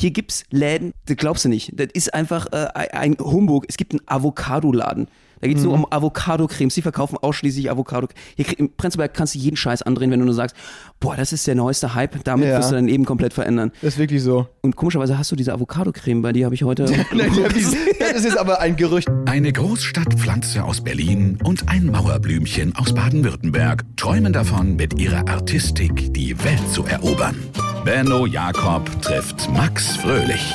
Hier 0.00 0.12
gibt's 0.12 0.44
Läden, 0.48 0.94
das 1.04 1.18
glaubst 1.18 1.44
du 1.44 1.50
nicht. 1.50 1.78
Das 1.78 1.88
ist 1.92 2.14
einfach 2.14 2.46
äh, 2.52 2.68
ein 2.92 3.18
Humbug. 3.20 3.66
Es 3.68 3.76
gibt 3.76 3.92
einen 3.92 4.00
Avocado-Laden. 4.06 5.08
Da 5.40 5.48
geht's 5.48 5.62
nur 5.62 5.72
um 5.72 5.86
Avocado-Cremes. 5.90 6.74
Die 6.74 6.82
verkaufen 6.82 7.16
ausschließlich 7.20 7.70
Avocado. 7.70 8.08
Hier 8.36 8.46
im 8.58 8.70
Prenzlberg 8.76 9.14
kannst 9.14 9.34
du 9.34 9.38
jeden 9.38 9.56
Scheiß 9.56 9.82
andrehen, 9.82 10.10
wenn 10.10 10.20
du 10.20 10.26
nur 10.26 10.34
sagst, 10.34 10.54
boah, 11.00 11.16
das 11.16 11.32
ist 11.32 11.46
der 11.46 11.54
neueste 11.54 11.94
Hype. 11.94 12.22
Damit 12.24 12.48
Ja. 12.48 12.58
wirst 12.58 12.70
du 12.70 12.74
dein 12.74 12.86
Leben 12.86 13.04
komplett 13.04 13.32
verändern. 13.32 13.72
Das 13.80 13.94
ist 13.94 13.98
wirklich 13.98 14.22
so. 14.22 14.48
Und 14.60 14.76
komischerweise 14.76 15.16
hast 15.18 15.32
du 15.32 15.36
diese 15.36 15.52
Avocado-Creme, 15.54 16.22
bei 16.22 16.32
die 16.32 16.44
habe 16.44 16.54
ich 16.54 16.62
heute. 16.62 16.84
das 18.12 18.24
ist 18.24 18.36
aber 18.38 18.60
ein 18.60 18.76
Gerücht. 18.76 19.08
Eine 19.26 19.52
Großstadtpflanze 19.52 20.62
aus 20.64 20.82
Berlin 20.82 21.38
und 21.44 21.68
ein 21.68 21.86
Mauerblümchen 21.86 22.76
aus 22.76 22.92
Baden-Württemberg 22.94 23.84
träumen 23.96 24.32
davon, 24.32 24.76
mit 24.76 25.00
ihrer 25.00 25.26
Artistik 25.28 26.12
die 26.12 26.36
Welt 26.44 26.68
zu 26.72 26.84
erobern. 26.84 27.36
Benno 27.84 28.26
Jakob 28.26 28.90
trifft 29.00 29.50
Max 29.52 29.96
Fröhlich. 29.96 30.54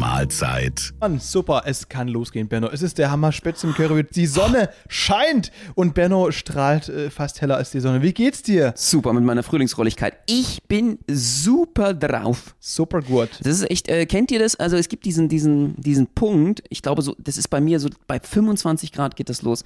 Mahlzeit. 0.00 0.94
Mann, 0.98 1.20
super, 1.20 1.64
es 1.66 1.90
kann 1.90 2.08
losgehen, 2.08 2.48
Benno. 2.48 2.68
Es 2.68 2.80
ist 2.80 2.96
der 2.96 3.10
Hammer 3.10 3.32
Spätzle 3.32 3.68
im 3.68 3.74
Curry. 3.74 4.04
Die 4.04 4.24
Sonne 4.24 4.70
scheint 4.88 5.52
und 5.74 5.92
Benno 5.92 6.30
strahlt 6.30 6.88
äh, 6.88 7.10
fast 7.10 7.42
heller 7.42 7.58
als 7.58 7.70
die 7.70 7.80
Sonne. 7.80 8.00
Wie 8.00 8.14
geht's 8.14 8.42
dir? 8.42 8.72
Super 8.76 9.12
mit 9.12 9.24
meiner 9.24 9.42
Frühlingsrolligkeit. 9.42 10.14
Ich 10.26 10.62
bin 10.66 10.98
super 11.06 11.92
drauf. 11.92 12.56
Super 12.58 13.02
gut. 13.02 13.28
Das 13.42 13.60
ist 13.60 13.70
echt, 13.70 13.88
äh, 13.88 14.06
kennt 14.06 14.30
ihr 14.30 14.38
das? 14.38 14.56
Also 14.56 14.78
es 14.78 14.88
gibt 14.88 15.04
diesen, 15.04 15.28
diesen, 15.28 15.78
diesen 15.78 16.06
Punkt, 16.06 16.62
ich 16.70 16.80
glaube 16.80 17.02
so, 17.02 17.14
das 17.18 17.36
ist 17.36 17.48
bei 17.48 17.60
mir 17.60 17.78
so, 17.78 17.90
bei 18.06 18.18
25 18.18 18.92
Grad 18.92 19.16
geht 19.16 19.28
das 19.28 19.42
los. 19.42 19.64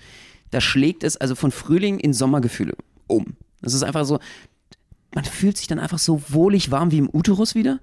Da 0.50 0.60
schlägt 0.60 1.04
es 1.04 1.16
also 1.16 1.36
von 1.36 1.52
Frühling 1.52 2.00
in 2.00 2.12
Sommergefühle 2.12 2.74
um. 3.06 3.36
Das 3.62 3.72
ist 3.72 3.84
einfach 3.84 4.04
so, 4.04 4.18
man 5.14 5.24
fühlt 5.24 5.58
sich 5.58 5.68
dann 5.68 5.78
einfach 5.78 6.00
so 6.00 6.20
wohlig 6.28 6.72
warm 6.72 6.90
wie 6.90 6.98
im 6.98 7.08
Uterus 7.12 7.54
wieder. 7.54 7.78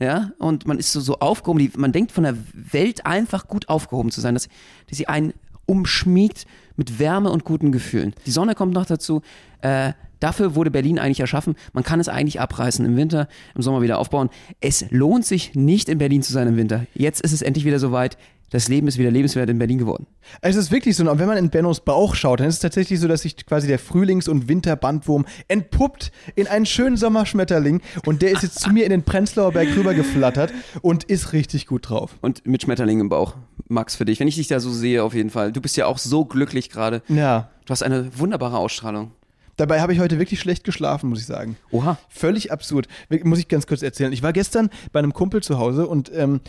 Ja, 0.00 0.32
und 0.38 0.66
man 0.66 0.78
ist 0.78 0.92
so, 0.92 1.00
so 1.00 1.18
aufgehoben, 1.20 1.60
die, 1.60 1.70
man 1.76 1.92
denkt 1.92 2.10
von 2.10 2.24
der 2.24 2.36
Welt 2.52 3.06
einfach 3.06 3.46
gut 3.46 3.68
aufgehoben 3.68 4.10
zu 4.10 4.20
sein, 4.20 4.34
dass, 4.34 4.48
dass 4.88 4.98
sie 4.98 5.06
einen 5.06 5.34
umschmiegt 5.66 6.46
mit 6.76 6.98
Wärme 6.98 7.30
und 7.30 7.44
guten 7.44 7.72
Gefühlen. 7.72 8.14
Die 8.26 8.30
Sonne 8.30 8.54
kommt 8.54 8.74
noch 8.74 8.86
dazu. 8.86 9.22
Äh, 9.60 9.92
dafür 10.20 10.54
wurde 10.54 10.70
Berlin 10.70 10.98
eigentlich 10.98 11.20
erschaffen. 11.20 11.54
Man 11.72 11.84
kann 11.84 12.00
es 12.00 12.08
eigentlich 12.08 12.40
abreißen 12.40 12.84
im 12.84 12.96
Winter, 12.96 13.28
im 13.54 13.62
Sommer 13.62 13.82
wieder 13.82 13.98
aufbauen. 13.98 14.30
Es 14.60 14.90
lohnt 14.90 15.24
sich 15.24 15.54
nicht 15.54 15.88
in 15.88 15.98
Berlin 15.98 16.22
zu 16.22 16.32
sein 16.32 16.48
im 16.48 16.56
Winter. 16.56 16.86
Jetzt 16.94 17.20
ist 17.20 17.32
es 17.32 17.42
endlich 17.42 17.64
wieder 17.64 17.78
soweit. 17.78 18.18
Das 18.50 18.68
Leben 18.68 18.86
ist 18.86 18.98
wieder 18.98 19.10
lebenswert 19.10 19.50
in 19.50 19.58
Berlin 19.58 19.78
geworden. 19.78 20.06
Es 20.40 20.54
ist 20.54 20.70
wirklich 20.70 20.96
so, 20.96 21.10
und 21.10 21.18
wenn 21.18 21.26
man 21.26 21.36
in 21.36 21.50
Bennos 21.50 21.80
Bauch 21.80 22.14
schaut, 22.14 22.40
dann 22.40 22.46
ist 22.46 22.54
es 22.54 22.60
tatsächlich 22.60 23.00
so, 23.00 23.08
dass 23.08 23.22
sich 23.22 23.46
quasi 23.46 23.66
der 23.66 23.78
Frühlings- 23.78 24.28
und 24.28 24.48
Winterbandwurm 24.48 25.26
entpuppt 25.48 26.12
in 26.36 26.46
einen 26.46 26.66
schönen 26.66 26.96
Sommerschmetterling 26.96 27.80
und 28.06 28.22
der 28.22 28.30
ist 28.30 28.42
jetzt 28.42 28.60
zu 28.60 28.70
mir 28.70 28.84
in 28.84 28.90
den 28.90 29.02
Prenzlauer 29.02 29.52
Berg 29.52 29.74
rübergeflattert 29.76 30.52
und 30.82 31.04
ist 31.04 31.32
richtig 31.32 31.66
gut 31.66 31.88
drauf. 31.88 32.16
Und 32.20 32.46
mit 32.46 32.62
Schmetterling 32.62 33.00
im 33.00 33.08
Bauch. 33.08 33.34
Max, 33.68 33.96
für 33.96 34.04
dich. 34.04 34.20
Wenn 34.20 34.28
ich 34.28 34.36
dich 34.36 34.48
da 34.48 34.60
so 34.60 34.70
sehe, 34.70 35.02
auf 35.02 35.14
jeden 35.14 35.30
Fall. 35.30 35.50
Du 35.50 35.60
bist 35.60 35.76
ja 35.76 35.86
auch 35.86 35.98
so 35.98 36.24
glücklich 36.24 36.70
gerade. 36.70 37.02
Ja. 37.08 37.50
Du 37.64 37.70
hast 37.70 37.82
eine 37.82 38.18
wunderbare 38.18 38.58
Ausstrahlung. 38.58 39.12
Dabei 39.56 39.80
habe 39.80 39.92
ich 39.92 40.00
heute 40.00 40.18
wirklich 40.18 40.40
schlecht 40.40 40.64
geschlafen, 40.64 41.08
muss 41.08 41.20
ich 41.20 41.26
sagen. 41.26 41.56
Oha. 41.70 41.96
Völlig 42.08 42.50
absurd. 42.50 42.88
Muss 43.22 43.38
ich 43.38 43.48
ganz 43.48 43.66
kurz 43.66 43.82
erzählen. 43.82 44.12
Ich 44.12 44.22
war 44.22 44.32
gestern 44.32 44.68
bei 44.92 44.98
einem 44.98 45.14
Kumpel 45.14 45.42
zu 45.42 45.58
Hause 45.58 45.86
und 45.86 46.10
ähm, 46.14 46.40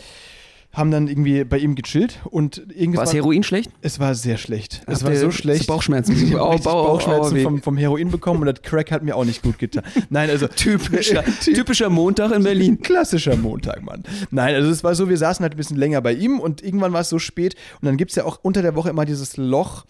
haben 0.75 0.91
dann 0.91 1.07
irgendwie 1.07 1.43
bei 1.45 1.57
ihm 1.57 1.73
gechillt 1.75 2.19
und 2.25 2.57
irgendwas. 2.75 2.97
War 2.99 3.07
es 3.07 3.13
Heroin 3.13 3.43
schlecht? 3.43 3.71
Es 3.81 3.99
war 3.99 4.13
sehr 4.13 4.37
schlecht. 4.37 4.81
Es 4.87 4.99
Habt 5.01 5.05
war 5.05 5.15
so 5.15 5.31
schlecht. 5.31 5.67
Bauchschmerzen? 5.67 6.11
Ich 6.13 6.33
habe 6.35 6.59
Bau- 6.61 6.83
Bauchschmerzen 6.87 7.21
Auerweh. 7.31 7.41
vom, 7.43 7.61
vom 7.61 7.77
Heroin 7.77 8.11
bekommen 8.11 8.41
und 8.41 8.47
das 8.47 8.61
Crack 8.61 8.91
hat 8.91 9.01
mir 9.01 9.15
auch 9.15 9.25
nicht 9.25 9.41
gut 9.41 9.57
getan. 9.57 9.83
Nein, 10.09 10.29
also 10.29 10.47
Typischer, 10.55 11.23
typischer 11.44 11.89
Montag 11.89 12.31
in 12.33 12.44
Berlin. 12.44 12.81
klassischer 12.81 13.35
Montag, 13.38 13.81
Mann. 13.83 14.03
Nein, 14.31 14.53
also 14.55 14.69
es 14.69 14.83
war 14.83 14.94
so, 14.95 15.09
wir 15.09 15.17
saßen 15.17 15.44
halt 15.44 15.53
ein 15.53 15.57
bisschen 15.57 15.77
länger 15.77 16.01
bei 16.01 16.13
ihm 16.13 16.39
und 16.39 16.61
irgendwann 16.61 16.94
war 16.94 17.01
es 17.01 17.09
so 17.09 17.19
spät 17.19 17.55
und 17.81 17.85
dann 17.85 17.97
gibt 17.97 18.11
es 18.11 18.16
ja 18.16 18.25
auch 18.25 18.39
unter 18.44 18.61
der 18.61 18.75
Woche 18.75 18.89
immer 18.89 19.05
dieses 19.05 19.38
Loch 19.38 19.85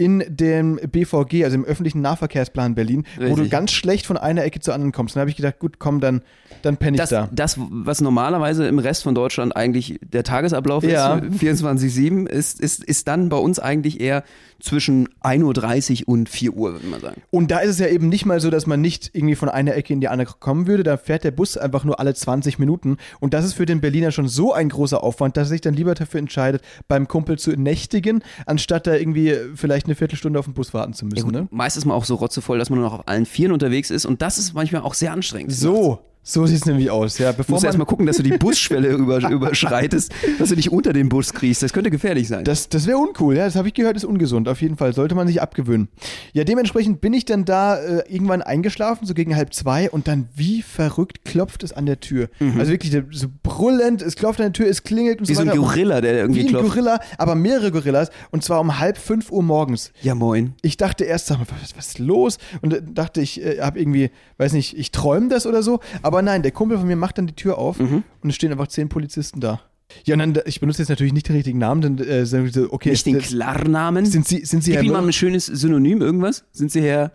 in 0.00 0.24
dem 0.28 0.76
BVG, 0.90 1.44
also 1.44 1.56
im 1.56 1.64
öffentlichen 1.66 2.00
Nahverkehrsplan 2.00 2.74
Berlin, 2.74 3.04
wo 3.16 3.22
du 3.22 3.28
Richtig. 3.34 3.50
ganz 3.50 3.72
schlecht 3.72 4.06
von 4.06 4.16
einer 4.16 4.42
Ecke 4.44 4.58
zur 4.60 4.72
anderen 4.72 4.92
kommst. 4.92 5.14
Dann 5.14 5.20
habe 5.20 5.30
ich 5.30 5.36
gedacht, 5.36 5.58
gut, 5.58 5.78
komm, 5.78 6.00
dann, 6.00 6.22
dann 6.62 6.78
penne 6.78 6.92
ich 6.96 7.00
Das, 7.00 7.10
da. 7.10 7.28
das, 7.30 7.56
was 7.58 8.00
normalerweise 8.00 8.66
im 8.66 8.78
Rest 8.78 9.02
von 9.02 9.14
Deutschland 9.14 9.54
eigentlich 9.54 10.00
der 10.02 10.24
Tagesablauf 10.24 10.84
Ja. 10.84 11.16
ist, 11.18 11.38
24-7, 11.42 12.26
ist, 12.26 12.60
ist, 12.60 12.82
ist 12.82 13.08
dann 13.08 13.28
bei 13.28 13.36
uns 13.36 13.58
eigentlich 13.58 14.00
eher 14.00 14.24
zwischen 14.58 15.08
1.30 15.22 16.02
Uhr 16.02 16.08
und 16.14 16.28
4 16.28 16.54
Uhr, 16.54 16.72
würde 16.72 16.86
man 16.86 17.00
sagen. 17.00 17.22
Und 17.30 17.50
da 17.50 17.58
ist 17.60 17.70
es 17.70 17.78
ja 17.78 17.86
eben 17.88 18.08
nicht 18.08 18.26
mal 18.26 18.40
so, 18.40 18.50
dass 18.50 18.66
man 18.66 18.80
nicht 18.80 19.10
irgendwie 19.14 19.34
von 19.34 19.48
einer 19.48 19.74
Ecke 19.74 19.92
in 19.92 20.00
die 20.00 20.08
andere 20.08 20.34
kommen 20.38 20.66
würde. 20.66 20.82
Da 20.82 20.96
fährt 20.96 21.24
der 21.24 21.30
Bus 21.30 21.56
einfach 21.56 21.84
nur 21.84 21.98
alle 22.00 22.14
20 22.14 22.58
Minuten. 22.58 22.96
Und 23.20 23.32
das 23.34 23.44
ist 23.44 23.54
für 23.54 23.64
den 23.66 23.80
Berliner 23.80 24.10
schon 24.12 24.28
so 24.28 24.52
ein 24.52 24.68
großer 24.68 25.02
Aufwand, 25.02 25.36
dass 25.36 25.48
er 25.48 25.50
sich 25.50 25.60
dann 25.62 25.74
lieber 25.74 25.94
dafür 25.94 26.20
entscheidet, 26.20 26.62
beim 26.88 27.08
Kumpel 27.08 27.38
zu 27.38 27.50
nächtigen, 27.52 28.22
anstatt 28.46 28.86
da 28.86 28.94
irgendwie 28.94 29.34
vielleicht 29.54 29.88
eine 29.90 29.96
Viertelstunde 29.96 30.38
auf 30.38 30.44
den 30.46 30.54
Bus 30.54 30.72
warten 30.72 30.92
zu 30.94 31.04
Ja, 31.04 31.10
müssen. 31.10 31.24
gut, 31.24 31.32
ne? 31.34 31.48
Meist 31.50 31.76
ist 31.76 31.84
man 31.84 31.96
auch 31.96 32.04
so 32.04 32.14
rotzevoll, 32.14 32.58
dass 32.58 32.70
man 32.70 32.78
nur 32.78 32.88
noch 32.88 32.98
auf 33.00 33.08
allen 33.08 33.26
Vieren 33.26 33.52
unterwegs 33.52 33.90
ist 33.90 34.06
und 34.06 34.22
das 34.22 34.38
ist 34.38 34.54
manchmal 34.54 34.82
auch 34.82 34.94
sehr 34.94 35.12
anstrengend. 35.12 35.52
So, 35.52 35.98
so 36.22 36.46
sieht 36.46 36.58
es 36.58 36.66
nämlich 36.66 36.90
aus. 36.90 37.18
Ja, 37.18 37.32
Du 37.32 37.38
bevor 37.38 37.54
musst 37.54 37.62
man, 37.64 37.68
erst 37.70 37.78
mal 37.78 37.84
gucken, 37.86 38.06
dass 38.06 38.16
du 38.18 38.22
die 38.22 38.36
Busschwelle 38.36 38.88
über, 38.92 39.18
überschreitest, 39.30 40.12
dass 40.38 40.50
du 40.50 40.54
dich 40.56 40.70
unter 40.70 40.92
den 40.92 41.08
Bus 41.08 41.32
kriegst. 41.32 41.62
Das 41.62 41.72
könnte 41.72 41.90
gefährlich 41.90 42.28
sein. 42.28 42.44
das 42.44 42.68
das 42.68 42.86
wäre 42.86 42.98
uncool, 42.98 43.36
ja, 43.36 43.46
das 43.46 43.56
habe 43.56 43.68
ich 43.68 43.74
gehört, 43.74 43.96
ist 43.96 44.04
ungesund. 44.04 44.48
Auf 44.48 44.60
jeden 44.60 44.76
Fall 44.76 44.92
sollte 44.92 45.14
man 45.14 45.26
sich 45.26 45.40
abgewöhnen. 45.42 45.88
Ja, 46.32 46.44
dementsprechend 46.44 47.00
bin 47.00 47.12
ich 47.14 47.24
dann 47.24 47.44
da 47.44 47.76
äh, 47.76 48.02
irgendwann 48.12 48.42
eingeschlafen, 48.42 49.06
so 49.06 49.14
gegen 49.14 49.34
halb 49.36 49.54
zwei, 49.54 49.90
und 49.90 50.06
dann 50.08 50.28
wie 50.34 50.62
verrückt 50.62 51.24
klopft 51.24 51.62
es 51.64 51.72
an 51.72 51.86
der 51.86 52.00
Tür. 52.00 52.28
Also 52.58 52.70
wirklich 52.72 52.96
so 53.10 53.26
brüllend, 53.42 54.02
es 54.02 54.16
klopft 54.16 54.40
an 54.40 54.46
der 54.46 54.52
Tür, 54.52 54.68
es 54.68 54.82
klingelt 54.82 55.20
und 55.20 55.28
Wie 55.28 55.34
so 55.34 55.42
so 55.42 55.48
ein 55.48 55.48
weiter. 55.48 55.58
Gorilla, 55.58 56.00
der 56.00 56.18
irgendwie 56.18 56.40
Wie 56.40 56.44
ein 56.44 56.48
klopft. 56.50 56.68
Gorilla, 56.68 57.00
aber 57.18 57.34
mehrere 57.34 57.72
Gorillas, 57.72 58.10
und 58.30 58.44
zwar 58.44 58.60
um 58.60 58.78
halb 58.78 58.98
fünf 58.98 59.30
Uhr 59.32 59.42
morgens. 59.42 59.92
Ja, 60.02 60.14
moin. 60.14 60.54
Ich 60.62 60.76
dachte 60.76 61.04
erst, 61.04 61.26
sag 61.28 61.38
mal, 61.38 61.46
was, 61.62 61.76
was 61.76 61.86
ist 61.88 61.98
los? 61.98 62.38
Und 62.60 62.80
dachte, 62.94 63.20
ich 63.20 63.42
äh, 63.42 63.60
habe 63.60 63.80
irgendwie, 63.80 64.10
weiß 64.38 64.52
nicht, 64.52 64.76
ich 64.78 64.90
träume 64.92 65.28
das 65.28 65.46
oder 65.46 65.62
so. 65.62 65.80
Aber 66.02 66.09
nein, 66.22 66.42
der 66.42 66.50
Kumpel 66.52 66.78
von 66.78 66.86
mir 66.86 66.96
macht 66.96 67.18
dann 67.18 67.26
die 67.26 67.34
Tür 67.34 67.58
auf 67.58 67.78
Mhm. 67.78 68.02
und 68.22 68.30
es 68.30 68.36
stehen 68.36 68.50
einfach 68.52 68.68
zehn 68.68 68.88
Polizisten 68.88 69.40
da. 69.40 69.60
Ja, 70.04 70.14
und 70.14 70.20
dann, 70.20 70.38
ich 70.46 70.60
benutze 70.60 70.82
jetzt 70.82 70.88
natürlich 70.88 71.12
nicht 71.12 71.28
den 71.28 71.34
richtigen 71.36 71.58
Namen, 71.58 71.80
dann 71.80 71.98
äh, 71.98 72.24
okay, 72.70 72.90
Nicht 72.90 73.06
den 73.06 73.18
Klarnamen. 73.18 74.06
sind 74.06 74.26
Sie, 74.26 74.44
sind 74.44 74.62
Sie 74.62 74.70
Gib 74.70 74.78
Herr 74.80 74.84
ihm 74.86 74.92
mal 74.92 75.02
ein 75.04 75.12
schönes 75.12 75.46
Synonym, 75.46 76.00
irgendwas. 76.00 76.44
Sind 76.52 76.70
Sie 76.70 76.80
Herr, 76.80 77.12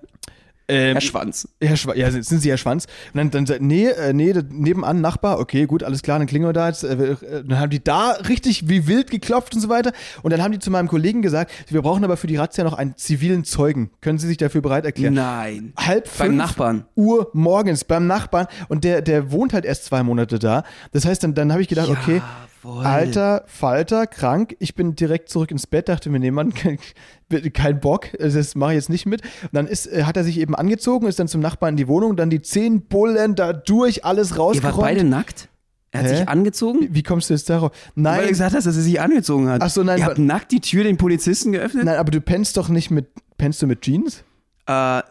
Ähm, 0.67 0.93
Herr 0.93 1.01
Schwanz? 1.01 1.47
Herr 1.61 1.77
Schwa 1.77 1.93
ja, 1.95 2.09
sind 2.09 2.23
Sie 2.23 2.49
Herr 2.49 2.57
Schwanz? 2.57 2.85
Und 3.13 3.17
dann, 3.17 3.31
dann 3.31 3.45
sagt, 3.45 3.61
nee, 3.61 3.87
äh, 3.87 4.13
nee, 4.13 4.33
nebenan 4.49 5.01
Nachbar, 5.01 5.39
okay, 5.39 5.65
gut, 5.65 5.83
alles 5.83 6.01
klar, 6.01 6.17
dann 6.17 6.27
klingeln 6.27 6.49
wir 6.49 6.53
da 6.53 6.67
jetzt. 6.67 6.83
Äh, 6.83 6.93
äh, 6.93 7.43
dann 7.45 7.59
haben 7.59 7.69
die 7.69 7.83
da 7.83 8.11
richtig 8.27 8.67
wie 8.67 8.87
wild 8.87 9.11
geklopft 9.11 9.53
und 9.53 9.61
so 9.61 9.69
weiter. 9.69 9.91
Und 10.23 10.31
dann 10.31 10.41
haben 10.41 10.51
die 10.51 10.59
zu 10.59 10.71
meinem 10.71 10.87
Kollegen 10.87 11.21
gesagt, 11.21 11.51
wir 11.69 11.81
brauchen 11.81 12.03
aber 12.03 12.17
für 12.17 12.27
die 12.27 12.37
Razzia 12.37 12.63
noch 12.63 12.73
einen 12.73 12.97
zivilen 12.97 13.43
Zeugen. 13.43 13.91
Können 14.01 14.17
Sie 14.17 14.27
sich 14.27 14.37
dafür 14.37 14.61
bereit 14.61 14.85
erklären? 14.85 15.13
Nein. 15.13 15.73
halb 15.77 16.05
Beim 16.17 16.27
fünf 16.29 16.37
Nachbarn. 16.37 16.85
Uhr 16.95 17.29
morgens 17.33 17.83
beim 17.83 18.07
Nachbarn 18.07 18.47
und 18.67 18.83
der, 18.83 19.01
der 19.01 19.31
wohnt 19.31 19.53
halt 19.53 19.65
erst 19.65 19.85
zwei 19.85 20.01
Monate 20.03 20.39
da. 20.39 20.63
Das 20.91 21.05
heißt, 21.05 21.23
dann, 21.23 21.35
dann 21.35 21.51
habe 21.51 21.61
ich 21.61 21.67
gedacht, 21.67 21.89
okay, 21.89 22.21
Jawohl. 22.65 22.85
alter 22.85 23.43
Falter, 23.47 24.07
krank, 24.07 24.55
ich 24.59 24.73
bin 24.75 24.95
direkt 24.95 25.29
zurück 25.29 25.51
ins 25.51 25.67
Bett, 25.67 25.87
dachte 25.89 26.09
mir, 26.09 26.19
nee, 26.19 26.31
Mann, 26.31 26.53
kein, 26.53 26.77
kein 27.53 27.79
Bock, 27.79 28.07
das 28.17 28.55
mache 28.55 28.71
ich 28.71 28.75
jetzt 28.77 28.89
nicht 28.89 29.05
mit. 29.05 29.21
Und 29.43 29.49
dann 29.53 29.67
ist, 29.67 29.87
äh, 29.87 30.03
hat 30.03 30.17
er 30.17 30.23
sich 30.23 30.39
eben 30.39 30.55
angezogen, 30.55 31.07
ist 31.07 31.19
dann 31.19 31.27
zum 31.27 31.41
Nachbarn 31.41 31.73
in 31.73 31.77
die 31.77 31.87
Wohnung, 31.87 32.15
dann 32.15 32.29
die 32.29 32.41
zehn 32.41 32.81
Bullen 32.81 33.35
da 33.35 33.53
durch, 33.53 34.03
alles 34.05 34.31
Ihr 34.31 34.37
rausgeräumt. 34.37 34.77
wart 34.77 34.85
beide 34.85 35.03
nackt? 35.03 35.49
Er 35.91 36.01
hat 36.01 36.07
Hä? 36.09 36.15
sich 36.17 36.27
angezogen? 36.27 36.81
wie, 36.81 36.95
wie 36.95 37.03
kommst 37.03 37.29
du 37.29 37.33
jetzt 37.35 37.49
darauf? 37.49 37.71
Weil 37.71 37.79
du 37.95 38.01
Nein, 38.01 38.27
gesagt 38.29 38.55
hast, 38.55 38.65
dass 38.67 38.75
er 38.75 38.81
sich 38.81 38.99
angezogen 38.99 39.47
hat. 39.47 39.61
Ach 39.61 39.69
so, 39.69 39.83
nein, 39.83 39.99
Ihr 39.99 40.05
habt 40.05 40.17
nackt 40.17 40.51
die 40.51 40.59
Tür 40.59 40.83
den 40.83 40.97
Polizisten 40.97 41.51
geöffnet? 41.51 41.85
nein, 41.85 41.95
aber 41.97 42.11
du 42.11 42.19
pennst 42.19 42.57
doch 42.57 42.67
nicht 42.69 42.91
mit, 42.91 43.07
pennst 43.37 43.61
du 43.61 43.67
mit 43.67 43.81
Jeans? 43.81 44.23
Äh, 44.67 45.01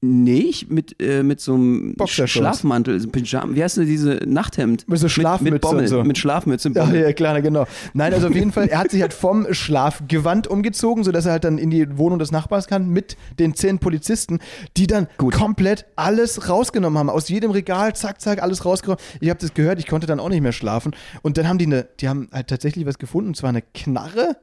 nee, 0.00 0.40
ich 0.40 0.68
mit, 0.68 1.00
äh, 1.02 1.22
mit 1.22 1.40
so 1.40 1.54
einem. 1.54 1.94
Schlafmantel, 2.06 3.00
so 3.00 3.08
Pyjama, 3.08 3.54
wie 3.54 3.62
heißt 3.62 3.78
denn 3.78 3.86
diese 3.86 4.20
Nachthemd? 4.26 4.88
Mit 4.88 4.98
so 4.98 5.08
Schlafmütze 5.08 5.52
mit, 5.52 5.62
Bommel, 5.62 5.80
und 5.82 5.88
so. 5.88 6.04
Mit 6.04 6.18
Schlafmütze 6.18 6.70
Ja, 6.74 6.84
Bommel. 6.84 7.02
ja, 7.02 7.12
klar, 7.12 7.40
genau. 7.42 7.66
Nein, 7.94 8.14
also 8.14 8.28
auf 8.28 8.34
jeden 8.34 8.52
Fall, 8.52 8.68
er 8.68 8.78
hat 8.78 8.90
sich 8.90 9.02
halt 9.02 9.12
vom 9.12 9.52
Schlafgewand 9.52 10.46
umgezogen, 10.46 11.04
sodass 11.04 11.26
er 11.26 11.32
halt 11.32 11.44
dann 11.44 11.58
in 11.58 11.70
die 11.70 11.98
Wohnung 11.98 12.18
des 12.18 12.30
Nachbars 12.30 12.66
kann 12.68 12.88
mit 12.88 13.16
den 13.38 13.54
zehn 13.54 13.78
Polizisten, 13.78 14.38
die 14.76 14.86
dann 14.86 15.08
Gut. 15.18 15.34
komplett 15.34 15.86
alles 15.96 16.48
rausgenommen 16.48 16.98
haben. 16.98 17.10
Aus 17.10 17.28
jedem 17.28 17.50
Regal, 17.50 17.94
zack, 17.94 18.20
zack, 18.20 18.42
alles 18.42 18.64
rausgenommen. 18.64 19.02
Ich 19.20 19.30
habe 19.30 19.40
das 19.40 19.54
gehört, 19.54 19.78
ich 19.78 19.86
konnte 19.86 20.06
dann 20.06 20.20
auch 20.20 20.28
nicht 20.28 20.42
mehr 20.42 20.52
schlafen. 20.52 20.94
Und 21.22 21.38
dann 21.38 21.48
haben 21.48 21.58
die 21.58 21.66
eine, 21.66 21.88
die 22.00 22.08
haben 22.08 22.28
halt 22.32 22.48
tatsächlich 22.48 22.86
was 22.86 22.98
gefunden, 22.98 23.28
und 23.30 23.36
zwar 23.36 23.50
eine 23.50 23.62
Knarre 23.62 24.36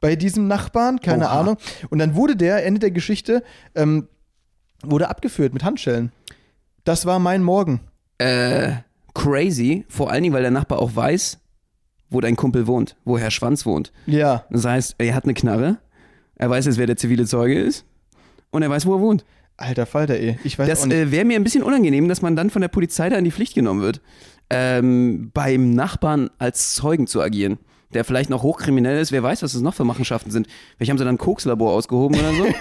bei 0.00 0.16
diesem 0.16 0.46
Nachbarn, 0.48 1.00
keine 1.00 1.26
Oha. 1.26 1.40
Ahnung. 1.40 1.56
Und 1.90 1.98
dann 1.98 2.14
wurde 2.14 2.36
der, 2.36 2.64
Ende 2.64 2.80
der 2.80 2.90
Geschichte, 2.90 3.42
ähm, 3.74 4.08
wurde 4.84 5.08
abgeführt 5.08 5.52
mit 5.52 5.64
Handschellen. 5.64 6.12
Das 6.84 7.06
war 7.06 7.18
mein 7.18 7.42
Morgen. 7.42 7.80
Äh, 8.18 8.72
crazy, 9.14 9.84
vor 9.88 10.10
allen 10.10 10.22
Dingen, 10.22 10.34
weil 10.34 10.42
der 10.42 10.50
Nachbar 10.50 10.80
auch 10.80 10.94
weiß, 10.94 11.38
wo 12.10 12.20
dein 12.20 12.36
Kumpel 12.36 12.66
wohnt, 12.66 12.96
wo 13.04 13.18
Herr 13.18 13.30
Schwanz 13.30 13.64
wohnt. 13.66 13.92
Ja. 14.06 14.44
Das 14.50 14.64
heißt, 14.64 14.96
er 14.98 15.14
hat 15.14 15.24
eine 15.24 15.34
Knarre, 15.34 15.78
er 16.36 16.50
weiß 16.50 16.66
jetzt, 16.66 16.78
wer 16.78 16.86
der 16.86 16.96
zivile 16.96 17.26
Zeuge 17.26 17.58
ist 17.60 17.84
und 18.50 18.62
er 18.62 18.70
weiß, 18.70 18.86
wo 18.86 18.94
er 18.94 19.00
wohnt. 19.00 19.24
Alter 19.56 19.84
Falter, 19.84 20.14
ey. 20.14 20.38
Ich 20.42 20.58
weiß 20.58 20.68
Das 20.68 20.86
äh, 20.86 21.10
wäre 21.10 21.24
mir 21.24 21.36
ein 21.36 21.44
bisschen 21.44 21.62
unangenehm, 21.62 22.08
dass 22.08 22.22
man 22.22 22.34
dann 22.34 22.50
von 22.50 22.62
der 22.62 22.68
Polizei 22.68 23.10
da 23.10 23.16
in 23.16 23.24
die 23.24 23.30
Pflicht 23.30 23.54
genommen 23.54 23.82
wird, 23.82 24.00
ähm, 24.48 25.30
beim 25.34 25.74
Nachbarn 25.74 26.30
als 26.38 26.74
Zeugen 26.74 27.06
zu 27.06 27.20
agieren. 27.20 27.58
Der 27.92 28.04
vielleicht 28.04 28.30
noch 28.30 28.42
hochkriminell 28.44 29.00
ist, 29.00 29.10
wer 29.10 29.22
weiß, 29.22 29.42
was 29.42 29.52
das 29.52 29.62
noch 29.62 29.74
für 29.74 29.84
Machenschaften 29.84 30.30
sind. 30.30 30.46
Vielleicht 30.76 30.90
haben 30.90 30.98
sie 30.98 31.04
dann 31.04 31.16
ein 31.16 31.18
Kokslabor 31.18 31.72
ausgehoben 31.72 32.18
oder 32.20 32.32
so. 32.32 32.44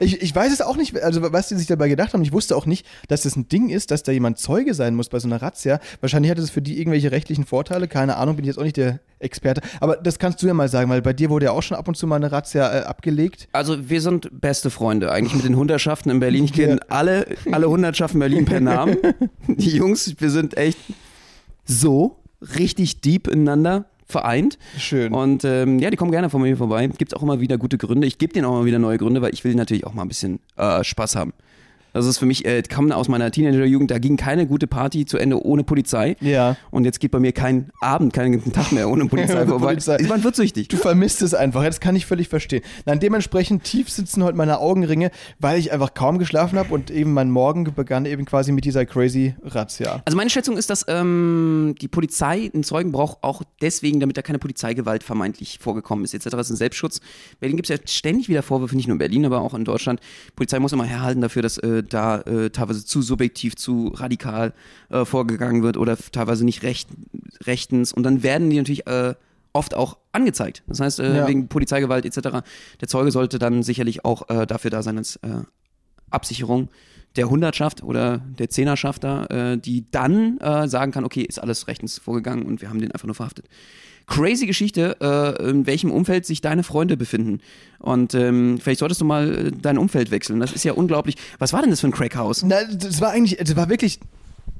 Ich, 0.00 0.20
ich 0.22 0.34
weiß 0.34 0.52
es 0.52 0.60
auch 0.60 0.76
nicht, 0.76 1.00
also 1.02 1.20
was 1.32 1.48
die 1.48 1.54
sich 1.56 1.66
dabei 1.66 1.88
gedacht 1.88 2.12
haben. 2.14 2.22
Ich 2.22 2.32
wusste 2.32 2.56
auch 2.56 2.66
nicht, 2.66 2.84
dass 3.08 3.22
das 3.22 3.36
ein 3.36 3.48
Ding 3.48 3.68
ist, 3.68 3.90
dass 3.90 4.02
da 4.02 4.12
jemand 4.12 4.38
Zeuge 4.38 4.74
sein 4.74 4.94
muss 4.94 5.08
bei 5.08 5.18
so 5.18 5.28
einer 5.28 5.40
Razzia. 5.42 5.78
Wahrscheinlich 6.00 6.30
hat 6.30 6.38
es 6.38 6.50
für 6.50 6.62
die 6.62 6.78
irgendwelche 6.78 7.12
rechtlichen 7.12 7.44
Vorteile. 7.46 7.86
Keine 7.88 8.16
Ahnung, 8.16 8.36
bin 8.36 8.44
ich 8.44 8.48
jetzt 8.48 8.58
auch 8.58 8.62
nicht 8.64 8.76
der 8.76 9.00
Experte. 9.20 9.60
Aber 9.80 9.96
das 9.96 10.18
kannst 10.18 10.42
du 10.42 10.46
ja 10.46 10.54
mal 10.54 10.68
sagen, 10.68 10.90
weil 10.90 11.02
bei 11.02 11.12
dir 11.12 11.30
wurde 11.30 11.46
ja 11.46 11.52
auch 11.52 11.62
schon 11.62 11.76
ab 11.76 11.86
und 11.88 11.96
zu 11.96 12.06
mal 12.06 12.16
eine 12.16 12.32
Razzia 12.32 12.80
äh, 12.80 12.82
abgelegt. 12.84 13.48
Also 13.52 13.88
wir 13.88 14.00
sind 14.00 14.28
beste 14.40 14.70
Freunde 14.70 15.10
eigentlich 15.12 15.34
mit 15.34 15.44
den 15.44 15.56
Hundertschaften 15.56 16.10
in 16.10 16.20
Berlin. 16.20 16.44
Ich 16.44 16.52
kenne 16.52 16.74
Ja. 16.76 16.80
alle, 16.88 17.26
alle 17.52 17.68
Hundertschaften 17.68 18.18
Berlin 18.20 18.44
per 18.44 18.60
Namen. 18.60 18.96
Die 19.48 19.70
Jungs, 19.76 20.14
wir 20.18 20.30
sind 20.30 20.56
echt 20.56 20.78
so 21.64 22.18
richtig 22.58 23.00
deep 23.00 23.28
ineinander 23.28 23.86
vereint. 24.06 24.58
Schön. 24.78 25.12
Und 25.12 25.44
ähm, 25.44 25.78
ja, 25.78 25.90
die 25.90 25.96
kommen 25.96 26.10
gerne 26.10 26.30
von 26.30 26.42
mir 26.42 26.56
vorbei. 26.56 26.86
Gibt 26.86 27.16
auch 27.16 27.22
immer 27.22 27.40
wieder 27.40 27.58
gute 27.58 27.78
Gründe. 27.78 28.06
Ich 28.06 28.18
gebe 28.18 28.32
denen 28.32 28.46
auch 28.46 28.56
immer 28.56 28.64
wieder 28.64 28.78
neue 28.78 28.98
Gründe, 28.98 29.22
weil 29.22 29.32
ich 29.32 29.44
will 29.44 29.54
natürlich 29.54 29.86
auch 29.86 29.94
mal 29.94 30.02
ein 30.02 30.08
bisschen 30.08 30.40
äh, 30.56 30.82
Spaß 30.82 31.16
haben. 31.16 31.32
Das 31.94 32.06
ist 32.06 32.18
für 32.18 32.26
mich, 32.26 32.44
äh, 32.44 32.60
kam 32.62 32.90
aus 32.90 33.08
meiner 33.08 33.30
Teenagerjugend, 33.30 33.90
da 33.90 33.98
ging 33.98 34.16
keine 34.16 34.46
gute 34.46 34.66
Party 34.66 35.06
zu 35.06 35.16
Ende 35.16 35.42
ohne 35.42 35.62
Polizei. 35.62 36.16
Ja. 36.20 36.56
Und 36.72 36.84
jetzt 36.84 36.98
geht 36.98 37.12
bei 37.12 37.20
mir 37.20 37.32
kein 37.32 37.70
Abend, 37.80 38.12
keinen 38.12 38.52
Tag 38.52 38.72
mehr 38.72 38.90
ohne 38.90 39.06
Polizei 39.08 39.46
vorbei. 39.46 39.66
Polizei. 39.66 39.98
Man 40.08 40.24
wird 40.24 40.34
süchtig. 40.34 40.68
Du 40.68 40.76
vermisst 40.76 41.22
es 41.22 41.34
einfach. 41.34 41.64
Das 41.64 41.78
kann 41.78 41.94
ich 41.94 42.04
völlig 42.04 42.28
verstehen. 42.28 42.62
Nein, 42.84 42.98
dementsprechend 42.98 43.62
tief 43.62 43.88
sitzen 43.90 44.24
heute 44.24 44.36
meine 44.36 44.58
Augenringe, 44.58 45.12
weil 45.38 45.58
ich 45.58 45.72
einfach 45.72 45.94
kaum 45.94 46.18
geschlafen 46.18 46.58
habe 46.58 46.74
und 46.74 46.90
eben 46.90 47.12
mein 47.12 47.30
Morgen 47.30 47.64
begann 47.64 48.06
eben 48.06 48.24
quasi 48.24 48.50
mit 48.50 48.64
dieser 48.64 48.84
crazy 48.86 49.36
Razzia. 49.44 50.02
Also 50.04 50.16
meine 50.16 50.30
Schätzung 50.30 50.56
ist, 50.56 50.70
dass 50.70 50.84
ähm, 50.88 51.76
die 51.80 51.88
Polizei 51.88 52.50
einen 52.52 52.64
Zeugen 52.64 52.90
braucht, 52.90 53.18
auch 53.22 53.42
deswegen, 53.60 54.00
damit 54.00 54.16
da 54.16 54.22
keine 54.22 54.40
Polizeigewalt 54.40 55.04
vermeintlich 55.04 55.60
vorgekommen 55.60 56.04
ist, 56.04 56.12
etc. 56.12 56.30
Das 56.30 56.48
ist 56.48 56.54
ein 56.54 56.56
Selbstschutz. 56.56 56.98
In 56.98 57.38
Berlin 57.38 57.56
gibt 57.56 57.70
es 57.70 57.78
ja 57.78 57.82
ständig 57.86 58.28
wieder 58.28 58.42
Vorwürfe, 58.42 58.74
nicht 58.74 58.88
nur 58.88 58.96
in 58.96 58.98
Berlin, 58.98 59.24
aber 59.26 59.42
auch 59.42 59.54
in 59.54 59.64
Deutschland. 59.64 60.00
Die 60.26 60.32
Polizei 60.32 60.58
muss 60.58 60.72
immer 60.72 60.84
herhalten 60.84 61.20
dafür, 61.20 61.42
dass 61.42 61.58
äh, 61.58 61.83
da 61.84 62.20
äh, 62.22 62.50
teilweise 62.50 62.84
zu 62.84 63.02
subjektiv, 63.02 63.56
zu 63.56 63.88
radikal 63.94 64.52
äh, 64.90 65.04
vorgegangen 65.04 65.62
wird 65.62 65.76
oder 65.76 65.96
teilweise 65.96 66.44
nicht 66.44 66.62
recht, 66.62 66.88
rechtens. 67.44 67.92
Und 67.92 68.02
dann 68.02 68.22
werden 68.22 68.50
die 68.50 68.56
natürlich 68.56 68.86
äh, 68.86 69.14
oft 69.52 69.74
auch 69.74 69.98
angezeigt. 70.12 70.62
Das 70.66 70.80
heißt, 70.80 71.00
äh, 71.00 71.16
Ja. 71.16 71.28
wegen 71.28 71.48
Polizeigewalt 71.48 72.04
etc. 72.04 72.44
Der 72.80 72.88
Zeuge 72.88 73.10
sollte 73.10 73.38
dann 73.38 73.62
sicherlich 73.62 74.04
auch 74.04 74.28
äh, 74.28 74.46
dafür 74.46 74.70
da 74.70 74.82
sein 74.82 74.98
als 74.98 75.16
äh, 75.16 75.42
Absicherung 76.10 76.68
der 77.16 77.30
Hundertschaft 77.30 77.82
oder 77.82 78.18
der 78.38 78.50
Zehnerschaft 78.50 79.04
da, 79.04 79.26
äh, 79.26 79.58
die 79.58 79.84
dann 79.90 80.38
äh, 80.38 80.68
sagen 80.68 80.90
kann, 80.90 81.04
okay, 81.04 81.22
ist 81.22 81.38
alles 81.38 81.68
rechtens 81.68 81.98
vorgegangen 81.98 82.44
und 82.44 82.60
wir 82.60 82.68
haben 82.68 82.80
den 82.80 82.90
einfach 82.90 83.06
nur 83.06 83.14
verhaftet. 83.14 83.46
Crazy 84.06 84.46
Geschichte, 84.46 84.96
äh, 85.00 85.50
in 85.50 85.66
welchem 85.66 85.90
Umfeld 85.90 86.26
sich 86.26 86.40
deine 86.40 86.62
Freunde 86.62 86.96
befinden. 86.96 87.40
Und 87.78 88.14
ähm, 88.14 88.58
vielleicht 88.60 88.80
solltest 88.80 89.00
du 89.00 89.04
mal 89.04 89.46
äh, 89.46 89.50
dein 89.50 89.78
Umfeld 89.78 90.10
wechseln. 90.10 90.40
Das 90.40 90.52
ist 90.52 90.64
ja 90.64 90.72
unglaublich. 90.72 91.16
Was 91.38 91.52
war 91.52 91.62
denn 91.62 91.70
das 91.70 91.80
für 91.80 91.88
ein 91.88 91.92
Crackhaus? 91.92 92.42
Na, 92.42 92.64
das 92.64 93.00
war 93.00 93.10
eigentlich, 93.10 93.38
das 93.38 93.56
war 93.56 93.68
wirklich 93.68 94.00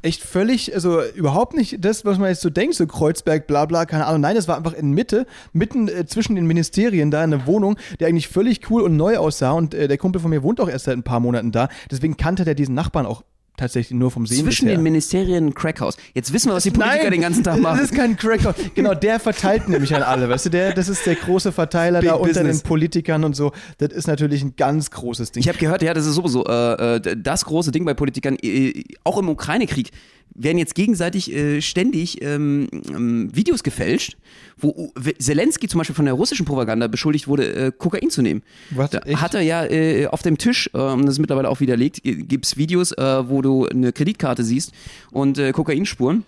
echt 0.04 0.22
völlig, 0.22 0.74
also 0.74 1.02
überhaupt 1.02 1.54
nicht 1.54 1.82
das, 1.84 2.04
was 2.04 2.18
man 2.18 2.28
jetzt 2.28 2.42
so 2.42 2.50
denkt, 2.50 2.74
so 2.74 2.86
Kreuzberg, 2.86 3.46
bla 3.46 3.64
bla, 3.64 3.86
keine 3.86 4.06
Ahnung. 4.06 4.20
Nein, 4.20 4.34
das 4.34 4.48
war 4.48 4.56
einfach 4.56 4.74
in 4.74 4.90
Mitte, 4.90 5.26
mitten 5.52 5.88
äh, 5.88 6.06
zwischen 6.06 6.34
den 6.34 6.46
Ministerien 6.46 7.10
da 7.10 7.22
eine 7.22 7.46
Wohnung, 7.46 7.76
die 7.98 8.04
eigentlich 8.04 8.28
völlig 8.28 8.70
cool 8.70 8.82
und 8.82 8.96
neu 8.96 9.16
aussah. 9.16 9.52
Und 9.52 9.74
äh, 9.74 9.88
der 9.88 9.98
Kumpel 9.98 10.20
von 10.20 10.30
mir 10.30 10.42
wohnt 10.42 10.60
auch 10.60 10.68
erst 10.68 10.84
seit 10.84 10.96
ein 10.96 11.02
paar 11.02 11.20
Monaten 11.20 11.52
da. 11.52 11.68
Deswegen 11.90 12.16
kannte 12.16 12.44
der 12.44 12.54
diesen 12.54 12.74
Nachbarn 12.74 13.06
auch 13.06 13.24
tatsächlich 13.56 13.96
nur 13.98 14.10
vom 14.10 14.26
Sehen 14.26 14.44
Zwischen 14.44 14.66
bisher. 14.66 14.78
den 14.78 14.82
Ministerien 14.82 15.46
ein 15.46 15.54
Crackhaus. 15.54 15.96
Jetzt 16.14 16.32
wissen 16.32 16.50
wir, 16.50 16.54
was 16.54 16.64
die 16.64 16.70
Politiker 16.70 17.10
den 17.10 17.20
ganzen 17.20 17.44
Tag 17.44 17.60
machen. 17.60 17.78
Das 17.78 17.90
ist 17.90 17.96
kein 17.96 18.16
Cracker. 18.16 18.54
Genau, 18.74 18.94
der 18.94 19.20
verteilt 19.20 19.68
nämlich 19.68 19.94
an 19.94 20.02
alle, 20.02 20.28
weißt 20.28 20.46
du, 20.46 20.50
der, 20.50 20.72
das 20.74 20.88
ist 20.88 21.06
der 21.06 21.14
große 21.14 21.52
Verteiler 21.52 22.00
Big 22.00 22.08
da 22.10 22.16
unter 22.16 22.40
Business. 22.40 22.62
den 22.62 22.68
Politikern 22.68 23.24
und 23.24 23.36
so. 23.36 23.52
Das 23.78 23.90
ist 23.90 24.06
natürlich 24.06 24.42
ein 24.42 24.56
ganz 24.56 24.90
großes 24.90 25.32
Ding. 25.32 25.40
Ich 25.40 25.48
habe 25.48 25.58
gehört, 25.58 25.82
ja, 25.82 25.94
das 25.94 26.06
ist 26.06 26.14
sowieso 26.14 26.44
äh, 26.46 26.96
äh, 26.96 27.16
das 27.16 27.44
große 27.44 27.70
Ding 27.70 27.84
bei 27.84 27.94
Politikern, 27.94 28.36
äh, 28.42 28.82
auch 29.04 29.18
im 29.18 29.28
Ukraine-Krieg, 29.28 29.90
werden 30.34 30.58
jetzt 30.58 30.74
gegenseitig 30.74 31.32
äh, 31.32 31.60
ständig 31.60 32.20
ähm, 32.22 32.68
ähm, 32.88 33.30
Videos 33.34 33.62
gefälscht, 33.62 34.16
wo 34.58 34.92
Zelensky 35.18 35.68
zum 35.68 35.78
Beispiel 35.78 35.94
von 35.94 36.04
der 36.04 36.14
russischen 36.14 36.44
Propaganda 36.44 36.88
beschuldigt 36.88 37.28
wurde, 37.28 37.54
äh, 37.54 37.72
Kokain 37.76 38.10
zu 38.10 38.22
nehmen. 38.22 38.42
Was, 38.70 38.90
hat 38.92 39.34
er 39.34 39.42
ja 39.42 39.64
äh, 39.64 40.06
auf 40.06 40.22
dem 40.22 40.38
Tisch, 40.38 40.68
ähm, 40.74 41.06
das 41.06 41.14
ist 41.14 41.18
mittlerweile 41.20 41.48
auch 41.48 41.60
widerlegt, 41.60 42.00
gibt 42.02 42.46
es 42.46 42.56
Videos, 42.56 42.92
äh, 42.92 43.28
wo 43.28 43.42
du 43.42 43.66
eine 43.66 43.92
Kreditkarte 43.92 44.42
siehst 44.42 44.72
und 45.12 45.38
äh, 45.38 45.52
Kokainspuren. 45.52 46.24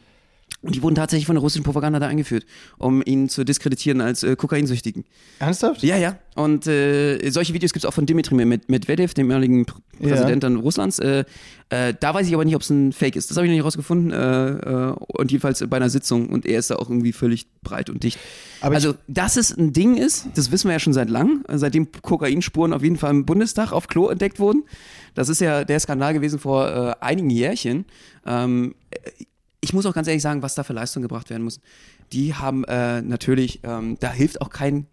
Und 0.63 0.75
die 0.75 0.83
wurden 0.83 0.95
tatsächlich 0.95 1.27
von 1.27 1.37
der 1.37 1.43
russischen 1.43 1.63
Propaganda 1.65 2.01
da 2.01 2.09
eingeführt, 2.09 2.45
um 2.79 3.03
ihn 3.05 3.29
zu 3.29 3.45
diskreditieren 3.45 4.01
als 4.01 4.23
äh, 4.23 4.35
Kokainsüchtigen. 4.37 5.05
Ernsthaft? 5.39 5.83
Ja, 5.83 5.97
ja. 5.97 6.19
Und 6.35 6.67
äh, 6.67 7.31
solche 7.31 7.53
Videos 7.55 7.73
gibt 7.73 7.85
es 7.85 7.89
auch 7.89 7.95
von 7.95 8.07
Dimitri 8.07 8.35
Med- 8.35 8.69
Medvedev, 8.69 9.15
dem 9.15 9.27
ehemaligen 9.31 9.67
Pr 9.67 9.81
Ja. 10.01 10.09
Präsident 10.09 10.43
dann 10.43 10.57
Russlands. 10.57 10.99
Äh, 10.99 11.25
äh, 11.69 11.95
da 12.01 12.15
weiß 12.15 12.27
ich 12.27 12.35
aber 12.35 12.45
nicht, 12.45 12.57
ob 12.57 12.63
es 12.63 12.71
ein 12.71 12.93
Fake 12.93 13.17
ist. 13.17 13.31
Das 13.31 13.37
habe 13.37 13.47
ich 13.47 13.51
noch 13.51 13.57
nicht 13.57 13.65
rausgefunden. 13.65 14.11
Äh, 14.13 14.51
äh, 14.51 14.95
und 14.97 15.31
jedenfalls 15.31 15.65
bei 15.69 15.77
einer 15.77 15.91
Sitzung. 15.91 16.31
Und 16.31 16.47
er 16.47 16.59
ist 16.59 16.71
da 16.71 16.77
auch 16.77 16.89
irgendwie 16.91 17.13
völlig 17.13 17.47
breit 17.63 17.89
und 17.91 18.03
dicht. 18.03 18.19
Aber 18.61 18.75
also, 18.75 18.95
dass 19.07 19.37
es 19.37 19.57
ein 19.57 19.73
Ding 19.73 19.97
ist, 19.97 20.27
das 20.35 20.51
wissen 20.51 20.69
wir 20.69 20.73
ja 20.73 20.81
schon 20.81 20.95
seit 20.95 21.11
lang. 21.11 21.45
Seitdem 21.49 21.89
Kokainspuren 22.03 22.73
auf 22.73 22.83
jeden 22.83 22.97
Fall 22.97 23.11
im 23.11 23.25
Bundestag 23.27 23.73
auf 23.73 23.89
Klo 23.89 24.09
entdeckt 24.09 24.41
wurden. 24.41 24.65
Das 25.15 25.29
ist 25.29 25.41
ja 25.41 25.65
der 25.65 25.79
Skandal 25.81 26.15
gewesen 26.15 26.39
vor 26.41 26.97
einigen 27.03 27.31
Jährchen. 27.31 27.85
Ähm, 28.27 28.75
ich 29.67 29.73
muss 29.73 29.85
auch 29.85 29.95
ganz 29.95 30.07
ehrlich 30.07 30.23
sagen, 30.23 30.43
was 30.43 30.55
da 30.55 30.63
für 30.63 30.73
Leistung 30.73 31.03
gebracht 31.03 31.29
werden 31.29 31.43
muss. 31.43 31.61
Die 32.13 32.35
haben 32.35 32.63
äh, 32.65 33.03
natürlich, 33.03 33.61
ähm, 33.65 33.97
da 33.99 34.13
hilft 34.13 34.41
auch 34.41 34.51
kein, 34.51 34.87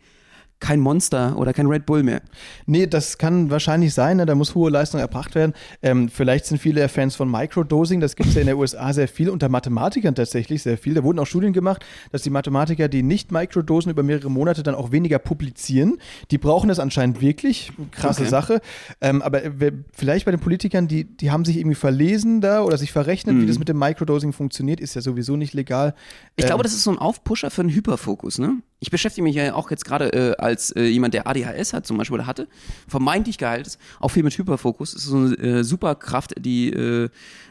kein 0.59 0.79
Monster 0.79 1.37
oder 1.37 1.53
kein 1.53 1.67
Red 1.67 1.85
Bull 1.85 2.03
mehr. 2.03 2.21
Nee, 2.65 2.87
das 2.87 3.17
kann 3.17 3.49
wahrscheinlich 3.49 3.93
sein, 3.93 4.17
ne? 4.17 4.25
da 4.25 4.33
muss 4.33 4.55
hohe 4.55 4.69
Leistung 4.69 4.99
erbracht 4.99 5.35
werden. 5.35 5.53
Ähm, 5.81 6.07
vielleicht 6.09 6.45
sind 6.45 6.57
viele 6.59 6.87
Fans 6.87 7.15
von 7.15 7.29
Microdosing, 7.29 7.99
das 7.99 8.15
gibt 8.15 8.29
es 8.29 8.35
ja 8.35 8.41
in 8.41 8.47
der 8.47 8.57
USA 8.63 8.93
sehr 8.93 9.07
viel, 9.07 9.29
unter 9.29 9.49
Mathematikern 9.49 10.15
tatsächlich 10.15 10.63
sehr 10.63 10.77
viel. 10.77 10.93
Da 10.93 11.03
wurden 11.03 11.19
auch 11.19 11.27
Studien 11.27 11.51
gemacht, 11.53 11.83
dass 12.11 12.21
die 12.21 12.29
Mathematiker, 12.29 12.87
die 12.87 13.03
nicht 13.03 13.31
Microdosen 13.31 13.91
über 13.91 14.03
mehrere 14.03 14.31
Monate 14.31 14.63
dann 14.63 14.75
auch 14.75 14.91
weniger 14.91 15.19
publizieren. 15.19 15.97
Die 16.31 16.37
brauchen 16.37 16.69
das 16.69 16.79
anscheinend 16.79 17.21
wirklich, 17.21 17.71
krasse 17.91 18.21
Okay. 18.21 18.29
Sache. 18.29 18.61
Ähm, 19.01 19.21
aber 19.21 19.43
äh, 19.43 19.71
vielleicht 19.91 20.25
bei 20.25 20.31
den 20.31 20.39
Politikern, 20.39 20.87
die, 20.87 21.03
die 21.03 21.31
haben 21.31 21.43
sich 21.45 21.57
irgendwie 21.57 21.75
verlesen 21.75 22.39
da 22.41 22.61
oder 22.61 22.77
sich 22.77 22.91
verrechnet, 22.91 23.35
wie 23.41 23.45
das 23.45 23.59
mit 23.59 23.67
dem 23.67 23.79
Microdosing 23.79 24.31
funktioniert, 24.33 24.79
ist 24.79 24.95
ja 24.95 25.01
sowieso 25.01 25.35
nicht 25.35 25.53
legal. 25.53 25.89
Mhm. 25.89 25.93
Ich 26.37 26.43
Ähm, 26.45 26.47
glaube, 26.49 26.63
das 26.63 26.73
ist 26.73 26.83
so 26.83 26.91
ein 26.91 26.97
Aufpusher 26.97 27.49
für 27.51 27.61
einen 27.61 27.71
Hyperfokus, 27.71 28.39
ne? 28.39 28.57
Ich 28.83 28.91
beschäftige 28.91 29.23
mich 29.23 29.33
ja 29.33 29.53
auch 29.53 29.71
jetzt 29.71 29.85
gerade 29.85 30.11
äh, 30.11 30.35
als 30.35 30.71
äh, 30.71 30.83
jemand, 30.83 31.13
der 31.13 31.25
ADHS 31.25 31.71
hat 31.71 31.87
zum 31.87 31.97
Beispiel 31.97 32.15
oder 32.15 32.27
hatte, 32.27 32.49
vermeintlich 32.85 33.37
geheilt 33.37 33.65
ist, 33.65 33.79
auch 34.01 34.09
viel 34.09 34.23
mit 34.23 34.37
Hyperfokus. 34.37 34.91
Das 34.91 35.03
ist 35.03 35.09
so 35.09 35.15
eine 35.15 35.35
äh, 35.37 35.63
Superkraft, 35.63 36.33
die 36.37 36.69
äh, 36.69 37.09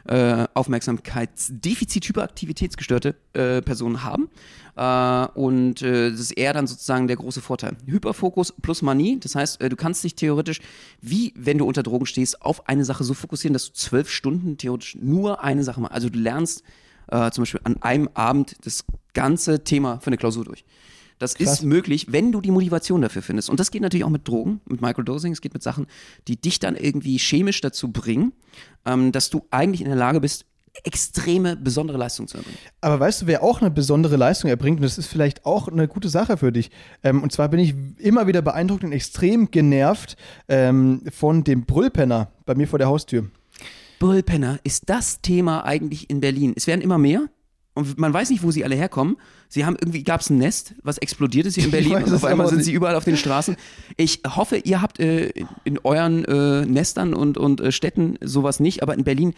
äh, 0.08 0.46
Aufmerksamkeitsdefizit, 0.52 2.06
hyperaktivitätsgestörte 2.06 3.14
äh, 3.32 3.62
Personen 3.62 4.04
haben. 4.04 4.28
Äh, 4.76 5.26
und 5.38 5.80
äh, 5.80 6.10
das 6.10 6.20
ist 6.20 6.32
eher 6.32 6.52
dann 6.52 6.66
sozusagen 6.66 7.06
der 7.06 7.16
große 7.16 7.40
Vorteil. 7.40 7.78
Hyperfokus 7.86 8.52
plus 8.60 8.82
Manie, 8.82 9.18
das 9.18 9.34
heißt, 9.34 9.62
äh, 9.62 9.70
du 9.70 9.76
kannst 9.76 10.04
dich 10.04 10.14
theoretisch, 10.14 10.60
wie 11.00 11.32
wenn 11.34 11.56
du 11.56 11.64
unter 11.64 11.82
Drogen 11.82 12.04
stehst, 12.04 12.42
auf 12.42 12.68
eine 12.68 12.84
Sache 12.84 13.04
so 13.04 13.14
fokussieren, 13.14 13.54
dass 13.54 13.68
du 13.68 13.72
zwölf 13.72 14.10
Stunden 14.10 14.58
theoretisch 14.58 14.98
nur 15.00 15.42
eine 15.42 15.64
Sache 15.64 15.80
machst. 15.80 15.94
Also 15.94 16.10
du 16.10 16.18
lernst 16.18 16.62
äh, 17.06 17.30
zum 17.30 17.42
Beispiel 17.42 17.62
an 17.64 17.80
einem 17.80 18.10
Abend 18.12 18.56
das 18.66 18.84
ganze 19.14 19.64
Thema 19.64 19.98
für 20.00 20.08
eine 20.08 20.18
Klausur 20.18 20.44
durch. 20.44 20.66
Das 21.22 21.34
Krass. 21.34 21.52
ist 21.52 21.62
möglich, 21.62 22.08
wenn 22.10 22.32
du 22.32 22.40
die 22.40 22.50
Motivation 22.50 23.00
dafür 23.00 23.22
findest. 23.22 23.48
Und 23.48 23.60
das 23.60 23.70
geht 23.70 23.80
natürlich 23.80 24.04
auch 24.04 24.10
mit 24.10 24.26
Drogen, 24.26 24.60
mit 24.66 24.80
Microdosing. 24.80 25.32
Es 25.32 25.40
geht 25.40 25.54
mit 25.54 25.62
Sachen, 25.62 25.86
die 26.26 26.36
dich 26.36 26.58
dann 26.58 26.74
irgendwie 26.74 27.16
chemisch 27.16 27.60
dazu 27.60 27.92
bringen, 27.92 28.32
ähm, 28.84 29.12
dass 29.12 29.30
du 29.30 29.46
eigentlich 29.52 29.82
in 29.82 29.86
der 29.86 29.96
Lage 29.96 30.20
bist, 30.20 30.46
extreme, 30.82 31.54
besondere 31.54 31.96
Leistung 31.96 32.26
zu 32.26 32.38
erbringen. 32.38 32.58
Aber 32.80 32.98
weißt 32.98 33.22
du, 33.22 33.26
wer 33.26 33.44
auch 33.44 33.60
eine 33.60 33.70
besondere 33.70 34.16
Leistung 34.16 34.50
erbringt, 34.50 34.78
und 34.78 34.82
das 34.82 34.98
ist 34.98 35.06
vielleicht 35.06 35.46
auch 35.46 35.68
eine 35.68 35.86
gute 35.86 36.08
Sache 36.08 36.36
für 36.36 36.50
dich. 36.50 36.70
Ähm, 37.04 37.22
und 37.22 37.30
zwar 37.30 37.48
bin 37.48 37.60
ich 37.60 37.74
immer 37.98 38.26
wieder 38.26 38.42
beeindruckt 38.42 38.82
und 38.82 38.90
extrem 38.90 39.52
genervt 39.52 40.16
ähm, 40.48 41.02
von 41.12 41.44
dem 41.44 41.66
Brüllpenner 41.66 42.32
bei 42.46 42.56
mir 42.56 42.66
vor 42.66 42.80
der 42.80 42.88
Haustür. 42.88 43.30
Bullpenner 44.00 44.58
ist 44.64 44.88
das 44.90 45.20
Thema 45.20 45.64
eigentlich 45.64 46.10
in 46.10 46.20
Berlin. 46.20 46.54
Es 46.56 46.66
werden 46.66 46.80
immer 46.80 46.98
mehr. 46.98 47.28
Und 47.74 47.98
man 47.98 48.12
weiß 48.12 48.30
nicht, 48.30 48.42
wo 48.42 48.50
sie 48.50 48.64
alle 48.64 48.74
herkommen. 48.74 49.16
Sie 49.52 49.66
haben 49.66 49.76
irgendwie, 49.78 50.02
gab 50.02 50.22
es 50.22 50.30
ein 50.30 50.38
Nest, 50.38 50.74
was 50.82 50.96
explodiert 50.96 51.44
ist 51.44 51.56
hier 51.56 51.64
in 51.64 51.70
Berlin 51.72 52.04
und 52.04 52.14
auf 52.14 52.24
einmal 52.24 52.48
sind 52.48 52.56
nicht. 52.58 52.64
sie 52.64 52.72
überall 52.72 52.94
auf 52.94 53.04
den 53.04 53.18
Straßen. 53.18 53.56
Ich 53.98 54.22
hoffe, 54.26 54.56
ihr 54.56 54.80
habt 54.80 54.98
äh, 54.98 55.26
in, 55.26 55.46
in 55.64 55.78
euren 55.84 56.24
äh, 56.24 56.64
Nestern 56.64 57.12
und, 57.12 57.36
und 57.36 57.60
äh, 57.60 57.70
Städten 57.70 58.16
sowas 58.22 58.60
nicht, 58.60 58.82
aber 58.82 58.94
in 58.94 59.04
Berlin 59.04 59.34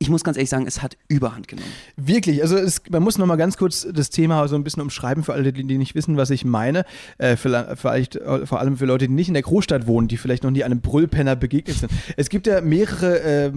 ich 0.00 0.08
muss 0.10 0.22
ganz 0.22 0.36
ehrlich 0.36 0.50
sagen, 0.50 0.66
es 0.66 0.80
hat 0.80 0.96
Überhand 1.08 1.48
genommen. 1.48 1.72
Wirklich, 1.96 2.40
also 2.42 2.56
es, 2.56 2.82
man 2.88 3.02
muss 3.02 3.18
noch 3.18 3.26
mal 3.26 3.34
ganz 3.34 3.56
kurz 3.56 3.84
das 3.92 4.10
Thema 4.10 4.46
so 4.46 4.54
ein 4.54 4.62
bisschen 4.62 4.80
umschreiben 4.80 5.24
für 5.24 5.32
alle, 5.32 5.52
die, 5.52 5.64
die 5.64 5.76
nicht 5.76 5.96
wissen, 5.96 6.16
was 6.16 6.30
ich 6.30 6.44
meine. 6.44 6.84
Äh, 7.18 7.36
vielleicht, 7.36 8.14
äh, 8.14 8.46
vor 8.46 8.60
allem 8.60 8.76
für 8.76 8.86
Leute, 8.86 9.08
die 9.08 9.14
nicht 9.14 9.26
in 9.26 9.34
der 9.34 9.42
Großstadt 9.42 9.88
wohnen, 9.88 10.06
die 10.06 10.16
vielleicht 10.16 10.44
noch 10.44 10.52
nie 10.52 10.62
einem 10.62 10.80
Brüllpenner 10.80 11.34
begegnet 11.34 11.78
sind. 11.78 11.90
Es 12.16 12.28
gibt 12.28 12.46
ja 12.46 12.60
mehrere 12.60 13.20
äh, 13.20 13.52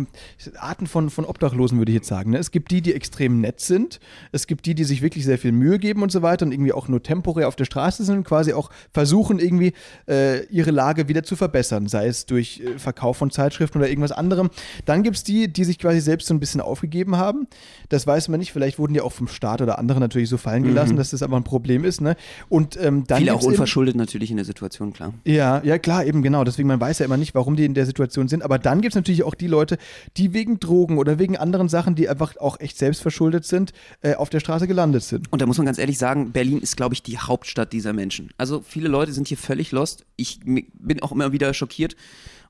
Arten 0.57 0.87
von, 0.87 1.11
von 1.11 1.25
Obdachlosen, 1.25 1.77
würde 1.77 1.91
ich 1.91 1.97
jetzt 1.97 2.07
sagen. 2.07 2.31
Ne? 2.31 2.39
Es 2.39 2.49
gibt 2.49 2.71
die, 2.71 2.81
die 2.81 2.95
extrem 2.95 3.39
nett 3.39 3.59
sind. 3.59 3.99
Es 4.31 4.47
gibt 4.47 4.65
die, 4.65 4.73
die 4.73 4.83
sich 4.83 5.03
wirklich 5.03 5.25
sehr 5.25 5.37
viel 5.37 5.51
Mühe 5.51 5.77
geben 5.77 6.01
und 6.01 6.11
so 6.11 6.23
weiter 6.23 6.47
und 6.47 6.53
irgendwie 6.53 6.73
auch 6.73 6.87
nur 6.87 7.03
temporär 7.03 7.47
auf 7.49 7.55
der 7.55 7.65
Straße 7.65 8.03
sind 8.03 8.17
und 8.17 8.23
quasi 8.23 8.53
auch 8.53 8.71
versuchen, 8.93 9.37
irgendwie 9.37 9.73
äh, 10.07 10.43
ihre 10.47 10.71
Lage 10.71 11.07
wieder 11.07 11.21
zu 11.21 11.35
verbessern, 11.35 11.87
sei 11.87 12.07
es 12.07 12.25
durch 12.25 12.61
äh, 12.65 12.79
Verkauf 12.79 13.17
von 13.17 13.29
Zeitschriften 13.29 13.77
oder 13.77 13.89
irgendwas 13.89 14.11
anderem. 14.11 14.49
Dann 14.85 15.03
gibt 15.03 15.17
es 15.17 15.23
die, 15.23 15.47
die 15.47 15.65
sich 15.65 15.77
quasi 15.77 16.01
selbst 16.01 16.30
so 16.31 16.35
ein 16.35 16.39
bisschen 16.39 16.61
aufgegeben 16.61 17.17
haben. 17.17 17.47
Das 17.89 18.07
weiß 18.07 18.29
man 18.29 18.39
nicht. 18.39 18.53
Vielleicht 18.53 18.79
wurden 18.79 18.93
die 18.93 19.01
auch 19.01 19.11
vom 19.11 19.27
Staat 19.27 19.61
oder 19.61 19.77
anderen 19.77 19.99
natürlich 19.99 20.29
so 20.29 20.37
fallen 20.37 20.63
gelassen, 20.63 20.93
mhm. 20.93 20.97
dass 20.97 21.11
das 21.11 21.21
aber 21.21 21.37
ein 21.37 21.43
Problem 21.43 21.83
ist. 21.83 22.01
Ne? 22.01 22.15
Und 22.49 22.77
ähm, 22.81 23.03
dann 23.05 23.19
viele 23.19 23.33
auch 23.33 23.43
unverschuldet 23.43 23.93
eben, 23.95 23.99
natürlich 23.99 24.31
in 24.31 24.37
der 24.37 24.45
Situation, 24.45 24.93
klar. 24.93 25.13
Ja, 25.25 25.61
ja 25.63 25.77
klar, 25.77 26.05
eben 26.05 26.21
genau. 26.21 26.43
Deswegen 26.43 26.67
man 26.67 26.79
weiß 26.79 26.99
ja 26.99 27.05
immer 27.05 27.17
nicht, 27.17 27.35
warum 27.35 27.55
die 27.55 27.65
in 27.65 27.73
der 27.73 27.85
Situation 27.85 28.27
sind. 28.27 28.43
Aber 28.43 28.57
dann 28.57 28.81
gibt 28.81 28.93
es 28.93 28.95
natürlich 28.95 29.23
auch 29.23 29.35
die 29.35 29.47
Leute, 29.47 29.77
die 30.17 30.33
wegen 30.33 30.59
Drogen 30.59 30.97
oder 30.97 31.19
wegen 31.19 31.37
anderen 31.37 31.69
Sachen, 31.69 31.95
die 31.95 32.07
einfach 32.07 32.37
auch 32.37 32.59
echt 32.59 32.77
selbstverschuldet 32.77 33.45
sind, 33.45 33.73
äh, 34.01 34.15
auf 34.15 34.29
der 34.29 34.39
Straße 34.39 34.67
gelandet 34.67 35.03
sind. 35.03 35.31
Und 35.31 35.41
da 35.41 35.45
muss 35.45 35.57
man 35.57 35.65
ganz 35.65 35.77
ehrlich 35.77 35.97
sagen, 35.97 36.31
Berlin 36.31 36.59
ist, 36.59 36.77
glaube 36.77 36.93
ich, 36.93 37.03
die 37.03 37.17
Hauptstadt 37.17 37.73
dieser 37.73 37.93
Menschen. 37.93 38.29
Also 38.37 38.63
viele 38.65 38.87
Leute 38.87 39.11
sind 39.11 39.27
hier 39.27 39.37
völlig 39.37 39.71
lost. 39.71 40.05
Ich 40.15 40.39
bin 40.43 41.01
auch 41.01 41.11
immer 41.11 41.31
wieder 41.31 41.53
schockiert 41.53 41.95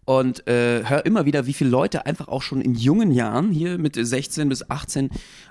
und 0.06 0.48
äh, 0.48 0.84
höre 0.86 1.06
immer 1.06 1.26
wieder, 1.26 1.46
wie 1.46 1.54
viele 1.54 1.70
Leute 1.70 2.06
einfach 2.06 2.28
auch 2.28 2.42
schon 2.42 2.62
in 2.62 2.76
jungen 2.76 3.12
Jahren, 3.12 3.52
hier 3.52 3.78
mit 3.78 3.96
16 3.96 4.50
bis 4.50 4.70
18, 4.70 5.10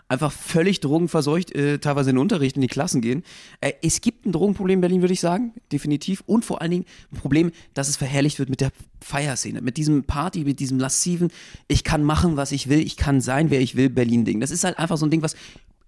einfach 0.09 0.33
völlig 0.33 0.81
drogenverseucht, 0.81 1.55
äh, 1.55 1.79
teilweise 1.79 2.11
in 2.11 2.17
den 2.17 2.23
Unterricht 2.23 2.57
in 2.57 2.63
die 2.63 2.69
Klassen 2.69 3.01
gehen. 3.01 3.23
Äh, 3.61 3.73
es 3.83 4.01
gibt 4.01 4.27
ein 4.27 4.33
Drogenproblem 4.33 4.79
in 4.79 4.81
Berlin, 4.81 5.01
würde 5.03 5.15
ich 5.15 5.21
sagen, 5.21 5.53
definitiv. 5.71 6.23
Und 6.27 6.45
vor 6.45 6.61
allen 6.61 6.73
Dingen 6.73 6.85
ein 7.13 7.19
Problem, 7.19 7.53
dass 7.75 7.89
es 7.89 7.97
verherrlicht 7.97 8.39
wird 8.41 8.51
mit 8.51 8.61
der 8.61 8.73
Feierszene, 9.01 9.61
mit 9.63 9.77
diesem 9.77 10.05
Party, 10.05 10.45
mit 10.45 10.59
diesem 10.59 10.81
lassiven, 10.81 11.31
ich 11.69 11.85
kann 11.85 12.03
machen, 12.03 12.37
was 12.37 12.51
ich 12.51 12.69
will, 12.69 12.81
ich 12.81 12.97
kann 12.97 13.21
sein, 13.21 13.51
wer 13.51 13.61
ich 13.61 13.77
will, 13.77 13.89
Berlin-Ding. 13.89 14.41
Das 14.41 14.51
ist 14.51 14.65
halt 14.65 14.79
einfach 14.79 14.97
so 14.97 15.07
ein 15.07 15.11
Ding, 15.11 15.23
was 15.23 15.37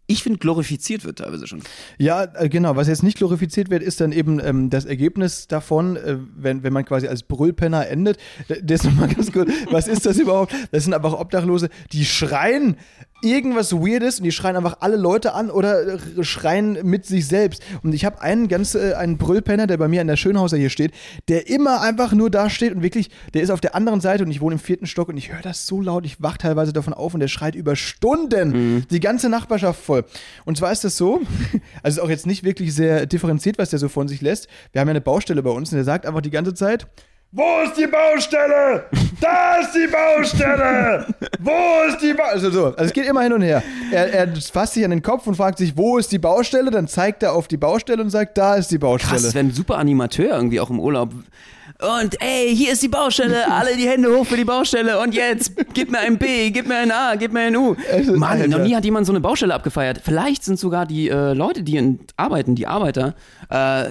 ich 0.07 0.23
finde, 0.23 0.39
glorifiziert 0.39 1.05
wird 1.05 1.19
teilweise 1.19 1.47
schon. 1.47 1.63
Ja, 1.99 2.25
äh, 2.35 2.49
genau. 2.49 2.77
Was 2.77 2.89
jetzt 2.89 3.03
nicht 3.03 3.19
glorifiziert 3.19 3.71
wird, 3.71 3.83
ist 3.83 4.01
dann 4.01 4.13
eben 4.13 4.41
ähm, 4.41 4.69
das 4.69 4.85
Ergebnis 4.85 5.47
davon, 5.47 5.97
äh, 5.97 6.19
wenn, 6.37 6.63
wenn 6.63 6.73
man 6.73 6.85
quasi 6.85 7.09
als 7.09 7.23
Brüllpenner 7.23 7.89
endet. 7.89 8.19
Das 8.49 8.81
ist 8.81 8.85
nochmal 8.85 9.09
ganz 9.09 9.33
gut. 9.33 9.49
Was 9.71 9.89
ist 9.89 10.05
das 10.05 10.19
überhaupt? 10.19 10.55
Das 10.73 10.85
sind 10.85 10.93
einfach 10.93 11.13
Obdachlose, 11.13 11.71
die 11.93 12.05
schreien 12.05 12.77
irgendwas 13.23 13.73
Weirdes 13.73 14.19
und 14.19 14.25
die 14.25 14.33
schreien 14.33 14.57
einfach 14.57 14.79
alle 14.81 14.97
Leute 14.97 15.35
an 15.35 15.51
oder 15.51 15.99
schreien 16.23 16.79
mit 16.83 17.07
sich 17.07 17.27
selbst. 17.27 17.63
Und 17.83 17.95
ich 17.95 18.05
habe 18.05 18.21
einen 18.21 18.49
ganz, 18.49 18.75
äh, 18.75 18.95
einen 18.95 19.19
Brüllpenner, 19.19 19.67
der 19.67 19.77
bei 19.77 19.89
mir 19.89 20.01
an 20.01 20.07
der 20.07 20.17
Schönhauser 20.17 20.57
hier 20.57 20.71
steht, 20.71 20.93
der 21.29 21.49
immer 21.49 21.81
einfach 21.81 22.13
nur 22.13 22.31
da 22.31 22.51
steht 22.51 22.75
und 22.75 22.83
wirklich, 22.83 23.11
der 23.35 23.43
ist 23.43 23.51
auf 23.51 23.61
der 23.61 23.75
anderen 23.75 24.01
Seite 24.01 24.25
und 24.25 24.31
ich 24.31 24.41
wohne 24.41 24.55
im 24.55 24.59
vierten 24.59 24.87
Stock 24.87 25.09
und 25.09 25.17
ich 25.17 25.33
höre 25.33 25.43
das 25.43 25.67
so 25.67 25.81
laut, 25.81 26.05
ich 26.05 26.23
wach 26.23 26.37
teilweise 26.37 26.73
davon 26.73 26.95
auf 26.95 27.15
und 27.15 27.21
der 27.21 27.29
schreit 27.29 27.55
über 27.55 27.77
Stunden 27.77 28.51
mhm. 28.51 28.87
die 28.91 29.01
ganze 29.01 29.29
Nachbarschaft 29.29 29.81
voll. 29.81 30.05
Und 30.45 30.57
zwar 30.57 30.73
ist 30.73 30.85
das 30.85 30.97
so, 30.97 31.21
also 31.83 32.01
ist 32.01 32.05
auch 32.05 32.11
jetzt 32.11 32.27
nicht 32.27 32.45
wirklich 32.45 32.75
sehr 32.75 33.07
differenziert, 33.07 33.59
was 33.59 33.71
der 33.71 33.79
so 33.79 33.89
von 33.89 34.09
sich 34.09 34.21
lässt. 34.21 34.49
Wir 34.73 34.81
haben 34.81 34.89
ja 34.89 34.93
eine 34.93 35.01
Baustelle 35.01 35.43
bei 35.43 35.51
uns 35.51 35.71
und 35.71 35.77
der 35.77 35.85
sagt 35.85 36.07
einfach 36.07 36.23
die 36.23 36.31
ganze 36.31 36.55
Zeit, 36.55 36.87
wo 37.33 37.63
ist 37.65 37.79
die 37.79 37.87
Baustelle? 37.87 38.85
Da 39.19 39.57
ist 39.57 39.73
die 39.73 39.91
Baustelle! 39.91 41.07
Wo 41.39 41.89
ist 41.89 42.03
die 42.03 42.13
Baustelle? 42.13 42.33
Also, 42.33 42.51
so. 42.51 42.67
also 42.67 42.85
es 42.85 42.93
geht 42.93 43.07
immer 43.07 43.23
hin 43.23 43.33
und 43.33 43.41
her. 43.41 43.63
Er, 43.91 44.13
er, 44.13 44.37
fasst 44.37 44.75
sich 44.75 44.85
an 44.85 44.91
den 44.91 45.03
Kopf 45.03 45.27
und 45.27 45.35
fragt 45.35 45.57
sich, 45.57 45.77
wo 45.77 45.97
ist 45.97 46.13
die 46.13 46.19
Baustelle? 46.19 46.71
Dann 46.71 46.89
zeigt 46.89 47.23
er 47.23 47.33
auf 47.33 47.49
die 47.49 47.57
Baustelle 47.57 48.03
und 48.03 48.11
sagt, 48.11 48.37
da 48.37 48.57
ist 48.57 48.71
die 48.71 48.79
Baustelle. 48.79 49.13
Krass, 49.13 49.23
das 49.23 49.35
wäre 49.35 49.47
ein 49.47 49.51
super 49.51 49.79
Animateur 49.79 50.37
irgendwie 50.37 50.61
auch 50.61 50.69
im 50.69 50.79
Urlaub. 50.79 51.15
Und 51.79 52.21
ey, 52.21 52.55
hier 52.55 52.73
ist 52.73 52.83
die 52.83 52.89
Baustelle, 52.89 53.51
alle 53.51 53.77
die 53.77 53.89
Hände 53.89 54.15
hoch 54.15 54.27
für 54.27 54.37
die 54.37 54.45
Baustelle 54.45 55.01
und 55.01 55.15
jetzt 55.15 55.53
gib 55.75 55.91
mir 55.91 56.01
ein 56.01 56.19
B, 56.19 56.51
gib 56.51 56.69
mir 56.69 56.77
ein 56.77 56.93
A, 56.93 57.17
gib 57.17 57.33
mir 57.33 57.41
ein 57.41 57.57
U. 57.57 57.75
Mann, 58.15 58.49
noch 58.51 58.61
nie 58.61 58.75
hat 58.77 58.85
jemand 58.85 59.07
so 59.07 59.13
eine 59.13 59.21
Baustelle 59.21 59.55
abgefeiert. 59.55 60.01
Vielleicht 60.05 60.45
sind 60.45 60.61
sogar 60.61 60.87
die 60.87 61.09
äh, 61.09 61.33
Leute, 61.33 61.63
die 61.63 61.77
in, 61.77 62.01
arbeiten, 62.17 62.55
die 62.55 62.67
Arbeiter, 62.67 63.15
äh, 63.51 63.87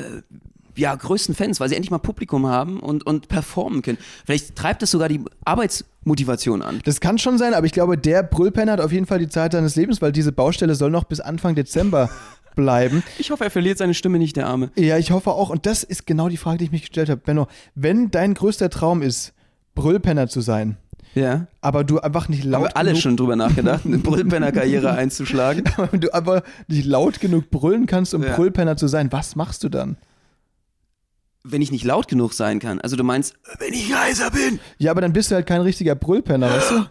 ja, 0.82 0.96
größten 0.96 1.36
Fans, 1.36 1.60
weil 1.60 1.70
sie 1.70 1.76
endlich 1.76 1.92
mal 1.92 2.00
Publikum 2.00 2.48
haben 2.48 2.80
und, 2.80 3.06
und 3.06 3.28
performen 3.28 3.82
können. 3.82 4.00
Vielleicht 4.26 4.56
treibt 4.56 4.82
das 4.82 4.92
sogar 4.92 5.08
die 5.08 5.22
Arbeitsmotivation 5.46 6.62
an. 6.62 6.82
Das 6.84 7.00
kann 7.00 7.18
schon 7.20 7.38
sein, 7.38 7.54
aber 7.54 7.66
ich 7.66 7.72
glaube, 7.72 7.98
der 7.98 8.24
Brüllpenner 8.24 8.74
hat 8.74 8.82
auf 8.82 8.92
jeden 8.92 9.06
Fall 9.06 9.20
die 9.20 9.30
Zeit 9.30 9.54
seines 9.54 9.76
Lebens, 9.76 10.02
weil 10.02 10.12
diese 10.12 10.32
Baustelle 10.32 10.76
soll 10.76 10.90
noch 10.90 11.04
bis 11.04 11.20
Anfang 11.20 11.56
Dezember 11.56 12.10
bleiben. 12.56 13.04
Ich 13.20 13.32
hoffe, 13.32 13.44
er 13.44 13.52
verliert 13.52 13.78
seine 13.78 13.94
Stimme 13.94 14.18
nicht, 14.18 14.36
der 14.36 14.48
Arme. 14.48 14.72
Ja, 14.76 14.98
ich 14.98 15.12
hoffe 15.12 15.32
auch. 15.32 15.52
Und 15.52 15.66
das 15.66 15.84
ist 15.84 16.08
genau 16.08 16.28
die 16.28 16.38
Frage, 16.38 16.58
die 16.58 16.66
ich 16.66 16.72
mich 16.72 16.82
gestellt 16.82 17.10
habe. 17.10 17.22
Benno, 17.22 17.48
wenn 17.76 18.12
dein 18.12 18.34
größter 18.34 18.70
Traum 18.70 19.04
ist, 19.04 19.34
Brüllpenner 19.76 20.28
zu 20.28 20.42
sein, 20.42 20.78
ja. 21.14 21.48
Aber 21.60 21.84
du 21.84 22.00
einfach 22.00 22.30
nicht 22.30 22.44
laut. 22.44 22.70
Haben 22.70 22.76
alle 22.76 22.96
schon 22.96 23.18
drüber 23.18 23.36
nachgedacht, 23.36 23.86
eine 23.86 23.98
Brüllpenner-Karriere 24.00 24.92
einzuschlagen. 24.94 25.64
Aber 25.76 25.92
wenn 25.92 26.00
du 26.00 26.14
aber 26.14 26.44
nicht 26.68 26.86
laut 26.86 27.20
genug 27.20 27.50
brüllen 27.50 27.86
kannst, 27.86 28.14
um 28.14 28.24
ja. 28.24 28.34
Brüllpenner 28.34 28.78
zu 28.78 28.88
sein, 28.88 29.12
was 29.12 29.36
machst 29.36 29.64
du 29.64 29.70
dann? 29.70 29.98
Wenn 31.44 31.62
ich 31.62 31.72
nicht 31.72 31.84
laut 31.84 32.08
genug 32.08 32.34
sein 32.34 32.60
kann. 32.60 32.80
Also 32.82 32.96
du 32.96 33.04
meinst, 33.04 33.34
wenn 33.60 33.74
ich 33.74 33.90
leiser 33.90 34.32
bin. 34.32 34.60
Ja, 34.78 34.92
aber 34.92 35.02
dann 35.02 35.14
bist 35.14 35.32
du 35.32 35.36
halt 35.36 35.48
kein 35.48 35.62
richtiger 35.62 35.96
Brüllpenner, 35.96 36.50
weißt 36.50 36.72
du? 36.72 36.86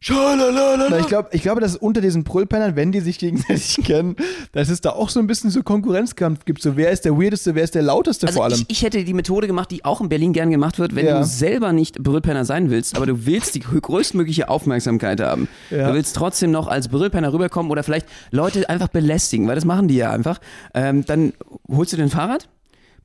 Schalalala. 0.00 0.96
ich, 1.00 1.06
glaub, 1.08 1.34
ich 1.34 1.42
glaube, 1.42 1.60
dass 1.60 1.74
unter 1.74 2.00
diesen 2.00 2.22
Brüllpennern, 2.22 2.76
wenn 2.76 2.92
die 2.92 3.00
sich 3.00 3.18
gegenseitig 3.18 3.78
kennen, 3.84 4.14
dass 4.52 4.68
es 4.68 4.80
da 4.80 4.90
auch 4.90 5.08
so 5.08 5.18
ein 5.18 5.26
bisschen 5.26 5.50
so 5.50 5.64
Konkurrenzkampf 5.64 6.44
gibt. 6.44 6.62
So, 6.62 6.76
wer 6.76 6.92
ist 6.92 7.04
der 7.04 7.18
weirdeste, 7.18 7.56
wer 7.56 7.64
ist 7.64 7.74
der 7.74 7.82
lauteste 7.82 8.28
also 8.28 8.36
vor 8.36 8.44
allem? 8.44 8.54
Ich, 8.54 8.66
ich, 8.68 8.82
hätte 8.82 9.02
die 9.02 9.14
Methode 9.14 9.48
gemacht, 9.48 9.72
die 9.72 9.84
auch 9.84 10.00
in 10.00 10.08
Berlin 10.08 10.32
gern 10.32 10.50
gemacht 10.50 10.78
wird, 10.78 10.94
wenn 10.94 11.06
ja. 11.06 11.18
du 11.18 11.26
selber 11.26 11.72
nicht 11.72 12.00
Brüllpenner 12.00 12.44
sein 12.44 12.70
willst, 12.70 12.96
aber 12.96 13.06
du 13.06 13.26
willst 13.26 13.56
die 13.56 13.60
größtmögliche 13.60 14.48
Aufmerksamkeit 14.48 15.20
haben. 15.20 15.48
Ja. 15.70 15.88
Du 15.88 15.94
willst 15.94 16.14
trotzdem 16.14 16.52
noch 16.52 16.68
als 16.68 16.88
Brüllpenner 16.88 17.32
rüberkommen 17.32 17.72
oder 17.72 17.82
vielleicht 17.82 18.06
Leute 18.30 18.68
einfach 18.70 18.88
belästigen, 18.88 19.48
weil 19.48 19.56
das 19.56 19.64
machen 19.64 19.88
die 19.88 19.96
ja 19.96 20.12
einfach. 20.12 20.38
Ähm, 20.74 21.04
dann 21.06 21.32
holst 21.68 21.92
du 21.92 21.96
den 21.96 22.08
Fahrrad, 22.08 22.48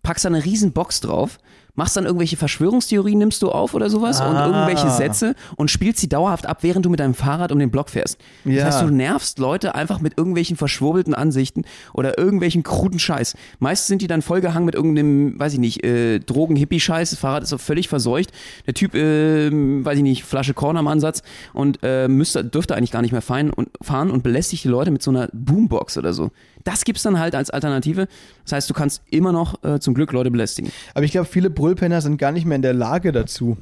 packst 0.03 0.25
da 0.25 0.29
eine 0.29 0.43
riesen 0.43 0.73
Box 0.73 0.99
drauf, 0.99 1.39
machst 1.75 1.97
dann 1.97 2.05
irgendwelche 2.05 2.37
Verschwörungstheorien, 2.37 3.17
nimmst 3.17 3.41
du 3.41 3.49
auf 3.49 3.73
oder 3.73 3.89
sowas 3.89 4.21
ah. 4.21 4.29
und 4.29 4.35
irgendwelche 4.35 4.89
Sätze 4.91 5.35
und 5.55 5.71
spielst 5.71 5.99
sie 5.99 6.09
dauerhaft 6.09 6.45
ab, 6.45 6.59
während 6.61 6.85
du 6.85 6.89
mit 6.89 6.99
deinem 6.99 7.15
Fahrrad 7.15 7.51
um 7.51 7.57
den 7.57 7.71
Block 7.71 7.89
fährst. 7.89 8.19
Das 8.43 8.53
ja. 8.53 8.65
heißt, 8.65 8.81
du 8.81 8.89
nervst 8.89 9.39
Leute 9.39 9.73
einfach 9.73 9.99
mit 9.99 10.17
irgendwelchen 10.17 10.55
verschwurbelten 10.55 11.15
Ansichten 11.15 11.63
oder 11.93 12.17
irgendwelchen 12.17 12.63
kruden 12.63 12.99
Scheiß. 12.99 13.35
Meist 13.59 13.87
sind 13.87 14.01
die 14.01 14.07
dann 14.07 14.21
vollgehangen 14.21 14.65
mit 14.65 14.75
irgendeinem, 14.75 15.39
weiß 15.39 15.53
ich 15.53 15.59
nicht, 15.59 15.83
äh, 15.83 16.19
Drogen-Hippie-Scheiß. 16.19 17.09
Das 17.09 17.19
Fahrrad 17.19 17.43
ist 17.43 17.49
so 17.49 17.57
völlig 17.57 17.89
verseucht. 17.89 18.31
Der 18.67 18.73
Typ, 18.73 18.93
äh, 18.93 19.49
weiß 19.51 19.97
ich 19.97 20.03
nicht, 20.03 20.25
Flasche 20.25 20.53
Korn 20.53 20.77
am 20.77 20.87
Ansatz 20.87 21.23
und 21.53 21.79
äh, 21.81 22.07
müsste, 22.07 22.45
dürfte 22.45 22.75
eigentlich 22.75 22.91
gar 22.91 23.01
nicht 23.01 23.13
mehr 23.13 23.21
fahren 23.21 23.49
und, 23.49 23.69
fahren 23.81 24.11
und 24.11 24.21
belästigt 24.21 24.63
die 24.63 24.69
Leute 24.69 24.91
mit 24.91 25.01
so 25.01 25.09
einer 25.09 25.29
Boombox 25.33 25.97
oder 25.97 26.13
so. 26.13 26.29
Das 26.63 26.85
gibt's 26.85 27.03
dann 27.03 27.19
halt 27.19 27.35
als 27.35 27.49
Alternative. 27.49 28.07
Das 28.43 28.53
heißt, 28.53 28.69
du 28.69 28.73
kannst 28.73 29.01
immer 29.09 29.31
noch 29.31 29.63
äh, 29.63 29.79
zum 29.79 29.93
Glück 29.93 30.11
Leute 30.11 30.31
belästigen. 30.31 30.71
Aber 30.93 31.05
ich 31.05 31.11
glaube, 31.11 31.27
viele 31.27 31.49
Brüllpenner 31.49 32.01
sind 32.01 32.17
gar 32.17 32.31
nicht 32.31 32.45
mehr 32.45 32.55
in 32.55 32.61
der 32.61 32.73
Lage 32.73 33.11
dazu. 33.11 33.57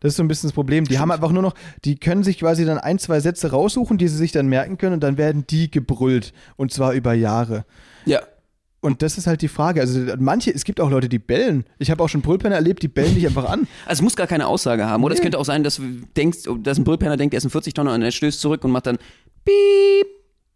Das 0.00 0.12
ist 0.12 0.16
so 0.16 0.22
ein 0.22 0.28
bisschen 0.28 0.48
das 0.48 0.54
Problem. 0.54 0.84
Die 0.84 0.94
Stimmt. 0.94 1.00
haben 1.00 1.10
einfach 1.12 1.32
nur 1.32 1.42
noch, 1.42 1.54
die 1.84 1.96
können 1.96 2.22
sich 2.22 2.38
quasi 2.38 2.64
dann 2.64 2.78
ein, 2.78 2.98
zwei 2.98 3.20
Sätze 3.20 3.50
raussuchen, 3.50 3.98
die 3.98 4.08
sie 4.08 4.16
sich 4.16 4.32
dann 4.32 4.46
merken 4.46 4.78
können 4.78 4.94
und 4.94 5.02
dann 5.02 5.18
werden 5.18 5.46
die 5.48 5.70
gebrüllt. 5.70 6.32
Und 6.56 6.72
zwar 6.72 6.92
über 6.92 7.12
Jahre. 7.14 7.64
Ja. 8.04 8.20
Und 8.80 9.02
das 9.02 9.18
ist 9.18 9.26
halt 9.26 9.42
die 9.42 9.48
Frage. 9.48 9.80
Also 9.80 10.00
manche, 10.18 10.54
es 10.54 10.64
gibt 10.64 10.80
auch 10.80 10.90
Leute, 10.90 11.08
die 11.08 11.18
bellen. 11.18 11.64
Ich 11.78 11.90
habe 11.90 12.02
auch 12.04 12.08
schon 12.08 12.20
Brüllpenner 12.20 12.54
erlebt, 12.54 12.82
die 12.82 12.88
bellen 12.88 13.14
dich 13.14 13.26
einfach 13.26 13.48
an. 13.48 13.66
Also 13.86 14.00
es 14.00 14.02
muss 14.02 14.16
gar 14.16 14.26
keine 14.26 14.46
Aussage 14.46 14.86
haben. 14.86 15.02
Oder 15.02 15.14
nee. 15.14 15.18
es 15.18 15.22
könnte 15.22 15.38
auch 15.38 15.44
sein, 15.44 15.64
dass 15.64 15.76
du 15.76 15.82
denkst, 16.16 16.40
dass 16.60 16.78
ein 16.78 16.84
Brüllpenner 16.84 17.16
denkt, 17.16 17.34
er 17.34 17.38
ist 17.38 17.44
ein 17.44 17.50
40 17.50 17.74
Tonner 17.74 17.94
und 17.94 18.02
er 18.02 18.12
stößt 18.12 18.40
zurück 18.40 18.64
und 18.64 18.70
macht 18.70 18.86
dann 18.86 18.98
piep, 19.44 20.06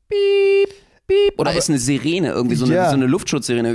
piep, 0.09 0.75
piep. 1.11 1.38
Oder 1.38 1.50
Aber, 1.50 1.59
ist 1.59 1.69
eine 1.69 1.79
Sirene, 1.79 2.31
irgendwie 2.31 2.57
so 2.57 2.64
eine, 2.64 2.75
ja. 2.75 2.88
so 2.88 2.95
eine 2.97 3.07
Luftschutzsirene. 3.07 3.75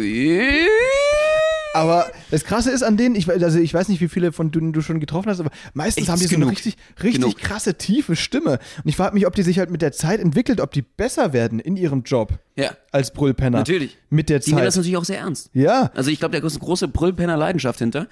Aber 1.76 2.10
das 2.32 2.46
Krasse 2.46 2.72
ist 2.72 2.84
an 2.84 2.96
denen, 2.96 3.16
ich, 3.16 3.30
also 3.30 3.60
ich 3.60 3.74
weiß 3.74 3.90
nicht, 3.90 4.00
wie 4.00 4.08
viele 4.08 4.32
von 4.32 4.50
denen 4.50 4.72
du 4.72 4.80
schon 4.82 5.02
getroffen 5.02 5.30
hast, 5.30 5.42
aber 5.42 5.52
meistens 5.74 6.04
Echt, 6.04 6.10
haben 6.10 6.22
die 6.22 6.28
so 6.28 6.38
eine 6.38 6.50
richtig, 6.50 6.78
richtig 7.04 7.36
krasse, 7.36 7.76
tiefe 7.76 8.16
Stimme. 8.16 8.60
Und 8.82 8.86
ich 8.90 8.96
frage 8.96 9.14
mich, 9.14 9.28
ob 9.28 9.36
die 9.36 9.44
sich 9.44 9.60
halt 9.60 9.70
mit 9.70 9.82
der 9.82 9.92
Zeit 9.92 10.22
entwickelt, 10.22 10.62
ob 10.62 10.72
die 10.72 10.84
besser 10.84 11.34
werden 11.34 11.60
in 11.60 11.76
ihrem 11.76 12.04
Job. 12.04 12.40
Ja. 12.56 12.72
Als 12.94 13.12
Brüllpenner. 13.12 13.58
Natürlich. 13.58 13.98
Mit 14.10 14.30
der 14.30 14.40
Zeit. 14.40 14.48
Die 14.48 14.54
nehmen 14.54 14.64
das 14.64 14.78
natürlich 14.78 14.96
auch 14.96 15.04
sehr 15.04 15.20
ernst. 15.20 15.50
Ja. 15.52 15.92
Also 15.94 16.10
ich 16.10 16.20
glaube, 16.20 16.40
da 16.40 16.48
ist 16.48 16.54
eine 16.54 16.64
große 16.64 16.88
Brüllpenner-Leidenschaft 16.88 17.80
hinter. 17.80 18.08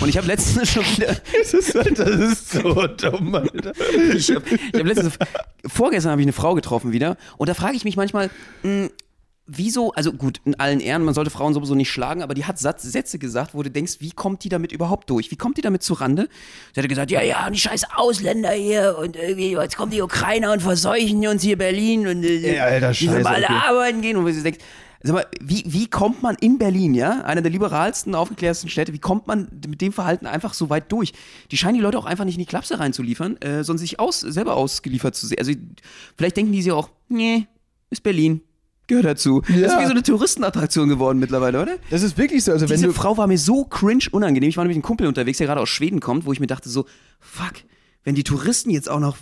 Und 0.00 0.08
ich 0.08 0.16
habe 0.16 0.26
letztens 0.26 0.70
schon 0.72 0.82
wieder. 0.82 1.14
das, 1.42 1.54
ist, 1.54 1.72
das 1.72 2.10
ist 2.10 2.50
so 2.50 2.88
dumm, 2.88 3.32
Alter. 3.32 3.72
Ich 4.12 4.28
habe 4.34 4.44
hab 4.74 4.84
letztens, 4.84 5.18
vorgestern 5.64 6.10
habe 6.10 6.20
ich 6.20 6.24
eine 6.24 6.32
Frau 6.32 6.54
getroffen 6.54 6.90
wieder. 6.90 7.16
Und 7.36 7.48
da 7.48 7.54
frage 7.54 7.76
ich 7.76 7.84
mich 7.84 7.96
manchmal, 7.96 8.30
mh, 8.64 8.86
hm, 8.86 8.90
wieso, 9.46 9.92
also 9.92 10.12
gut, 10.12 10.40
in 10.44 10.58
allen 10.58 10.80
Ehren, 10.80 11.04
man 11.04 11.14
sollte 11.14 11.30
Frauen 11.30 11.52
sowieso 11.52 11.74
nicht 11.74 11.90
schlagen, 11.90 12.22
aber 12.22 12.34
die 12.34 12.44
hat 12.44 12.58
Satz, 12.58 12.82
Sätze 12.82 13.18
gesagt, 13.18 13.54
wo 13.54 13.62
du 13.62 13.70
denkst, 13.70 13.96
wie 14.00 14.10
kommt 14.10 14.42
die 14.44 14.48
damit 14.48 14.72
überhaupt 14.72 15.10
durch? 15.10 15.30
Wie 15.30 15.36
kommt 15.36 15.58
die 15.58 15.62
damit 15.62 15.82
zurande? 15.82 16.28
Sie 16.72 16.80
hatte 16.80 16.88
gesagt, 16.88 17.10
ja, 17.10 17.22
ja, 17.22 17.50
die 17.50 17.58
scheiß 17.58 17.84
Ausländer 17.94 18.52
hier 18.52 18.96
und 18.98 19.16
irgendwie, 19.16 19.52
jetzt 19.52 19.76
kommen 19.76 19.90
die 19.90 20.00
Ukrainer 20.00 20.52
und 20.52 20.62
verseuchen 20.62 21.26
uns 21.26 21.42
hier 21.42 21.58
Berlin 21.58 22.06
und 22.06 22.24
äh, 22.24 22.56
Ja, 22.56 22.64
Alter, 22.64 22.92
die 22.92 23.06
sollen 23.06 23.26
alle 23.26 23.44
okay. 23.44 23.60
arbeiten 23.66 24.00
gehen. 24.00 24.16
Und 24.16 24.24
wo 24.24 24.30
sie 24.30 24.42
denkt, 24.42 24.62
sag 25.02 25.14
mal, 25.14 25.26
wie, 25.42 25.62
wie 25.66 25.88
kommt 25.88 26.22
man 26.22 26.36
in 26.36 26.56
Berlin, 26.56 26.94
ja, 26.94 27.20
einer 27.24 27.42
der 27.42 27.50
liberalsten, 27.50 28.14
aufgeklärtesten 28.14 28.70
Städte, 28.70 28.94
wie 28.94 28.98
kommt 28.98 29.26
man 29.26 29.48
mit 29.68 29.82
dem 29.82 29.92
Verhalten 29.92 30.26
einfach 30.26 30.54
so 30.54 30.70
weit 30.70 30.90
durch? 30.90 31.12
Die 31.50 31.58
scheinen 31.58 31.74
die 31.74 31.80
Leute 31.80 31.98
auch 31.98 32.06
einfach 32.06 32.24
nicht 32.24 32.36
in 32.36 32.40
die 32.40 32.46
Klapse 32.46 32.80
reinzuliefern, 32.80 33.36
äh, 33.42 33.62
sondern 33.62 33.78
sich 33.78 34.00
aus, 34.00 34.20
selber 34.20 34.56
ausgeliefert 34.56 35.14
zu 35.14 35.26
sehen. 35.26 35.38
Also 35.38 35.52
vielleicht 36.16 36.38
denken 36.38 36.52
die 36.52 36.62
sich 36.62 36.72
auch, 36.72 36.88
nee, 37.08 37.46
ist 37.90 38.02
Berlin. 38.02 38.40
Gehört 38.86 39.06
dazu. 39.06 39.40
Das 39.42 39.50
ist 39.56 39.60
Ja. 39.62 39.80
wie 39.80 39.84
so 39.86 39.90
eine 39.92 40.02
Touristenattraktion 40.02 40.88
geworden 40.88 41.18
mittlerweile, 41.18 41.62
oder? 41.62 41.76
Das 41.90 42.02
ist 42.02 42.18
wirklich 42.18 42.44
so. 42.44 42.52
Also 42.52 42.66
Diese 42.66 42.92
Frau 42.92 43.16
war 43.16 43.26
mir 43.26 43.38
so 43.38 43.64
cringe 43.64 44.04
unangenehm. 44.12 44.48
Ich 44.50 44.56
war 44.56 44.64
nämlich 44.64 44.76
mit 44.76 44.84
einem 44.84 44.88
Kumpel 44.88 45.06
unterwegs, 45.06 45.38
der 45.38 45.46
gerade 45.46 45.60
aus 45.60 45.68
Schweden 45.70 46.00
kommt, 46.00 46.26
wo 46.26 46.32
ich 46.32 46.40
mir 46.40 46.46
dachte 46.46 46.68
so, 46.68 46.84
fuck, 47.18 47.54
wenn 48.04 48.14
die 48.14 48.24
Touristen 48.24 48.68
jetzt 48.70 48.90
auch 48.90 49.00
noch, 49.00 49.16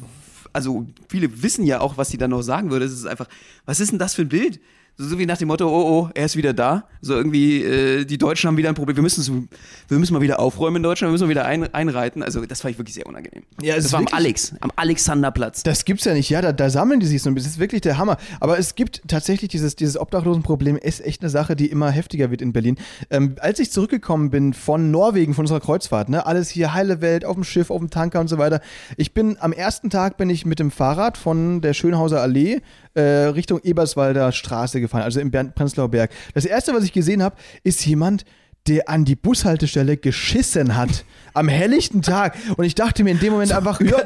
also 0.52 0.86
viele 1.08 1.42
wissen 1.42 1.64
ja 1.64 1.80
auch, 1.80 1.96
was 1.96 2.08
sie 2.10 2.18
dann 2.18 2.30
noch 2.30 2.42
sagen 2.42 2.70
würde. 2.70 2.84
Es 2.86 2.92
ist 2.92 3.06
einfach, 3.06 3.28
was 3.64 3.78
ist 3.78 3.92
denn 3.92 3.98
das 4.00 4.14
für 4.14 4.22
ein 4.22 4.28
Bild? 4.28 4.60
So, 4.98 5.06
so 5.06 5.18
wie 5.18 5.26
nach 5.26 5.38
dem 5.38 5.48
Motto, 5.48 5.66
oh, 5.68 6.02
oh, 6.06 6.10
er 6.14 6.26
ist 6.26 6.36
wieder 6.36 6.52
da. 6.52 6.84
So 7.00 7.14
irgendwie, 7.14 7.62
äh, 7.62 8.04
die 8.04 8.18
Deutschen 8.18 8.48
haben 8.48 8.56
wieder 8.56 8.68
ein 8.68 8.74
Problem. 8.74 8.96
Wir 8.96 9.02
müssen, 9.02 9.22
so, 9.22 9.44
wir 9.88 9.98
müssen 9.98 10.12
mal 10.12 10.20
wieder 10.20 10.38
aufräumen 10.38 10.76
in 10.76 10.82
Deutschland, 10.82 11.08
wir 11.08 11.12
müssen 11.12 11.24
mal 11.24 11.30
wieder 11.30 11.46
ein, 11.46 11.72
einreiten. 11.74 12.22
Also 12.22 12.44
das 12.44 12.60
fand 12.60 12.72
ich 12.72 12.78
wirklich 12.78 12.94
sehr 12.94 13.06
unangenehm. 13.06 13.42
Ja, 13.62 13.74
es 13.76 13.84
das 13.84 13.92
war 13.92 14.00
am 14.00 14.04
wirklich- 14.04 14.18
Alex, 14.18 14.54
am 14.60 14.70
Alexanderplatz. 14.76 15.62
Das 15.62 15.84
gibt's 15.84 16.04
ja 16.04 16.14
nicht, 16.14 16.28
ja, 16.30 16.40
da, 16.42 16.52
da 16.52 16.70
sammeln 16.70 17.00
die 17.00 17.06
sich 17.06 17.22
so 17.22 17.30
ein 17.30 17.34
bisschen. 17.34 17.48
Das 17.48 17.54
ist 17.54 17.60
wirklich 17.60 17.80
der 17.80 17.98
Hammer. 17.98 18.18
Aber 18.40 18.58
es 18.58 18.74
gibt 18.74 19.02
tatsächlich 19.08 19.50
dieses, 19.50 19.76
dieses 19.76 19.96
Obdachlosenproblem, 19.98 20.76
ist 20.76 21.04
echt 21.04 21.22
eine 21.22 21.30
Sache, 21.30 21.56
die 21.56 21.66
immer 21.66 21.90
heftiger 21.90 22.30
wird 22.30 22.42
in 22.42 22.52
Berlin. 22.52 22.76
Ähm, 23.10 23.36
als 23.40 23.58
ich 23.58 23.72
zurückgekommen 23.72 24.30
bin 24.30 24.52
von 24.52 24.90
Norwegen, 24.90 25.34
von 25.34 25.44
unserer 25.44 25.60
Kreuzfahrt, 25.60 26.08
ne, 26.10 26.26
alles 26.26 26.50
hier 26.50 26.74
heile 26.74 27.00
Welt, 27.00 27.24
auf 27.24 27.34
dem 27.34 27.44
Schiff, 27.44 27.70
auf 27.70 27.78
dem 27.78 27.90
Tanker 27.90 28.20
und 28.20 28.28
so 28.28 28.38
weiter. 28.38 28.60
Ich 28.96 29.12
bin, 29.14 29.36
am 29.40 29.52
ersten 29.52 29.90
Tag 29.90 30.16
bin 30.18 30.30
ich 30.30 30.46
mit 30.46 30.58
dem 30.58 30.70
Fahrrad 30.70 31.16
von 31.16 31.60
der 31.62 31.72
Schönhauser 31.74 32.20
Allee 32.20 32.60
äh, 32.94 33.00
Richtung 33.00 33.60
Eberswalder 33.62 34.32
Straße 34.32 34.80
gefahren, 34.80 35.02
also 35.02 35.20
im 35.20 35.30
Prenzlauer 35.30 35.88
Berg. 35.88 36.10
Das 36.34 36.44
erste, 36.44 36.74
was 36.74 36.84
ich 36.84 36.92
gesehen 36.92 37.22
habe, 37.22 37.36
ist 37.62 37.84
jemand, 37.86 38.24
der 38.68 38.88
an 38.88 39.04
die 39.04 39.16
Bushaltestelle 39.16 39.96
geschissen 39.96 40.76
hat. 40.76 41.04
Am 41.34 41.48
helllichten 41.48 42.02
Tag. 42.02 42.36
Und 42.56 42.64
ich 42.64 42.74
dachte 42.74 43.02
mir 43.02 43.10
in 43.10 43.18
dem 43.18 43.32
Moment 43.32 43.52
einfach, 43.52 43.80
ja, 43.80 43.96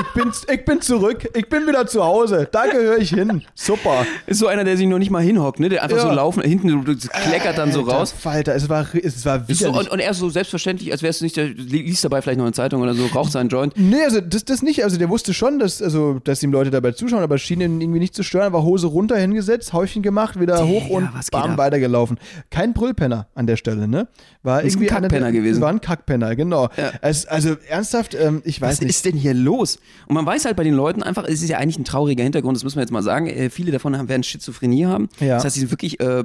ich 0.00 0.22
bin, 0.22 0.32
ich 0.52 0.64
bin 0.64 0.80
zurück, 0.80 1.28
ich 1.34 1.48
bin 1.48 1.66
wieder 1.66 1.86
zu 1.86 2.04
Hause, 2.04 2.48
da 2.50 2.66
gehöre 2.66 2.98
ich 2.98 3.10
hin. 3.10 3.42
Super. 3.54 4.06
Ist 4.26 4.38
so 4.38 4.46
einer, 4.46 4.64
der 4.64 4.76
sich 4.76 4.86
noch 4.86 4.98
nicht 4.98 5.10
mal 5.10 5.22
hinhockt, 5.22 5.60
ne? 5.60 5.68
Der 5.68 5.82
einfach 5.82 5.96
Ja. 5.96 6.02
so 6.04 6.10
laufen, 6.10 6.42
hinten 6.42 6.84
kleckert 7.08 7.58
dann 7.58 7.72
so 7.72 7.80
Alter 7.80 7.92
raus. 7.92 8.14
Falter, 8.18 8.54
es 8.54 8.68
war, 8.68 8.86
es 8.94 9.24
war 9.24 9.44
Ist 9.48 9.60
so, 9.60 9.66
widerlich. 9.68 9.86
und, 9.88 9.90
und 9.92 10.00
er 10.00 10.14
so 10.14 10.28
selbstverständlich, 10.30 10.92
als 10.92 11.02
wärst 11.02 11.20
du 11.20 11.24
nicht, 11.24 11.36
der 11.36 11.46
liest 11.48 12.04
dabei 12.04 12.22
vielleicht 12.22 12.38
noch 12.38 12.44
eine 12.46 12.52
Zeitung 12.52 12.82
oder 12.82 12.94
so, 12.94 13.06
raucht 13.06 13.32
seinen 13.32 13.48
Joint. 13.48 13.74
Nee, 13.76 14.02
also 14.04 14.20
das, 14.20 14.44
das 14.44 14.62
nicht. 14.62 14.84
Also 14.84 14.96
der 14.98 15.08
wusste 15.08 15.34
schon, 15.34 15.58
dass, 15.58 15.82
also, 15.82 16.18
dass 16.24 16.42
ihm 16.42 16.52
Leute 16.52 16.70
dabei 16.70 16.92
zuschauen, 16.92 17.22
aber 17.22 17.36
es 17.36 17.42
schien 17.42 17.60
ihn 17.60 17.80
irgendwie 17.80 17.98
nicht 18.00 18.14
zu 18.14 18.22
stören. 18.22 18.52
War 18.52 18.62
Hose 18.62 18.86
runter 18.86 19.16
hingesetzt, 19.16 19.72
Häufchen 19.72 20.02
gemacht, 20.02 20.40
wieder 20.40 20.66
hoch 20.66 20.88
und 20.90 21.08
was 21.14 21.30
bam, 21.30 21.56
weitergelaufen. 21.58 22.18
Kein 22.50 22.72
Brüllpenner 22.72 23.26
an 23.34 23.46
der 23.46 23.56
Stelle, 23.56 23.88
ne? 23.88 24.08
War 24.42 24.62
Ist 24.62 24.64
ein 24.76 24.82
irgendwie 24.82 24.90
einer 24.90 25.00
der- 25.00 25.08
Kackpenner 25.10 25.32
gewesen. 25.32 25.60
War 25.60 25.70
ein 25.70 25.80
Kackpenner, 25.80 26.36
genau. 26.36 26.68
Ja. 26.76 26.92
Es, 27.02 27.26
also 27.26 27.56
ernsthaft, 27.68 28.14
ähm, 28.14 28.42
ich 28.44 28.60
weiß 28.60 28.76
Was 28.76 28.80
nicht. 28.82 28.90
ist 28.90 29.04
denn 29.04 29.16
hier 29.16 29.34
los? 29.34 29.78
Und 30.06 30.14
man 30.14 30.24
weiß 30.26 30.44
halt 30.44 30.56
bei 30.56 30.64
den 30.64 30.74
Leuten 30.74 31.02
einfach, 31.02 31.24
es 31.24 31.42
ist 31.42 31.48
ja 31.48 31.58
eigentlich 31.58 31.78
ein 31.78 31.84
trauriger 31.84 32.22
Hintergrund, 32.22 32.56
das 32.56 32.64
müssen 32.64 32.76
wir 32.76 32.82
jetzt 32.82 32.92
mal 32.92 33.02
sagen. 33.02 33.26
Äh, 33.26 33.50
viele 33.50 33.72
davon 33.72 33.96
haben, 33.96 34.08
werden 34.08 34.22
Schizophrenie 34.22 34.86
haben. 34.86 35.08
Ja. 35.20 35.34
Das 35.36 35.44
heißt, 35.44 35.54
sie 35.54 35.60
sind 35.60 35.70
wirklich 35.70 36.00
äh, 36.00 36.24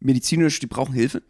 medizinisch, 0.00 0.58
die 0.60 0.66
brauchen 0.66 0.94
Hilfe. 0.94 1.22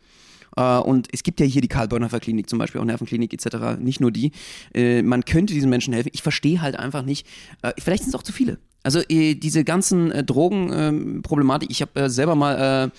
Äh, 0.57 0.79
und 0.79 1.09
es 1.13 1.23
gibt 1.23 1.41
ja 1.41 1.47
hier 1.47 1.63
die 1.63 1.69
Karl-Bonhoeffer 1.69 2.21
Klinik 2.21 2.49
zum 2.49 2.59
Beispiel, 2.59 2.81
auch 2.81 2.85
Nervenklinik 2.85 3.33
etc., 3.33 3.79
nicht 3.79 4.01
nur 4.01 4.11
die. 4.11 4.33
Äh, 4.75 5.03
man 5.03 5.25
könnte 5.25 5.55
diesen 5.55 5.71
Menschen 5.71 5.95
helfen. 5.95 6.11
Ich 6.13 6.23
verstehe 6.23 6.61
halt 6.61 6.79
einfach 6.79 7.03
nicht, 7.03 7.27
äh, 7.63 7.73
vielleicht 7.79 8.03
sind 8.03 8.15
es 8.15 8.19
auch 8.19 8.23
zu 8.23 8.33
viele. 8.33 8.59
Also 8.83 9.01
diese 9.09 9.65
ganzen 9.65 10.13
äh, 10.13 10.23
Drogenproblematik, 10.23 11.71
ich 11.73 11.83
habe 11.83 12.09
selber 12.09 12.37
mal 12.37 12.93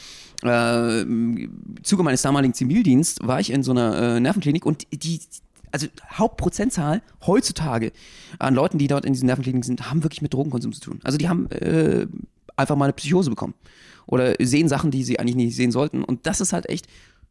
äh, 0.44 1.02
im 1.02 1.50
Zuge 1.82 2.04
meines 2.04 2.22
damaligen 2.22 2.54
Zivildienst 2.54 3.26
war 3.26 3.40
ich 3.40 3.52
in 3.52 3.64
so 3.64 3.72
einer 3.72 4.20
Nervenklinik 4.20 4.66
und 4.66 4.86
die, 4.92 5.20
also 5.72 5.88
Hauptprozentzahl 6.12 7.02
heutzutage 7.26 7.92
an 8.40 8.56
Leuten, 8.56 8.78
die 8.78 8.88
dort 8.88 9.06
in 9.06 9.14
diesen 9.14 9.26
Nervenkliniken 9.28 9.64
sind, 9.64 9.90
haben 9.90 10.04
wirklich 10.04 10.22
mit 10.22 10.34
Drogenkonsum 10.34 10.74
zu 10.74 10.82
tun. 10.82 11.00
Also 11.04 11.18
die 11.18 11.30
haben 11.30 11.50
äh, 11.52 12.08
einfach 12.56 12.76
mal 12.76 12.86
eine 12.86 12.94
Psychose 12.94 13.30
bekommen 13.30 13.54
oder 14.06 14.36
sehen 14.40 14.68
Sachen, 14.70 14.92
die 14.92 15.04
sie 15.04 15.20
eigentlich 15.20 15.36
nicht 15.36 15.56
sehen 15.56 15.72
sollten. 15.72 16.04
Und 16.04 16.26
das 16.26 16.42
ist 16.42 16.54
halt 16.54 16.70
echt 16.70 16.88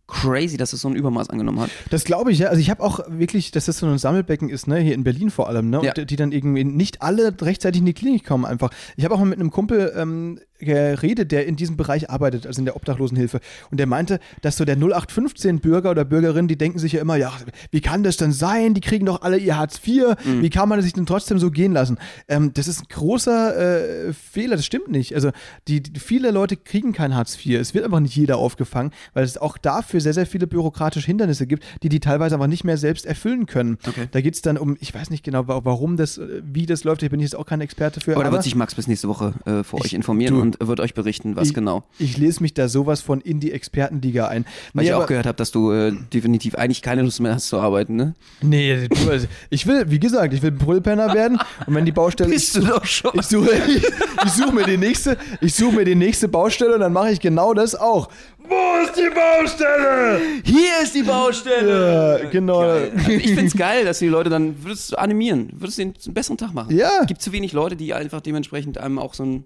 crazy, 0.09 0.57
dass 0.57 0.73
es 0.73 0.81
so 0.83 0.89
ein 0.89 0.95
Übermaß 0.95 1.31
angenommen 1.31 1.59
hat. 1.61 1.71
Das 1.91 2.05
glaube 2.05 2.31
ich, 2.31 2.39
ja. 2.39 2.49
Also 2.49 2.61
ich 2.61 2.71
habe 2.71 2.83
auch 2.83 3.01
wirklich, 3.09 3.51
dass 3.51 3.65
das 3.67 3.79
so 3.79 3.87
ein 3.87 3.99
Sammelbecken 3.99 4.49
ist, 4.49 4.69
ne, 4.69 4.79
hier 4.79 4.95
in 4.95 5.03
Berlin 5.03 5.31
vor 5.31 5.49
allem, 5.49 5.69
ne? 5.69 5.81
Und 5.81 5.85
Ja. 5.85 5.95
die 5.95 6.15
dann 6.17 6.31
irgendwie 6.31 6.63
nicht 6.63 7.03
alle 7.03 7.35
rechtzeitig 7.41 7.81
in 7.81 7.87
die 7.87 7.93
Klinik 7.93 8.25
kommen 8.25 8.45
einfach. 8.45 8.71
Ich 8.97 9.05
habe 9.05 9.15
auch 9.15 9.19
mal 9.19 9.25
mit 9.27 9.41
einem 9.41 9.51
Kumpel 9.51 9.93
ähm, 9.97 10.39
geredet, 10.59 11.33
der 11.33 11.47
in 11.47 11.57
diesem 11.57 11.77
Bereich 11.77 12.11
arbeitet, 12.11 12.47
also 12.47 12.61
in 12.61 12.65
der 12.65 12.77
Obdachlosenhilfe. 12.77 13.41
Und 13.71 13.79
der 13.79 13.87
meinte, 13.87 14.21
dass 14.43 14.57
so 14.57 14.65
der 14.65 14.77
0815-Bürger 14.77 15.91
oder 15.91 16.05
Bürgerin, 16.05 16.49
die 16.49 16.57
denken 16.57 16.79
sich 16.79 16.93
ja 16.93 17.01
immer, 17.01 17.17
ja, 17.17 17.33
wie 17.71 17.81
kann 17.81 18.03
das 18.03 18.17
denn 18.17 18.33
sein? 18.33 18.75
Die 18.75 18.81
kriegen 18.81 19.07
doch 19.07 19.23
alle 19.23 19.39
ihr 19.39 19.57
Hartz 19.57 19.81
IV. 19.87 20.17
Mhm. 20.25 20.43
Wie 20.43 20.51
kann 20.51 20.69
man 20.69 20.81
sich 20.83 20.93
denn 20.93 21.07
trotzdem 21.07 21.39
so 21.39 21.51
gehen 21.51 21.73
lassen? 21.73 21.99
Ähm, 22.29 22.53
das 22.55 22.69
ist 22.69 22.81
ein 22.81 22.87
großer 22.89 24.09
äh, 24.09 24.13
Fehler, 24.13 24.57
das 24.57 24.67
stimmt 24.67 24.89
nicht. 24.89 25.15
Also 25.15 25.31
die, 25.69 25.83
die, 25.83 25.99
viele 26.01 26.31
Leute 26.31 26.57
kriegen 26.57 26.93
kein 26.93 27.15
Hartz 27.15 27.37
IV. 27.45 27.61
Es 27.61 27.75
wird 27.75 27.85
einfach 27.85 28.01
nicht 28.01 28.17
jeder 28.17 28.39
aufgefangen, 28.39 28.93
weil 29.15 29.25
es 29.25 29.39
auch 29.39 29.59
dafür 29.59 30.01
sehr, 30.01 30.15
sehr 30.15 30.27
viele 30.27 30.47
bürokratische 30.47 31.07
Hindernisse 31.07 31.47
gibt, 31.47 31.65
die 31.83 31.89
die 31.89 32.01
teilweise 32.01 32.35
einfach 32.37 32.47
nicht 32.47 32.65
mehr 32.65 32.77
selbst 32.77 33.07
erfüllen 33.07 33.47
können. 33.47 33.79
Okay. 33.87 34.07
Da 34.11 34.21
geht 34.21 34.35
es 34.35 34.43
dann 34.43 34.57
um, 34.59 34.77
ich 34.81 34.95
weiß 34.95 35.11
nicht 35.11 35.25
genau, 35.25 35.49
wa- 35.49 35.61
warum 35.65 35.97
das, 35.97 36.19
äh, 36.19 36.43
wie 36.45 36.67
das 36.67 36.85
läuft. 36.85 37.03
Ich 37.03 37.11
bin 37.11 37.21
jetzt 37.21 37.37
auch 37.37 37.47
kein 37.47 37.61
Experte 37.61 38.01
für. 38.01 38.15
Aber 38.15 38.25
da 38.25 38.33
wird 38.33 38.43
sich 38.43 38.55
Max 38.55 38.75
bis 38.75 38.87
nächste 38.87 39.09
Woche 39.09 39.35
äh, 39.45 39.63
für 39.63 39.77
euch 39.77 39.93
informieren 39.93 40.35
du- 40.35 40.41
und 40.47 40.67
wird 40.69 40.81
euch 40.81 40.95
berichten, 40.95 41.37
was 41.37 41.49
ich, 41.49 41.55
genau. 41.55 41.85
Ich 41.99 42.17
lese 42.17 42.43
mich 42.43 42.55
da 42.55 42.69
sowas 42.69 43.01
von 43.01 43.21
in 43.21 43.41
die 43.41 43.53
Expertenliga 43.53 44.29
ein. 44.29 44.45
Weil 44.73 44.85
Nee, 44.85 44.91
ich 44.91 44.95
auch 44.95 45.07
gehört 45.07 45.27
habe, 45.27 45.37
dass 45.37 45.51
du 45.51 45.73
äh, 45.73 45.93
definitiv 46.13 46.55
eigentlich 46.55 46.83
keine 46.83 47.03
Lust 47.03 47.21
mehr 47.21 47.35
hast 47.35 47.49
zu 47.49 47.59
arbeiten, 47.59 47.97
ne? 47.97 48.15
Nee, 48.43 48.89
du, 48.89 49.11
also, 49.11 49.27
ich 49.51 49.67
will, 49.67 49.85
wie 49.89 49.99
gesagt, 49.99 50.33
ich 50.35 50.43
will 50.43 50.53
Brüllpenner 50.53 51.13
werden 51.15 51.39
und 51.67 51.75
wenn 51.75 51.85
die 51.85 51.93
Baustelle. 51.93 52.31
Bist 52.31 52.57
du 52.57 52.61
doch 52.61 52.85
schon. 52.85 53.13
Ich 53.15 53.27
suche, 53.27 53.51
ich, 53.69 53.85
ich 54.25 54.33
suche 54.33 54.53
mir 54.53 54.65
die 54.65 54.77
nächste, 54.77 55.17
ich 55.41 55.55
suche 55.55 55.77
mir 55.77 55.85
die 55.85 55.95
nächste 55.95 56.29
Baustelle 56.29 56.75
und 56.75 56.81
dann 56.81 56.93
mache 56.93 57.11
ich 57.11 57.21
genau 57.21 57.55
das 57.55 57.75
auch. 57.75 58.09
Wo 58.49 58.85
ist 58.85 58.97
die 58.97 59.11
Baustelle? 59.13 60.21
Hier 60.45 60.83
ist 60.83 60.95
die 60.95 61.03
Baustelle! 61.03 62.21
Ja, 62.23 62.29
genau. 62.31 62.61
Geil. 62.61 62.93
Also 62.97 63.11
ich 63.11 63.27
finde 63.27 63.47
es 63.47 63.57
geil, 63.57 63.85
dass 63.85 63.99
die 63.99 64.07
Leute 64.07 64.31
dann, 64.31 64.63
würdest 64.63 64.93
du 64.93 64.97
animieren, 64.99 65.51
würdest 65.55 65.79
den 65.79 65.95
einen 66.05 66.15
besseren 66.15 66.37
Tag 66.39 66.55
machen. 66.55 66.77
Ja. 66.77 67.05
Gibt 67.07 67.23
zu 67.23 67.33
wenig 67.33 67.53
Leute, 67.53 67.75
die 67.77 67.93
einfach 67.93 68.21
dementsprechend 68.21 68.79
einem 68.79 68.99
auch 68.99 69.15
so 69.15 69.25
ein 69.25 69.45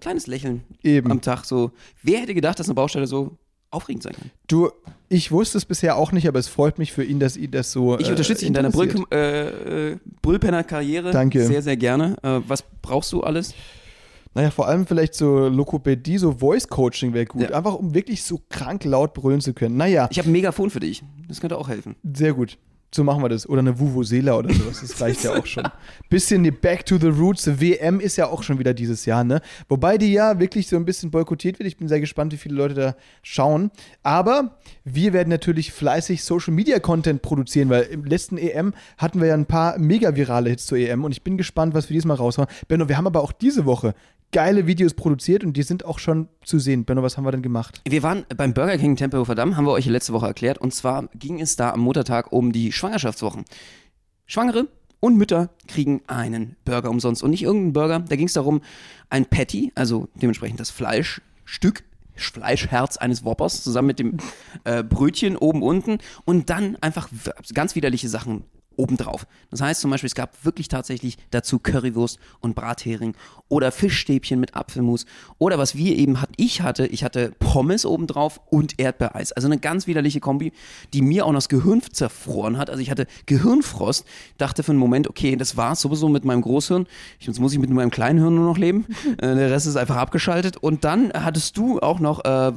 kleines 0.00 0.26
Lächeln 0.26 0.62
Eben. 0.82 1.10
am 1.10 1.20
Tag 1.20 1.44
so. 1.44 1.70
Wer 2.02 2.20
hätte 2.20 2.34
gedacht, 2.34 2.58
dass 2.58 2.66
eine 2.68 2.74
Baustelle 2.74 3.06
so 3.06 3.36
aufregend 3.70 4.02
sein 4.02 4.14
kann? 4.14 4.30
Du, 4.48 4.70
ich 5.08 5.30
wusste 5.32 5.58
es 5.58 5.64
bisher 5.64 5.96
auch 5.96 6.12
nicht, 6.12 6.26
aber 6.28 6.38
es 6.38 6.48
freut 6.48 6.78
mich 6.78 6.92
für 6.92 7.04
ihn, 7.04 7.20
dass 7.20 7.36
ihn 7.36 7.50
das 7.50 7.72
so. 7.72 7.98
Ich 7.98 8.08
äh, 8.08 8.10
unterstütze 8.10 8.40
dich 8.40 8.48
in 8.48 8.54
deiner 8.54 8.70
Brüll, 8.70 9.04
äh, 9.12 9.92
äh, 9.92 9.96
Brüllpenner-Karriere. 10.22 11.10
Danke. 11.12 11.44
Sehr, 11.46 11.62
sehr 11.62 11.76
gerne. 11.76 12.16
Äh, 12.22 12.40
was 12.46 12.64
brauchst 12.82 13.12
du 13.12 13.22
alles? 13.22 13.54
Naja, 14.34 14.50
vor 14.50 14.68
allem 14.68 14.86
vielleicht 14.86 15.14
so 15.14 15.48
Lokopädie, 15.48 16.18
so 16.18 16.32
Voice 16.32 16.68
Coaching 16.68 17.12
wäre 17.12 17.26
gut. 17.26 17.42
Ja. 17.42 17.50
Einfach 17.56 17.74
um 17.74 17.94
wirklich 17.94 18.22
so 18.22 18.40
krank 18.48 18.84
laut 18.84 19.12
brüllen 19.12 19.40
zu 19.40 19.52
können. 19.54 19.76
Naja, 19.76 20.08
Ich 20.10 20.18
habe 20.18 20.28
ein 20.28 20.32
Megafon 20.32 20.70
für 20.70 20.78
dich. 20.80 21.02
Das 21.28 21.40
könnte 21.40 21.58
auch 21.58 21.68
helfen. 21.68 21.96
sehr 22.12 22.32
gut. 22.32 22.56
So 22.92 23.04
machen 23.04 23.22
wir 23.22 23.28
das. 23.28 23.48
Oder 23.48 23.60
eine 23.60 23.78
Vuvuzela 23.78 24.36
oder 24.36 24.52
sowas. 24.52 24.80
Das 24.80 25.00
reicht 25.00 25.22
ja 25.22 25.38
auch 25.38 25.46
schon. 25.46 25.64
Bisschen 26.08 26.42
die 26.42 26.50
Back 26.50 26.84
to 26.86 26.98
the 26.98 27.06
Roots. 27.06 27.60
WM 27.60 28.00
ist 28.00 28.16
ja 28.16 28.26
auch 28.26 28.42
schon 28.42 28.58
wieder 28.58 28.74
dieses 28.74 29.06
Jahr, 29.06 29.22
ne? 29.22 29.40
Wobei 29.68 29.96
die 29.96 30.12
ja 30.12 30.40
wirklich 30.40 30.66
so 30.66 30.74
ein 30.74 30.84
bisschen 30.84 31.12
boykottiert 31.12 31.60
wird. 31.60 31.68
Ich 31.68 31.76
bin 31.76 31.86
sehr 31.86 32.00
gespannt, 32.00 32.32
wie 32.32 32.36
viele 32.36 32.56
Leute 32.56 32.74
da 32.74 32.96
schauen. 33.22 33.70
Aber 34.02 34.58
wir 34.84 35.12
werden 35.12 35.28
natürlich 35.28 35.72
fleißig 35.72 36.24
Social 36.24 36.52
Media 36.52 36.80
Content 36.80 37.22
produzieren, 37.22 37.68
weil 37.68 37.82
im 37.84 38.04
letzten 38.04 38.38
EM 38.38 38.74
hatten 38.98 39.20
wir 39.20 39.28
ja 39.28 39.34
ein 39.34 39.46
paar 39.46 39.78
mega 39.78 40.16
virale 40.16 40.50
Hits 40.50 40.66
zur 40.66 40.78
EM 40.78 41.04
und 41.04 41.12
ich 41.12 41.22
bin 41.22 41.36
gespannt, 41.36 41.74
was 41.74 41.88
wir 41.88 41.94
diesmal 41.94 42.16
raushauen. 42.16 42.48
Benno, 42.66 42.88
wir 42.88 42.96
haben 42.96 43.06
aber 43.06 43.22
auch 43.22 43.32
diese 43.32 43.66
Woche 43.66 43.94
geile 44.32 44.66
Videos 44.66 44.94
produziert 44.94 45.44
und 45.44 45.56
die 45.56 45.62
sind 45.62 45.84
auch 45.84 45.98
schon 45.98 46.28
zu 46.44 46.58
sehen. 46.58 46.84
Benno, 46.84 47.02
was 47.02 47.16
haben 47.16 47.24
wir 47.24 47.32
denn 47.32 47.42
gemacht? 47.42 47.80
Wir 47.88 48.02
waren 48.02 48.24
beim 48.36 48.54
Burger 48.54 48.78
King 48.78 48.96
Tempelhofer 48.96 49.34
Damm, 49.34 49.56
haben 49.56 49.66
wir 49.66 49.72
euch 49.72 49.86
letzte 49.86 50.12
Woche 50.12 50.26
erklärt. 50.26 50.58
Und 50.58 50.72
zwar 50.72 51.08
ging 51.14 51.40
es 51.40 51.56
da 51.56 51.72
am 51.72 51.80
Muttertag 51.80 52.32
um 52.32 52.52
die 52.52 52.72
Schwangerschaftswochen. 52.72 53.44
Schwangere 54.26 54.68
und 55.00 55.16
Mütter 55.16 55.50
kriegen 55.66 56.02
einen 56.06 56.56
Burger 56.64 56.90
umsonst. 56.90 57.22
Und 57.22 57.30
nicht 57.30 57.42
irgendeinen 57.42 57.72
Burger. 57.72 58.00
Da 58.00 58.16
ging 58.16 58.26
es 58.26 58.34
darum, 58.34 58.60
ein 59.08 59.26
Patty, 59.26 59.72
also 59.74 60.08
dementsprechend 60.14 60.60
das 60.60 60.70
Fleischstück, 60.70 61.82
Fleischherz 62.14 62.98
eines 62.98 63.24
Whoppers, 63.24 63.64
zusammen 63.64 63.86
mit 63.88 63.98
dem 63.98 64.18
äh, 64.64 64.84
Brötchen 64.84 65.36
oben 65.36 65.62
unten. 65.62 65.98
Und 66.24 66.50
dann 66.50 66.76
einfach 66.76 67.08
ganz 67.54 67.74
widerliche 67.74 68.08
Sachen 68.08 68.44
obendrauf. 68.80 69.26
Das 69.50 69.60
heißt 69.60 69.80
zum 69.80 69.90
Beispiel, 69.90 70.08
es 70.08 70.14
gab 70.14 70.44
wirklich 70.44 70.68
tatsächlich 70.68 71.18
dazu 71.30 71.58
Currywurst 71.58 72.18
und 72.40 72.54
Brathering 72.54 73.14
oder 73.48 73.72
Fischstäbchen 73.72 74.40
mit 74.40 74.56
Apfelmus 74.56 75.06
oder 75.38 75.58
was 75.58 75.76
wir 75.76 75.96
eben 75.96 76.20
hatten, 76.20 76.32
ich 76.36 76.62
hatte, 76.62 76.86
ich 76.86 77.04
hatte 77.04 77.32
Pommes 77.38 77.84
obendrauf 77.84 78.40
und 78.48 78.78
Erdbeereis. 78.78 79.32
Also 79.32 79.48
eine 79.48 79.58
ganz 79.58 79.86
widerliche 79.86 80.20
Kombi, 80.20 80.52
die 80.92 81.02
mir 81.02 81.26
auch 81.26 81.32
noch 81.32 81.38
das 81.38 81.48
Gehirn 81.48 81.82
zerfroren 81.92 82.58
hat. 82.58 82.70
Also 82.70 82.82
ich 82.82 82.90
hatte 82.90 83.06
Gehirnfrost, 83.26 84.04
dachte 84.38 84.62
für 84.62 84.72
einen 84.72 84.78
Moment, 84.78 85.08
okay, 85.08 85.36
das 85.36 85.56
war's 85.56 85.80
sowieso 85.80 86.08
mit 86.08 86.24
meinem 86.24 86.42
Großhirn. 86.42 86.86
Jetzt 87.18 87.40
muss 87.40 87.52
ich 87.52 87.58
mit 87.58 87.70
meinem 87.70 87.90
kleinen 87.90 88.18
Hirn 88.18 88.34
nur 88.34 88.46
noch 88.46 88.58
leben. 88.58 88.86
Äh, 89.20 89.34
der 89.34 89.50
Rest 89.50 89.66
ist 89.66 89.76
einfach 89.76 89.96
abgeschaltet. 89.96 90.56
Und 90.56 90.84
dann 90.84 91.12
hattest 91.12 91.56
du 91.56 91.80
auch 91.80 91.98
noch, 91.98 92.24
äh, 92.24 92.52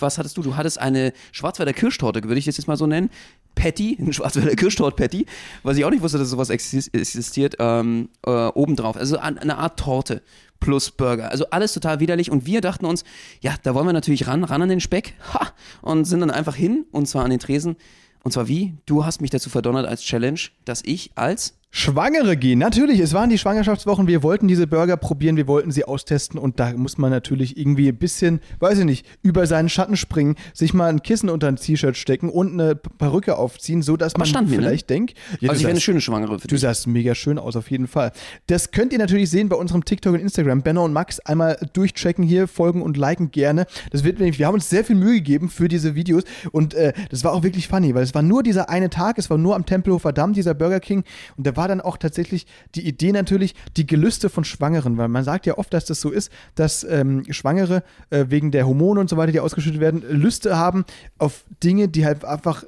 was 0.00 0.18
hattest 0.18 0.36
du? 0.36 0.42
Du 0.42 0.56
hattest 0.56 0.78
eine 0.78 1.12
Schwarzwälder 1.32 1.72
Kirschtorte, 1.72 2.22
würde 2.24 2.38
ich 2.38 2.44
das 2.44 2.56
jetzt 2.56 2.66
mal 2.66 2.76
so 2.76 2.86
nennen. 2.86 3.10
Patty, 3.58 3.96
ein 3.98 4.12
Schwarzwälder 4.12 4.54
Kirschtorte-Patty, 4.54 5.26
was 5.64 5.76
ich 5.76 5.84
auch 5.84 5.90
nicht 5.90 6.02
wusste, 6.02 6.18
dass 6.18 6.30
sowas 6.30 6.48
exis- 6.48 6.94
existiert, 6.94 7.56
ähm, 7.58 8.08
äh, 8.24 8.30
obendrauf. 8.30 8.96
Also 8.96 9.18
eine 9.18 9.58
Art 9.58 9.78
Torte 9.78 10.22
plus 10.60 10.90
Burger. 10.92 11.30
Also 11.30 11.50
alles 11.50 11.72
total 11.72 12.00
widerlich. 12.00 12.30
Und 12.30 12.46
wir 12.46 12.60
dachten 12.60 12.86
uns, 12.86 13.04
ja, 13.40 13.56
da 13.62 13.74
wollen 13.74 13.86
wir 13.86 13.92
natürlich 13.92 14.26
ran, 14.26 14.44
ran 14.44 14.62
an 14.62 14.68
den 14.68 14.80
Speck. 14.80 15.14
Ha! 15.34 15.48
Und 15.82 16.04
sind 16.04 16.20
dann 16.20 16.30
einfach 16.30 16.54
hin, 16.54 16.86
und 16.92 17.06
zwar 17.06 17.24
an 17.24 17.30
den 17.30 17.40
Tresen. 17.40 17.76
Und 18.22 18.32
zwar 18.32 18.48
wie? 18.48 18.74
Du 18.86 19.04
hast 19.04 19.20
mich 19.20 19.30
dazu 19.30 19.50
verdonnert 19.50 19.86
als 19.86 20.02
Challenge, 20.02 20.40
dass 20.64 20.82
ich 20.84 21.12
als 21.14 21.57
Schwangere 21.70 22.36
gehen. 22.38 22.58
Natürlich, 22.58 22.98
es 22.98 23.12
waren 23.12 23.28
die 23.28 23.36
Schwangerschaftswochen. 23.36 24.06
Wir 24.06 24.22
wollten 24.22 24.48
diese 24.48 24.66
Burger 24.66 24.96
probieren, 24.96 25.36
wir 25.36 25.46
wollten 25.46 25.70
sie 25.70 25.84
austesten 25.84 26.38
und 26.40 26.58
da 26.58 26.72
muss 26.72 26.96
man 26.96 27.10
natürlich 27.10 27.58
irgendwie 27.58 27.88
ein 27.88 27.96
bisschen, 27.98 28.40
weiß 28.58 28.78
ich 28.78 28.84
nicht, 28.86 29.06
über 29.22 29.46
seinen 29.46 29.68
Schatten 29.68 29.96
springen, 29.96 30.36
sich 30.54 30.72
mal 30.72 30.88
ein 30.88 31.02
Kissen 31.02 31.28
unter 31.28 31.46
ein 31.46 31.56
T-Shirt 31.56 31.96
stecken 31.96 32.30
und 32.30 32.54
eine 32.54 32.74
Perücke 32.74 33.36
aufziehen, 33.36 33.82
so 33.82 33.98
dass 33.98 34.16
man 34.16 34.30
ne? 34.30 34.46
vielleicht 34.48 34.88
denkt, 34.88 35.14
ja, 35.40 35.50
also 35.50 35.58
ich 35.58 35.64
wäre 35.64 35.72
eine 35.72 35.80
schöne 35.80 36.00
Schwangere 36.00 36.38
für 36.38 36.48
Du 36.48 36.54
dich. 36.54 36.62
sahst 36.62 36.86
mega 36.86 37.14
schön 37.14 37.38
aus, 37.38 37.54
auf 37.54 37.70
jeden 37.70 37.86
Fall. 37.86 38.12
Das 38.46 38.70
könnt 38.70 38.94
ihr 38.94 38.98
natürlich 38.98 39.28
sehen 39.28 39.50
bei 39.50 39.56
unserem 39.56 39.84
TikTok 39.84 40.14
und 40.14 40.20
Instagram. 40.20 40.62
Benno 40.62 40.84
und 40.86 40.94
Max 40.94 41.20
einmal 41.20 41.58
durchchecken 41.74 42.24
hier, 42.24 42.48
folgen 42.48 42.80
und 42.80 42.96
liken 42.96 43.30
gerne. 43.30 43.66
Das 43.90 44.04
wird 44.04 44.18
nämlich, 44.20 44.38
wir 44.38 44.46
haben 44.46 44.54
uns 44.54 44.70
sehr 44.70 44.84
viel 44.84 44.96
Mühe 44.96 45.16
gegeben 45.16 45.50
für 45.50 45.68
diese 45.68 45.94
Videos 45.94 46.24
und 46.50 46.72
äh, 46.72 46.94
das 47.10 47.24
war 47.24 47.34
auch 47.34 47.42
wirklich 47.42 47.68
funny, 47.68 47.94
weil 47.94 48.04
es 48.04 48.14
war 48.14 48.22
nur 48.22 48.42
dieser 48.42 48.70
eine 48.70 48.88
Tag, 48.88 49.18
es 49.18 49.28
war 49.28 49.36
nur 49.36 49.54
am 49.54 49.66
Tempelhofer 49.66 50.14
Damm, 50.14 50.32
dieser 50.32 50.54
Burger 50.54 50.80
King 50.80 51.04
und 51.36 51.46
da 51.46 51.57
war 51.58 51.68
dann 51.68 51.82
auch 51.82 51.98
tatsächlich 51.98 52.46
die 52.74 52.86
Idee 52.86 53.12
natürlich, 53.12 53.54
die 53.76 53.86
Gelüste 53.86 54.30
von 54.30 54.44
Schwangeren, 54.44 54.96
weil 54.96 55.08
man 55.08 55.24
sagt 55.24 55.44
ja 55.44 55.58
oft, 55.58 55.74
dass 55.74 55.84
das 55.84 56.00
so 56.00 56.10
ist, 56.10 56.32
dass 56.54 56.84
ähm, 56.84 57.24
Schwangere 57.30 57.82
äh, 58.08 58.24
wegen 58.28 58.50
der 58.50 58.66
Hormone 58.66 59.00
und 59.00 59.10
so 59.10 59.18
weiter, 59.18 59.32
die 59.32 59.40
ausgeschüttet 59.40 59.80
werden, 59.80 60.02
Lüste 60.08 60.56
haben 60.56 60.86
auf 61.18 61.44
Dinge, 61.62 61.88
die 61.88 62.06
halt 62.06 62.24
einfach 62.24 62.64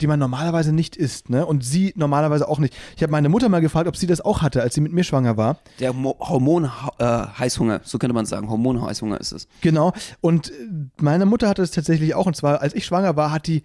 die 0.00 0.06
man 0.06 0.20
normalerweise 0.20 0.72
nicht 0.72 0.96
isst, 0.96 1.28
ne? 1.28 1.44
Und 1.44 1.64
sie 1.64 1.92
normalerweise 1.96 2.48
auch 2.48 2.60
nicht. 2.60 2.72
Ich 2.96 3.02
habe 3.02 3.10
meine 3.10 3.28
Mutter 3.28 3.48
mal 3.48 3.60
gefragt, 3.60 3.88
ob 3.88 3.96
sie 3.96 4.06
das 4.06 4.20
auch 4.20 4.42
hatte, 4.42 4.62
als 4.62 4.76
sie 4.76 4.80
mit 4.80 4.92
mir 4.92 5.02
schwanger 5.02 5.36
war. 5.36 5.58
Der 5.80 5.92
Hormon-Heißhunger, 5.92 7.80
so 7.82 7.98
könnte 7.98 8.14
man 8.14 8.24
sagen. 8.24 8.48
Hormon-Heißhunger 8.48 9.18
ist 9.18 9.32
es. 9.32 9.48
Genau. 9.60 9.92
Und 10.20 10.50
äh, 10.50 10.52
meine 11.00 11.26
Mutter 11.26 11.48
hatte 11.48 11.62
es 11.62 11.72
tatsächlich 11.72 12.14
auch. 12.14 12.26
Und 12.26 12.36
zwar, 12.36 12.62
als 12.62 12.74
ich 12.74 12.86
schwanger 12.86 13.16
war, 13.16 13.32
hat 13.32 13.48
die 13.48 13.64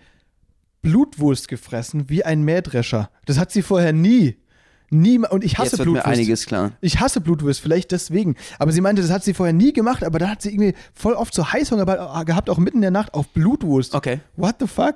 Blutwurst 0.82 1.48
gefressen 1.48 2.10
wie 2.10 2.24
ein 2.26 2.44
Mähdrescher. 2.44 3.10
Das 3.26 3.40
hat 3.40 3.52
sie 3.52 3.62
vorher 3.62 3.94
nie. 3.94 4.38
Nie. 4.94 5.18
ma- 5.20 5.28
Und 5.30 5.44
ich 5.44 5.54
hasse 5.58 5.72
Jetzt 5.72 5.80
wird 5.80 5.86
Blutwurst. 5.88 6.08
mir 6.08 6.14
einiges 6.14 6.46
klar. 6.46 6.72
Ich 6.82 7.00
hasse 7.00 7.20
Blutwurst, 7.22 7.60
vielleicht 7.60 7.92
deswegen. 7.92 8.36
Aber 8.60 8.72
sie 8.72 8.82
meinte, 8.82 9.02
das 9.02 9.12
hat 9.12 9.24
sie 9.24 9.34
vorher 9.34 9.54
nie 9.54 9.74
gemacht, 9.74 10.04
aber 10.04 10.20
da 10.20 10.30
hat 10.30 10.42
sie 10.42 10.50
irgendwie 10.54 10.74
voll 10.94 11.14
oft 11.14 11.34
so 11.34 11.52
Heißhunger 11.52 11.86
bei- 11.86 12.24
gehabt, 12.24 12.50
auch 12.50 12.58
mitten 12.58 12.78
in 12.78 12.82
der 12.84 12.92
Nacht 12.92 13.14
auf 13.14 13.28
Blutwurst. 13.30 13.96
Okay. 13.96 14.20
What 14.38 14.56
the 14.60 14.68
fuck? 14.68 14.96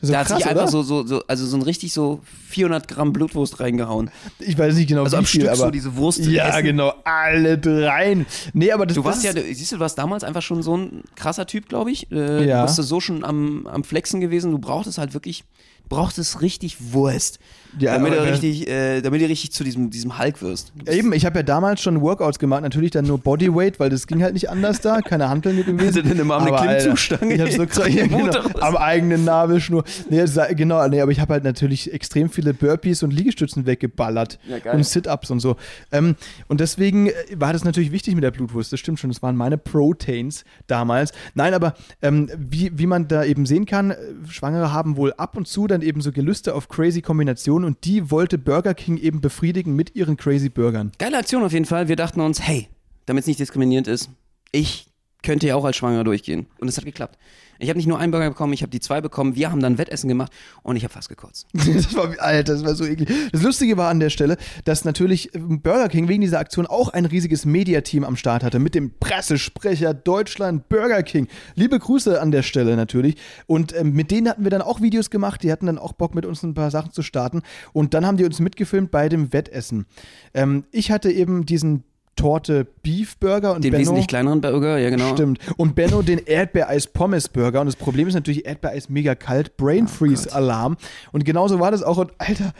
Das 0.00 0.10
ist 0.10 0.12
Da 0.12 0.12
ja 0.12 0.18
hat 0.20 0.26
krass, 0.28 0.36
sich 0.38 0.46
einfach 0.46 0.68
so, 0.68 0.82
so, 0.84 1.04
so, 1.04 1.22
also 1.26 1.44
so 1.44 1.56
ein 1.56 1.62
richtig 1.62 1.92
so 1.92 2.20
400 2.50 2.86
Gramm 2.86 3.12
Blutwurst 3.12 3.58
reingehauen. 3.58 4.10
Ich 4.38 4.56
weiß 4.56 4.76
nicht 4.76 4.86
genau, 4.88 5.02
Also 5.02 5.16
wie 5.16 5.18
am 5.18 5.24
viel, 5.24 5.40
Stück 5.40 5.50
aber 5.50 5.56
so 5.56 5.70
diese 5.72 5.96
Wurst 5.96 6.20
Ja, 6.24 6.50
essen. 6.50 6.62
genau, 6.62 6.92
alle 7.02 7.58
dreien. 7.58 8.24
Nee, 8.52 8.70
aber 8.70 8.86
das, 8.86 8.94
Du 8.94 9.02
das 9.02 9.10
warst 9.14 9.24
ja, 9.24 9.30
ist, 9.32 9.38
du- 9.38 9.54
siehst 9.54 9.72
du, 9.72 9.76
du 9.76 9.80
warst 9.80 9.98
damals 9.98 10.22
einfach 10.22 10.42
schon 10.42 10.62
so 10.62 10.76
ein 10.76 11.02
krasser 11.16 11.46
Typ, 11.46 11.68
glaube 11.68 11.90
ich. 11.90 12.12
Äh, 12.12 12.46
Ja. 12.46 12.60
Du 12.60 12.66
bist 12.72 12.76
so 12.88 13.00
schon 13.00 13.24
am, 13.24 13.66
am 13.66 13.82
Flexen 13.82 14.20
gewesen. 14.20 14.52
Du 14.52 14.58
brauchtest 14.60 14.98
halt 14.98 15.14
wirklich, 15.14 15.42
brauchtest 15.88 16.42
richtig 16.42 16.92
Wurst. 16.92 17.40
Ja, 17.78 17.94
damit, 17.94 18.14
du 18.14 18.22
richtig, 18.22 18.68
äh, 18.68 19.00
damit 19.00 19.20
du 19.20 19.26
richtig 19.26 19.52
zu 19.52 19.62
diesem, 19.62 19.90
diesem 19.90 20.18
Hulk 20.18 20.40
wirst. 20.42 20.72
Ja, 20.86 20.92
Eben, 20.92 21.12
ich 21.12 21.26
habe 21.26 21.40
ja 21.40 21.42
damals 21.42 21.82
schon 21.82 22.00
Workouts 22.00 22.38
gemacht, 22.38 22.62
natürlich 22.62 22.90
dann 22.90 23.06
nur 23.06 23.18
Bodyweight, 23.18 23.78
weil 23.78 23.90
das 23.90 24.06
ging 24.06 24.22
halt 24.22 24.34
nicht 24.34 24.50
anders 24.50 24.80
da, 24.80 25.00
keine 25.00 25.28
Hanteln 25.28 25.56
mit 25.56 25.66
gewesen. 25.66 25.88
Hatte 25.98 26.02
denn 26.02 26.18
immer 26.18 26.38
eine 26.38 26.56
Klimmzugstange? 26.56 27.34
Ich 27.34 27.56
so 27.56 27.66
krass, 27.66 27.88
ja, 27.88 28.04
Am 28.04 28.08
genau, 28.08 28.32
am 28.60 28.76
eigenen 28.76 29.24
Nabelschnur. 29.24 29.84
Nee, 30.08 30.24
genau, 30.54 30.86
nee, 30.88 31.00
aber 31.00 31.12
ich 31.12 31.20
habe 31.20 31.34
halt 31.34 31.44
natürlich 31.44 31.92
extrem 31.92 32.30
viele 32.30 32.54
Burpees 32.54 33.02
und 33.02 33.12
Liegestützen 33.12 33.66
weggeballert 33.66 34.38
Ja, 34.48 34.72
und 34.72 34.84
Sit-Ups 34.84 35.30
und 35.30 35.40
so. 35.40 35.56
Ähm, 35.92 36.16
und 36.48 36.60
deswegen 36.60 37.08
äh, 37.08 37.12
war 37.36 37.52
das 37.52 37.64
natürlich 37.64 37.92
wichtig 37.92 38.14
mit 38.14 38.24
der 38.24 38.30
Blutwurst, 38.30 38.72
das 38.72 38.80
stimmt 38.80 38.98
schon, 38.98 39.10
das 39.10 39.22
waren 39.22 39.36
meine 39.36 39.58
Proteins 39.58 40.44
damals. 40.66 41.12
Nein, 41.34 41.54
aber 41.54 41.74
ähm, 42.02 42.30
wie, 42.36 42.76
wie 42.78 42.86
man 42.86 43.08
da 43.08 43.24
eben 43.24 43.46
sehen 43.46 43.66
kann, 43.66 43.90
äh, 43.90 43.96
Schwangere 44.28 44.72
haben 44.72 44.96
wohl 44.96 45.12
ab 45.14 45.36
und 45.36 45.46
zu 45.46 45.66
dann 45.66 45.82
eben 45.82 46.00
so 46.00 46.12
Gelüste 46.12 46.54
auf 46.54 46.68
crazy 46.68 47.02
Kombinationen 47.02 47.57
und 47.64 47.84
die 47.84 48.10
wollte 48.10 48.38
Burger 48.38 48.74
King 48.74 48.96
eben 48.96 49.20
befriedigen 49.20 49.74
mit 49.74 49.94
ihren 49.94 50.16
crazy 50.16 50.48
Burgern. 50.48 50.92
Geile 50.98 51.18
Aktion 51.18 51.42
auf 51.42 51.52
jeden 51.52 51.64
Fall. 51.64 51.88
Wir 51.88 51.96
dachten 51.96 52.20
uns, 52.20 52.40
hey, 52.40 52.68
damit 53.06 53.22
es 53.22 53.26
nicht 53.26 53.40
diskriminierend 53.40 53.88
ist, 53.88 54.10
ich 54.52 54.87
könnte 55.22 55.46
ja 55.46 55.56
auch 55.56 55.64
als 55.64 55.76
Schwanger 55.76 56.04
durchgehen. 56.04 56.46
Und 56.60 56.68
es 56.68 56.76
hat 56.76 56.84
geklappt. 56.84 57.18
Ich 57.60 57.68
habe 57.68 57.76
nicht 57.76 57.88
nur 57.88 57.98
einen 57.98 58.12
Burger 58.12 58.28
bekommen, 58.28 58.52
ich 58.52 58.62
habe 58.62 58.70
die 58.70 58.78
zwei 58.78 59.00
bekommen. 59.00 59.34
Wir 59.34 59.50
haben 59.50 59.60
dann 59.60 59.78
Wettessen 59.78 60.08
gemacht 60.08 60.32
und 60.62 60.76
ich 60.76 60.84
habe 60.84 60.92
fast 60.92 61.08
gekotzt. 61.08 61.46
Das 61.78 61.94
war, 61.94 62.14
Alter, 62.18 62.54
das 62.54 62.64
war 62.64 62.74
so 62.74 62.84
eklig. 62.84 63.08
Das 63.32 63.42
Lustige 63.42 63.76
war 63.76 63.88
an 63.88 64.00
der 64.00 64.10
Stelle, 64.10 64.36
dass 64.64 64.84
natürlich 64.84 65.34
ähm, 65.34 65.60
Burger 65.60 65.88
King 65.88 66.08
wegen 66.08 66.20
dieser 66.20 66.38
Aktion 66.38 66.66
auch 66.66 66.88
ein 66.88 67.04
riesiges 67.04 67.44
Mediateam 67.44 68.04
am 68.04 68.16
Start 68.16 68.42
hatte 68.42 68.58
mit 68.58 68.74
dem 68.74 68.92
Pressesprecher 68.98 69.94
Deutschland 69.94 70.68
Burger 70.68 71.02
King. 71.02 71.28
Liebe 71.54 71.78
Grüße 71.78 72.20
an 72.20 72.30
der 72.30 72.42
Stelle 72.42 72.76
natürlich. 72.76 73.16
Und 73.46 73.74
ähm, 73.76 73.92
mit 73.92 74.10
denen 74.10 74.28
hatten 74.28 74.44
wir 74.44 74.50
dann 74.50 74.62
auch 74.62 74.80
Videos 74.80 75.10
gemacht. 75.10 75.42
Die 75.42 75.52
hatten 75.52 75.66
dann 75.66 75.78
auch 75.78 75.92
Bock, 75.92 76.14
mit 76.14 76.26
uns 76.26 76.42
ein 76.42 76.54
paar 76.54 76.70
Sachen 76.70 76.92
zu 76.92 77.02
starten. 77.02 77.42
Und 77.72 77.94
dann 77.94 78.06
haben 78.06 78.16
die 78.16 78.24
uns 78.24 78.40
mitgefilmt 78.40 78.90
bei 78.90 79.08
dem 79.08 79.32
Wettessen. 79.32 79.86
Ähm, 80.34 80.64
ich 80.70 80.90
hatte 80.90 81.10
eben 81.10 81.44
diesen 81.44 81.84
Torte 82.18 82.66
Beef 82.82 83.16
Burger 83.18 83.54
und 83.54 83.62
Den 83.64 83.70
Benno, 83.70 83.82
wesentlich 83.82 84.08
kleineren 84.08 84.40
Burger, 84.40 84.76
ja 84.78 84.90
genau. 84.90 85.12
Stimmt. 85.12 85.38
Und 85.56 85.74
Benno 85.74 86.02
den 86.02 86.18
Erdbeereis-Pommes-Burger. 86.18 87.60
Und 87.60 87.66
das 87.66 87.76
Problem 87.76 88.08
ist 88.08 88.14
natürlich, 88.14 88.44
Erdbeereis 88.44 88.88
mega 88.88 89.14
kalt, 89.14 89.56
Brain 89.56 89.84
Oh 89.84 89.88
Freeze-Alarm. 89.88 90.76
und 91.12 91.24
genauso 91.24 91.60
war 91.60 91.70
das 91.70 91.82
auch. 91.82 91.96
Und 91.96 92.12
Alter, 92.18 92.52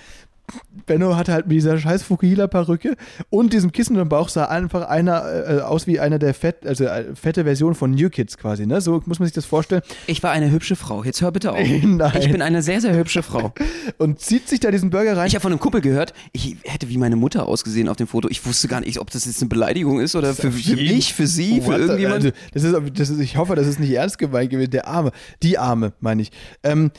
Benno 0.87 1.16
hatte 1.16 1.32
halt 1.32 1.46
mit 1.46 1.56
dieser 1.56 1.78
scheiß 1.78 2.02
Fukuhila-Perücke 2.02 2.96
und 3.30 3.52
diesem 3.52 3.72
Kissen 3.72 3.96
im 3.96 4.08
Bauch 4.08 4.28
sah 4.28 4.46
einfach 4.46 4.88
einer 4.88 5.58
äh, 5.58 5.61
aus 5.61 5.87
wie 5.87 6.00
einer 6.00 6.18
der 6.18 6.34
fett, 6.34 6.66
also 6.66 6.84
äh, 6.84 7.14
fette 7.14 7.44
Version 7.44 7.74
von 7.74 7.90
New 7.90 8.08
Kids 8.08 8.38
quasi, 8.38 8.66
ne? 8.66 8.80
So 8.80 9.02
muss 9.06 9.18
man 9.18 9.26
sich 9.26 9.34
das 9.34 9.44
vorstellen. 9.44 9.82
Ich 10.06 10.22
war 10.22 10.30
eine 10.30 10.50
hübsche 10.50 10.76
Frau. 10.76 11.04
Jetzt 11.04 11.20
hör 11.20 11.30
bitte 11.30 11.52
auf. 11.52 11.58
Nein. 11.82 12.12
Ich 12.20 12.30
bin 12.30 12.42
eine 12.42 12.62
sehr, 12.62 12.80
sehr 12.80 12.96
hübsche 12.96 13.22
Frau. 13.22 13.52
Und 13.98 14.20
zieht 14.20 14.48
sich 14.48 14.61
da 14.61 14.70
diesen 14.70 14.90
Burger 14.90 15.16
rein. 15.16 15.26
Ich 15.26 15.34
habe 15.34 15.42
von 15.42 15.52
einem 15.52 15.61
Kumpel 15.61 15.80
gehört, 15.80 16.14
ich 16.32 16.56
hätte 16.64 16.88
wie 16.88 16.98
meine 16.98 17.16
Mutter 17.16 17.46
ausgesehen 17.46 17.88
auf 17.88 17.96
dem 17.96 18.06
Foto. 18.06 18.28
Ich 18.28 18.44
wusste 18.46 18.68
gar 18.68 18.80
nicht, 18.80 18.98
ob 18.98 19.11
das 19.11 19.26
jetzt 19.26 19.42
eine 19.42 19.48
Beleidigung 19.48 20.00
ist 20.00 20.16
oder 20.16 20.34
für, 20.34 20.50
für 20.50 20.76
mich, 20.76 21.12
für 21.14 21.26
sie, 21.26 21.61
für 21.61 21.68
What 21.68 21.78
irgendjemand. 21.80 22.24
Also, 22.24 22.30
das 22.54 22.62
ist, 22.64 22.98
das 22.98 23.11
ist, 23.11 23.20
ich 23.20 23.37
hoffe, 23.37 23.54
das 23.54 23.66
ist 23.66 23.78
nicht 23.78 23.92
ernst 23.92 24.18
gemeint 24.18 24.50
gewesen. 24.50 24.70
Der 24.70 24.87
Arme. 24.87 25.12
Die 25.42 25.58
Arme, 25.58 25.92
meine 26.00 26.22
ich. 26.22 26.30
Ähm, 26.62 26.90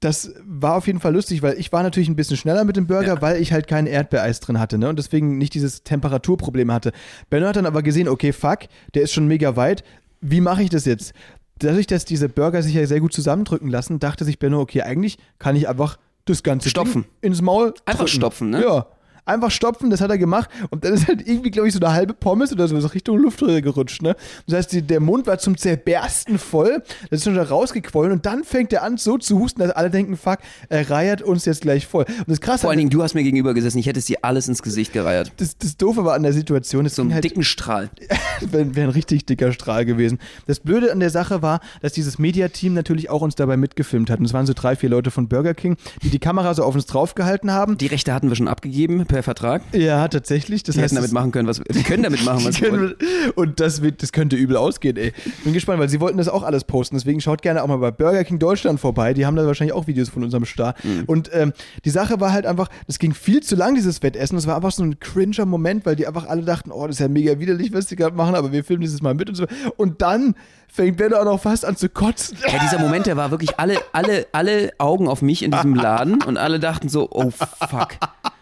das 0.00 0.32
war 0.44 0.76
auf 0.76 0.86
jeden 0.86 1.00
Fall 1.00 1.12
lustig, 1.12 1.42
weil 1.42 1.58
ich 1.58 1.72
war 1.72 1.82
natürlich 1.82 2.08
ein 2.08 2.16
bisschen 2.16 2.36
schneller 2.36 2.64
mit 2.64 2.76
dem 2.76 2.86
Burger, 2.86 3.20
weil 3.20 3.40
ich 3.42 3.52
halt 3.52 3.66
kein 3.66 3.86
Erdbeereis 3.86 4.40
drin 4.40 4.58
hatte, 4.60 4.78
ne? 4.78 4.88
Und 4.88 4.98
deswegen 4.98 5.38
nicht 5.38 5.54
dieses 5.54 5.82
Temperaturproblem 5.82 6.70
hatte. 6.72 6.92
Benno 7.30 7.46
hat 7.48 7.56
dann 7.56 7.66
aber 7.66 7.82
gesehen, 7.82 8.08
okay, 8.08 8.32
fuck, 8.32 8.60
der 8.94 9.02
ist 9.02 9.12
schon 9.12 9.26
mega 9.26 9.56
weit. 9.56 9.82
Wie 10.20 10.40
mache 10.40 10.62
ich 10.62 10.70
das 10.70 10.84
jetzt? 10.84 11.12
Dadurch, 11.58 11.88
dass 11.88 12.04
diese 12.04 12.28
Burger 12.28 12.62
sich 12.62 12.74
ja 12.74 12.86
sehr 12.86 13.00
gut 13.00 13.12
zusammendrücken 13.12 13.68
lassen, 13.68 13.98
dachte 13.98 14.24
sich 14.24 14.38
Benno, 14.38 14.60
okay, 14.60 14.82
eigentlich 14.82 15.18
kann 15.40 15.56
ich 15.56 15.68
einfach 15.68 15.98
das 16.24 16.42
ganze 16.44 16.68
Stopfen. 16.68 17.04
Ins 17.20 17.42
Maul 17.42 17.74
Einfach 17.84 18.04
drücken. 18.04 18.08
stopfen, 18.08 18.50
ne? 18.50 18.62
Ja. 18.62 18.86
Einfach 19.28 19.50
stopfen, 19.50 19.90
das 19.90 20.00
hat 20.00 20.10
er 20.10 20.18
gemacht. 20.18 20.48
Und 20.70 20.84
dann 20.84 20.94
ist 20.94 21.06
halt 21.06 21.26
irgendwie, 21.26 21.50
glaube 21.50 21.68
ich, 21.68 21.74
so 21.74 21.80
eine 21.80 21.92
halbe 21.92 22.14
Pommes 22.14 22.52
oder 22.52 22.66
so, 22.66 22.76
Richtung 22.88 23.18
Luftröhre 23.18 23.62
gerutscht. 23.62 24.02
Ne? 24.02 24.16
Das 24.46 24.56
heißt, 24.56 24.72
die, 24.72 24.82
der 24.82 25.00
Mund 25.00 25.26
war 25.26 25.38
zum 25.38 25.56
Zerbersten 25.56 26.38
voll. 26.38 26.82
Das 27.10 27.20
ist 27.20 27.24
schon 27.24 27.34
wieder 27.34 27.48
rausgequollen. 27.48 28.12
Und 28.12 28.26
dann 28.26 28.44
fängt 28.44 28.72
er 28.72 28.82
an, 28.82 28.96
so 28.96 29.18
zu 29.18 29.38
husten, 29.38 29.60
dass 29.60 29.70
alle 29.70 29.90
denken, 29.90 30.16
fuck, 30.16 30.38
er 30.68 30.88
reiert 30.90 31.22
uns 31.22 31.44
jetzt 31.44 31.62
gleich 31.62 31.86
voll. 31.86 32.04
Und 32.04 32.28
das 32.28 32.40
Krasse, 32.40 32.62
Vor 32.62 32.70
allen 32.70 32.78
Dingen, 32.78 32.90
du 32.90 33.02
hast 33.02 33.14
mir 33.14 33.22
gegenüber 33.22 33.54
gesessen. 33.54 33.78
Ich 33.78 33.86
hätte 33.86 33.98
es 33.98 34.06
dir 34.06 34.18
alles 34.22 34.48
ins 34.48 34.62
Gesicht 34.62 34.92
gereiert. 34.92 35.32
das, 35.36 35.58
das 35.58 35.76
Doofe 35.76 36.04
war 36.04 36.14
an 36.14 36.22
der 36.22 36.32
Situation, 36.32 36.86
es 36.86 36.94
So 36.94 37.02
einen 37.02 37.14
halt 37.14 37.24
dicken 37.24 37.44
Strahl. 37.44 37.90
wäre 38.40 38.74
wär 38.74 38.84
ein 38.84 38.90
richtig 38.90 39.26
dicker 39.26 39.52
Strahl 39.52 39.84
gewesen. 39.84 40.18
Das 40.46 40.60
Blöde 40.60 40.92
an 40.92 41.00
der 41.00 41.10
Sache 41.10 41.42
war, 41.42 41.60
dass 41.82 41.92
dieses 41.92 42.18
Mediateam 42.18 42.74
natürlich 42.74 43.10
auch 43.10 43.22
uns 43.22 43.34
dabei 43.34 43.56
mitgefilmt 43.56 44.10
hat. 44.10 44.18
Und 44.18 44.24
es 44.24 44.32
waren 44.32 44.46
so 44.46 44.52
drei, 44.54 44.76
vier 44.76 44.88
Leute 44.88 45.10
von 45.10 45.28
Burger 45.28 45.54
King, 45.54 45.76
die 46.02 46.10
die 46.10 46.18
Kamera 46.18 46.54
so 46.54 46.64
auf 46.64 46.74
uns 46.74 46.86
draufgehalten 46.86 47.50
haben. 47.50 47.78
Die 47.78 47.86
Rechte 47.86 48.14
hatten 48.14 48.28
wir 48.28 48.36
schon 48.36 48.48
abgegeben 48.48 49.06
per 49.06 49.17
per 49.18 49.22
Vertrag. 49.24 49.62
Ja, 49.72 50.06
tatsächlich. 50.06 50.62
Das 50.62 50.76
Die 50.76 50.80
heißt, 50.80 50.92
hätten 50.92 51.02
damit 51.02 51.12
machen 51.12 51.32
können, 51.32 51.48
was 51.48 51.60
die 51.68 51.82
können 51.82 52.04
damit 52.04 52.24
machen, 52.24 52.44
was 52.44 52.54
sie 52.56 52.70
wollen. 52.70 52.94
und 53.34 53.58
das, 53.58 53.82
wird, 53.82 54.02
das 54.02 54.12
könnte 54.12 54.36
übel 54.36 54.56
ausgehen, 54.56 54.96
ey. 54.96 55.12
Bin 55.42 55.52
gespannt, 55.52 55.80
weil 55.80 55.88
sie 55.88 56.00
wollten 56.00 56.18
das 56.18 56.28
auch 56.28 56.44
alles 56.44 56.62
posten. 56.64 56.94
Deswegen 56.96 57.20
schaut 57.20 57.42
gerne 57.42 57.62
auch 57.62 57.66
mal 57.66 57.78
bei 57.78 57.90
Burger 57.90 58.22
King 58.22 58.38
Deutschland 58.38 58.78
vorbei. 58.78 59.14
Die 59.14 59.26
haben 59.26 59.34
da 59.34 59.44
wahrscheinlich 59.44 59.74
auch 59.74 59.88
Videos 59.88 60.08
von 60.08 60.22
unserem 60.22 60.44
Star. 60.44 60.74
Mhm. 60.84 61.04
Und 61.06 61.30
ähm, 61.32 61.52
die 61.84 61.90
Sache 61.90 62.20
war 62.20 62.32
halt 62.32 62.46
einfach, 62.46 62.68
das 62.86 63.00
ging 63.00 63.12
viel 63.12 63.42
zu 63.42 63.56
lang, 63.56 63.74
dieses 63.74 64.02
Wettessen. 64.02 64.36
Das 64.36 64.46
war 64.46 64.54
einfach 64.54 64.72
so 64.72 64.84
ein 64.84 65.00
cringer 65.00 65.46
Moment, 65.46 65.84
weil 65.84 65.96
die 65.96 66.06
einfach 66.06 66.28
alle 66.28 66.42
dachten, 66.42 66.70
oh, 66.70 66.86
das 66.86 66.96
ist 66.96 67.00
ja 67.00 67.08
mega 67.08 67.40
widerlich, 67.40 67.72
was 67.72 67.86
die 67.86 67.96
gerade 67.96 68.14
machen, 68.14 68.36
aber 68.36 68.52
wir 68.52 68.62
filmen 68.62 68.82
dieses 68.82 69.02
Mal 69.02 69.14
mit 69.14 69.28
und 69.28 69.34
so. 69.34 69.46
Und 69.76 70.00
dann 70.00 70.36
fängt 70.68 70.98
Benno 70.98 71.16
auch 71.16 71.24
noch 71.24 71.40
fast 71.40 71.64
an 71.64 71.76
zu 71.76 71.88
kotzen. 71.88 72.38
Ja, 72.46 72.58
dieser 72.62 72.78
Moment, 72.78 73.06
der 73.06 73.16
war 73.16 73.30
wirklich 73.30 73.58
alle, 73.58 73.78
alle, 73.92 74.26
alle 74.32 74.72
Augen 74.78 75.08
auf 75.08 75.22
mich 75.22 75.42
in 75.42 75.50
diesem 75.50 75.74
Laden 75.74 76.22
und 76.22 76.36
alle 76.36 76.60
dachten 76.60 76.88
so, 76.88 77.08
oh 77.10 77.30
fuck. 77.30 77.94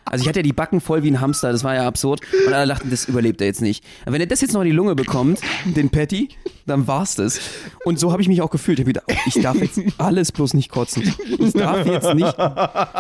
Also 0.09 0.23
ich 0.23 0.29
hatte 0.29 0.38
ja 0.38 0.45
die 0.45 0.53
Backen 0.53 0.81
voll 0.81 1.03
wie 1.03 1.11
ein 1.11 1.21
Hamster, 1.21 1.53
das 1.53 1.64
war 1.64 1.75
ja 1.75 1.87
absurd. 1.87 2.21
Und 2.47 2.53
alle 2.53 2.66
dachten, 2.66 2.90
das 2.90 3.07
überlebt 3.07 3.40
er 3.40 3.49
jetzt 3.49 3.61
nicht. 3.61 3.85
Aber 4.03 4.14
wenn 4.14 4.21
er 4.21 4.27
das 4.27 4.40
jetzt 4.40 4.55
noch 4.55 4.61
in 4.62 4.66
die 4.66 4.73
Lunge 4.73 4.95
bekommt, 4.95 5.40
den 5.64 5.90
Patty, 5.90 6.29
dann 6.64 6.87
war's 6.87 7.16
das. 7.16 7.40
Und 7.85 7.99
so 7.99 8.12
habe 8.12 8.23
ich 8.23 8.29
mich 8.29 8.40
auch 8.40 8.51
gefühlt. 8.51 8.79
Ich, 8.79 8.87
gedacht, 8.87 9.07
ich 9.27 9.35
darf 9.42 9.57
jetzt 9.57 9.81
alles 9.99 10.33
bloß 10.33 10.55
nicht 10.55 10.71
kotzen. 10.71 11.12
Ich 11.38 11.53
darf 11.53 11.87
jetzt 11.87 12.14
nicht. 12.14 12.35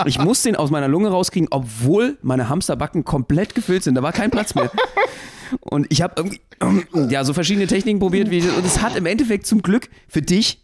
Ich 0.06 0.18
muss 0.18 0.42
den 0.42 0.56
aus 0.56 0.70
meiner 0.70 0.88
Lunge 0.88 1.08
rauskriegen, 1.08 1.48
obwohl 1.50 2.18
meine 2.22 2.48
Hamsterbacken 2.48 3.04
komplett 3.04 3.54
gefüllt 3.54 3.84
sind. 3.84 3.94
Da 3.94 4.02
war 4.02 4.12
kein 4.12 4.30
Platz 4.30 4.54
mehr. 4.54 4.70
Und 5.60 5.86
ich 5.90 6.02
habe 6.02 6.14
irgendwie 6.16 7.12
ja, 7.12 7.24
so 7.24 7.32
verschiedene 7.32 7.66
Techniken 7.66 8.00
probiert. 8.00 8.30
Wie, 8.30 8.40
und 8.40 8.64
es 8.64 8.82
hat 8.82 8.96
im 8.96 9.06
Endeffekt 9.06 9.46
zum 9.46 9.62
Glück 9.62 9.88
für 10.08 10.22
dich 10.22 10.62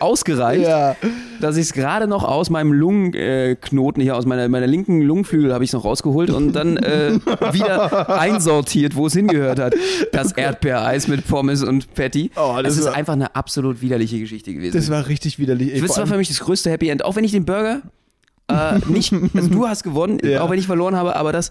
ausgereicht, 0.00 0.62
Ja. 0.66 0.96
dass 1.40 1.56
ich 1.56 1.62
es 1.66 1.72
gerade 1.72 2.06
noch 2.06 2.24
aus 2.24 2.50
meinem 2.50 2.72
Lungenknoten 2.72 4.02
hier, 4.02 4.16
aus 4.16 4.26
meiner, 4.26 4.48
meiner 4.48 4.66
linken 4.66 5.00
Lungenflügel 5.02 5.52
habe 5.52 5.64
ich 5.64 5.70
es 5.70 5.74
noch 5.74 5.84
rausgeholt 5.84 6.30
und 6.30 6.52
dann 6.52 6.76
äh, 6.78 7.12
wieder 7.52 8.18
einsortiert, 8.20 8.94
wo 8.96 9.06
es 9.06 9.12
hingehört 9.14 9.58
hat. 9.58 9.74
Das 10.12 10.32
Erdbeereis 10.36 11.08
mit 11.08 11.26
Pommes 11.26 11.62
und 11.62 11.94
Patty. 11.94 12.30
Oh, 12.36 12.54
das 12.56 12.64
das 12.64 12.76
ist 12.78 12.84
war- 12.86 12.94
einfach 12.94 13.12
eine 13.14 13.34
absolut 13.34 13.80
widerliche 13.82 14.18
Geschichte 14.18 14.52
gewesen. 14.54 14.76
Das 14.76 14.90
war 14.90 15.06
richtig 15.08 15.38
widerlich. 15.38 15.74
Ey, 15.74 15.80
das 15.80 15.96
war 15.96 16.06
für 16.06 16.16
mich 16.16 16.28
das 16.28 16.40
größte 16.40 16.70
Happy 16.70 16.88
End. 16.88 17.04
Auch 17.04 17.16
wenn 17.16 17.24
ich 17.24 17.32
den 17.32 17.44
Burger 17.44 17.82
äh, 18.48 18.78
nicht, 18.88 19.12
also 19.34 19.48
du 19.48 19.68
hast 19.68 19.82
gewonnen, 19.82 20.18
Ja. 20.24 20.42
auch 20.42 20.50
wenn 20.50 20.58
ich 20.58 20.66
verloren 20.66 20.96
habe, 20.96 21.16
aber 21.16 21.32
das, 21.32 21.50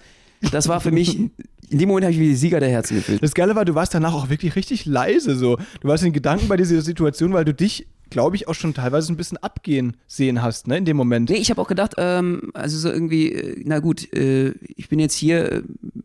das 0.51 0.67
war 0.67 0.79
für 0.81 0.91
mich, 0.91 1.17
in 1.17 1.77
dem 1.77 1.87
Moment 1.89 2.05
habe 2.05 2.13
ich 2.13 2.19
mich 2.19 2.29
wie 2.29 2.35
Sieger 2.35 2.59
der 2.59 2.69
Herzen 2.69 2.95
gefühlt. 2.97 3.21
Das 3.21 3.33
Geile 3.33 3.55
war, 3.55 3.63
du 3.65 3.75
warst 3.75 3.93
danach 3.93 4.13
auch 4.13 4.29
wirklich 4.29 4.55
richtig 4.55 4.85
leise 4.85 5.35
so. 5.35 5.57
Du 5.81 5.87
warst 5.87 6.03
in 6.03 6.13
Gedanken 6.13 6.47
bei 6.47 6.57
dieser 6.57 6.81
Situation, 6.81 7.33
weil 7.33 7.45
du 7.45 7.53
dich, 7.53 7.87
glaube 8.09 8.35
ich, 8.35 8.47
auch 8.47 8.53
schon 8.53 8.73
teilweise 8.73 9.11
ein 9.13 9.17
bisschen 9.17 9.37
abgehen 9.37 9.97
sehen 10.07 10.41
hast, 10.41 10.67
ne, 10.67 10.77
in 10.77 10.85
dem 10.85 10.97
Moment. 10.97 11.29
Nee, 11.29 11.37
ich 11.37 11.49
habe 11.49 11.61
auch 11.61 11.67
gedacht, 11.67 11.93
ähm, 11.97 12.51
also 12.53 12.77
so 12.77 12.89
irgendwie, 12.89 13.31
äh, 13.31 13.61
na 13.65 13.79
gut, 13.79 14.11
äh, 14.13 14.53
ich 14.75 14.89
bin 14.89 14.99
jetzt 14.99 15.15
hier 15.15 15.51
äh, 15.51 15.61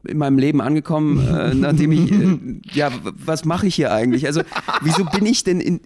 in 0.07 0.19
meinem 0.19 0.39
Leben 0.39 0.61
angekommen, 0.61 1.27
äh, 1.27 1.55
nachdem 1.55 1.93
ich, 1.93 2.11
äh, 2.11 2.39
ja, 2.73 2.91
was 3.03 3.45
mache 3.45 3.67
ich 3.67 3.75
hier 3.75 3.93
eigentlich? 3.93 4.27
Also, 4.27 4.43
wieso 4.83 5.05
bin 5.05 5.27
ich 5.27 5.45
denn 5.45 5.61
in, 5.61 5.81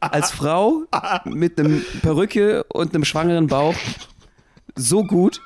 als 0.00 0.30
Frau 0.30 0.84
mit 1.24 1.58
einem 1.58 1.82
Perücke 2.02 2.64
und 2.64 2.94
einem 2.94 3.04
schwangeren 3.04 3.46
Bauch 3.46 3.74
so 4.74 5.04
gut? 5.04 5.40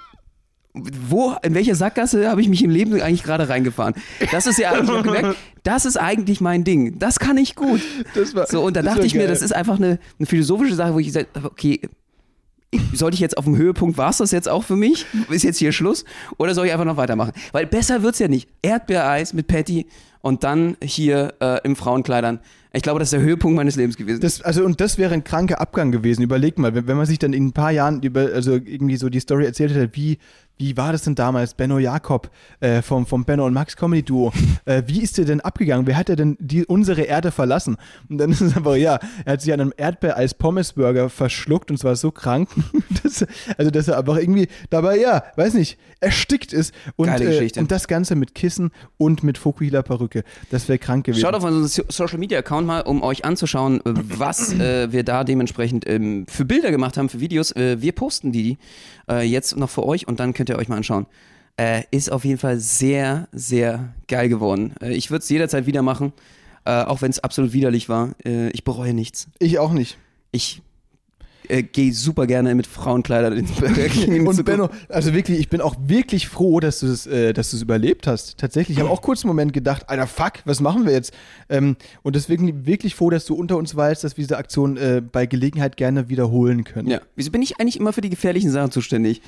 Wo, 0.72 1.34
in 1.42 1.54
welcher 1.54 1.74
Sackgasse 1.74 2.28
habe 2.30 2.40
ich 2.40 2.48
mich 2.48 2.62
im 2.62 2.70
Leben 2.70 3.00
eigentlich 3.00 3.24
gerade 3.24 3.48
reingefahren? 3.48 3.94
Das 4.30 4.46
ist 4.46 4.58
ja, 4.58 4.72
ich 4.82 4.88
habe 4.88 5.02
gemerkt, 5.02 5.36
das 5.64 5.84
ist 5.84 5.96
eigentlich 5.96 6.40
mein 6.40 6.62
Ding. 6.62 6.98
Das 6.98 7.18
kann 7.18 7.36
ich 7.36 7.56
gut. 7.56 7.80
War, 8.34 8.46
So, 8.46 8.62
und 8.62 8.76
da 8.76 8.82
dachte 8.82 9.04
ich 9.04 9.14
mir, 9.14 9.20
geil. 9.20 9.28
das 9.28 9.42
ist 9.42 9.52
einfach 9.52 9.76
eine, 9.76 9.98
eine 10.18 10.26
philosophische 10.26 10.76
Sache, 10.76 10.94
wo 10.94 11.00
ich 11.00 11.06
gesagt 11.08 11.36
habe, 11.36 11.50
okay, 11.50 11.80
sollte 12.92 13.14
ich 13.14 13.20
jetzt 13.20 13.36
auf 13.36 13.44
dem 13.46 13.56
Höhepunkt, 13.56 13.98
war 13.98 14.10
es 14.10 14.18
das 14.18 14.30
jetzt 14.30 14.48
auch 14.48 14.62
für 14.62 14.76
mich? 14.76 15.06
Ist 15.28 15.42
jetzt 15.42 15.58
hier 15.58 15.72
Schluss? 15.72 16.04
Oder 16.38 16.54
soll 16.54 16.66
ich 16.66 16.72
einfach 16.72 16.84
noch 16.84 16.96
weitermachen? 16.96 17.32
Weil 17.50 17.66
besser 17.66 18.02
wird's 18.02 18.20
ja 18.20 18.28
nicht. 18.28 18.48
Erdbeereis 18.62 19.32
mit 19.32 19.48
Patty 19.48 19.86
und 20.22 20.44
dann 20.44 20.76
hier 20.82 21.34
äh, 21.40 21.60
im 21.64 21.76
Frauenkleidern. 21.76 22.40
Ich 22.72 22.82
glaube, 22.82 23.00
das 23.00 23.08
ist 23.08 23.14
der 23.14 23.22
Höhepunkt 23.22 23.56
meines 23.56 23.74
Lebens 23.74 23.96
gewesen. 23.96 24.20
Das, 24.20 24.42
also, 24.42 24.64
und 24.64 24.80
das 24.80 24.96
wäre 24.96 25.12
ein 25.12 25.24
kranker 25.24 25.60
Abgang 25.60 25.90
gewesen. 25.90 26.22
Überleg 26.22 26.56
mal, 26.56 26.74
wenn, 26.74 26.86
wenn 26.86 26.96
man 26.96 27.06
sich 27.06 27.18
dann 27.18 27.32
in 27.32 27.46
ein 27.46 27.52
paar 27.52 27.72
Jahren 27.72 28.00
über, 28.02 28.28
also 28.32 28.52
irgendwie 28.52 28.96
so 28.96 29.08
die 29.08 29.18
Story 29.18 29.44
erzählt 29.44 29.74
hätte, 29.74 29.90
wie, 29.96 30.18
wie 30.60 30.76
war 30.76 30.92
das 30.92 31.02
denn 31.02 31.14
damals? 31.14 31.54
Benno 31.54 31.78
Jakob 31.78 32.30
äh, 32.60 32.82
vom, 32.82 33.06
vom 33.06 33.24
Benno 33.24 33.46
und 33.46 33.54
Max 33.54 33.76
Comedy 33.76 34.02
Duo. 34.02 34.32
Äh, 34.66 34.82
wie 34.86 35.00
ist 35.00 35.16
der 35.16 35.24
denn 35.24 35.40
abgegangen? 35.40 35.86
Wer 35.86 35.96
hat 35.96 36.10
er 36.10 36.16
denn 36.16 36.36
die, 36.38 36.66
unsere 36.66 37.02
Erde 37.02 37.30
verlassen? 37.30 37.76
Und 38.10 38.18
dann 38.18 38.30
ist 38.30 38.42
es 38.42 38.54
einfach, 38.54 38.76
ja, 38.76 38.98
er 39.24 39.32
hat 39.32 39.40
sich 39.40 39.52
an 39.54 39.60
einem 39.60 39.72
Erdbeereis 39.74 40.34
Pommesburger 40.34 41.08
verschluckt 41.08 41.70
und 41.70 41.78
zwar 41.78 41.96
so 41.96 42.10
krank, 42.10 42.50
dass, 43.02 43.24
also 43.56 43.70
dass 43.70 43.88
er 43.88 43.98
einfach 43.98 44.18
irgendwie 44.18 44.48
dabei, 44.68 44.98
ja, 44.98 45.24
weiß 45.36 45.54
nicht, 45.54 45.78
erstickt 46.00 46.52
ist. 46.52 46.74
Und, 46.96 47.06
Geile 47.06 47.24
äh, 47.24 47.28
Geschichte. 47.28 47.58
und 47.58 47.70
das 47.72 47.88
Ganze 47.88 48.16
mit 48.16 48.34
Kissen 48.34 48.70
und 48.98 49.22
mit 49.22 49.38
Fukuhila 49.38 49.82
Perücke. 49.82 50.09
Das 50.50 50.68
wäre 50.68 50.78
krank 50.78 51.04
gewesen. 51.06 51.20
Schaut 51.22 51.34
auf 51.34 51.44
unseren 51.44 51.66
So- 51.68 51.84
Social 51.88 52.18
Media 52.18 52.38
Account 52.38 52.66
mal, 52.66 52.80
um 52.82 53.02
euch 53.02 53.24
anzuschauen, 53.24 53.78
äh, 53.80 53.82
was 53.84 54.52
äh, 54.54 54.92
wir 54.92 55.02
da 55.04 55.24
dementsprechend 55.24 55.88
ähm, 55.88 56.26
für 56.28 56.44
Bilder 56.44 56.70
gemacht 56.70 56.96
haben, 56.96 57.08
für 57.08 57.20
Videos. 57.20 57.52
Äh, 57.52 57.80
wir 57.80 57.92
posten 57.92 58.32
die 58.32 58.58
äh, 59.08 59.22
jetzt 59.26 59.56
noch 59.56 59.70
für 59.70 59.84
euch 59.84 60.06
und 60.08 60.20
dann 60.20 60.32
könnt 60.34 60.48
ihr 60.48 60.56
euch 60.58 60.68
mal 60.68 60.76
anschauen. 60.76 61.06
Äh, 61.56 61.82
ist 61.90 62.10
auf 62.10 62.24
jeden 62.24 62.38
Fall 62.38 62.58
sehr, 62.58 63.28
sehr 63.32 63.92
geil 64.08 64.28
geworden. 64.28 64.74
Äh, 64.80 64.94
ich 64.94 65.10
würde 65.10 65.22
es 65.22 65.28
jederzeit 65.28 65.66
wieder 65.66 65.82
machen, 65.82 66.12
auch 66.64 67.00
wenn 67.00 67.10
es 67.10 67.18
absolut 67.18 67.54
widerlich 67.54 67.88
war. 67.88 68.10
Ich 68.52 68.64
bereue 68.64 68.92
nichts. 68.92 69.28
ich 69.38 69.58
auch 69.58 69.72
nicht. 69.72 69.96
Ich 70.30 70.60
äh, 71.50 71.62
gehe 71.62 71.92
super 71.92 72.26
gerne 72.26 72.54
mit 72.54 72.66
Frauenkleidern 72.66 73.32
ins 73.32 73.52
Burger 73.52 73.88
King. 73.88 74.26
Und 74.28 74.44
Benno, 74.44 74.70
also 74.88 75.12
wirklich, 75.12 75.38
ich 75.38 75.48
bin 75.48 75.60
auch 75.60 75.74
wirklich 75.86 76.28
froh, 76.28 76.60
dass 76.60 76.80
du 76.80 76.86
es, 76.86 77.06
äh, 77.06 77.32
dass 77.32 77.50
du 77.50 77.56
es 77.56 77.62
überlebt 77.62 78.06
hast. 78.06 78.38
Tatsächlich, 78.38 78.78
ich 78.78 78.82
habe 78.82 78.90
auch 78.90 79.02
kurz 79.02 79.24
einen 79.24 79.28
Moment 79.28 79.52
gedacht, 79.52 79.88
Alter, 79.88 80.06
fuck, 80.06 80.34
was 80.44 80.60
machen 80.60 80.86
wir 80.86 80.92
jetzt? 80.92 81.12
Ähm, 81.48 81.76
und 82.02 82.16
deswegen 82.16 82.66
wirklich 82.66 82.94
froh, 82.94 83.10
dass 83.10 83.24
du 83.24 83.34
unter 83.34 83.56
uns 83.56 83.74
weißt, 83.74 84.04
dass 84.04 84.16
wir 84.16 84.22
diese 84.22 84.38
Aktion 84.38 84.76
äh, 84.76 85.00
bei 85.00 85.26
Gelegenheit 85.26 85.76
gerne 85.76 86.08
wiederholen 86.08 86.64
können. 86.64 86.88
Ja. 86.88 87.00
Wieso 87.16 87.30
bin 87.30 87.42
ich 87.42 87.60
eigentlich 87.60 87.78
immer 87.78 87.92
für 87.92 88.00
die 88.00 88.10
gefährlichen 88.10 88.50
Sachen 88.50 88.70
zuständig? 88.70 89.22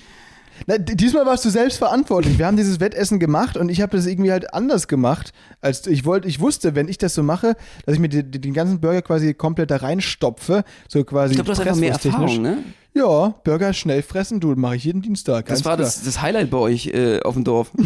Na, 0.67 0.79
diesmal 0.79 1.27
warst 1.27 1.45
du 1.45 1.51
selbst 1.51 1.79
verantwortlich. 1.79 2.39
Wir 2.39 2.47
haben 2.47 2.57
dieses 2.57 2.81
Wettessen 2.81 3.19
gemacht 3.19 3.57
und 3.57 3.69
ich 3.69 3.81
habe 3.81 3.97
das 3.97 4.07
irgendwie 4.07 4.31
halt 4.31 4.55
anders 4.55 4.89
gemacht, 4.89 5.33
als 5.61 5.87
ich 5.87 6.05
wollte. 6.05 6.29
Ich 6.29 6.41
wusste, 6.41 6.75
wenn 6.75 6.89
ich 6.89 6.99
das 6.99 7.15
so 7.15 7.23
mache, 7.23 7.57
dass 7.85 7.95
ich 7.95 8.01
mir 8.01 8.09
die, 8.09 8.23
die, 8.23 8.41
den 8.41 8.55
ganzen 8.55 8.81
Burger 8.81 9.03
quasi 9.03 9.35
komplett 9.35 9.71
da 9.71 9.77
reinstopfe, 9.77 10.65
so 10.89 11.03
quasi. 11.05 11.33
Ich 11.33 11.37
glaube, 11.37 11.47
du 11.47 11.53
hast 11.53 11.61
einfach 11.61 11.81
mehr. 11.81 11.93
Erfahrung, 11.93 12.43
ne? 12.43 12.59
Ja, 12.95 13.35
Burger 13.43 13.73
schnell 13.73 14.03
fressen, 14.03 14.39
du 14.39 14.55
mache 14.55 14.77
ich 14.77 14.85
jeden 14.85 15.01
Dienstag. 15.01 15.47
Das 15.47 15.65
war 15.65 15.79
das, 15.79 16.03
das 16.03 16.21
Highlight 16.21 16.51
bei 16.51 16.59
euch 16.59 16.89
äh, 16.89 17.21
auf 17.21 17.35
dem 17.35 17.45
Dorf. 17.45 17.71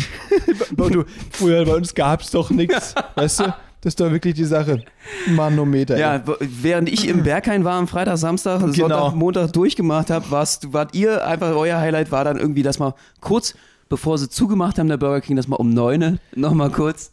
Du, 0.76 1.04
früher 1.30 1.64
bei 1.64 1.74
uns 1.74 1.94
gab 1.94 2.20
es 2.20 2.30
doch 2.30 2.50
nichts. 2.50 2.94
Weißt 3.14 3.40
du? 3.40 3.54
Das 3.82 3.92
ist 3.92 4.00
doch 4.00 4.10
wirklich 4.10 4.34
die 4.34 4.44
Sache. 4.44 4.82
Manometer. 5.28 5.96
Ja, 5.98 6.26
w- 6.26 6.32
während 6.40 6.88
ich 6.88 7.06
im 7.08 7.22
Berghain 7.22 7.64
war 7.64 7.74
am 7.74 7.86
Freitag, 7.86 8.16
Samstag, 8.18 8.60
Genau. 8.60 8.72
Sonntag, 8.72 9.14
Montag 9.14 9.52
durchgemacht 9.52 10.10
habe, 10.10 10.30
warst, 10.30 10.72
wart 10.72 10.94
ihr 10.94 11.24
einfach, 11.26 11.54
euer 11.54 11.78
Highlight 11.78 12.10
war 12.10 12.24
dann 12.24 12.36
irgendwie, 12.38 12.62
dass 12.62 12.78
man 12.78 12.94
kurz, 13.20 13.54
bevor 13.88 14.18
sie 14.18 14.28
zugemacht 14.28 14.78
haben, 14.78 14.88
der 14.88 14.96
Burger 14.96 15.20
King, 15.20 15.36
dass 15.36 15.46
man 15.46 15.58
um 15.58 15.70
neune 15.70 16.18
nochmal 16.34 16.70
kurz 16.70 17.12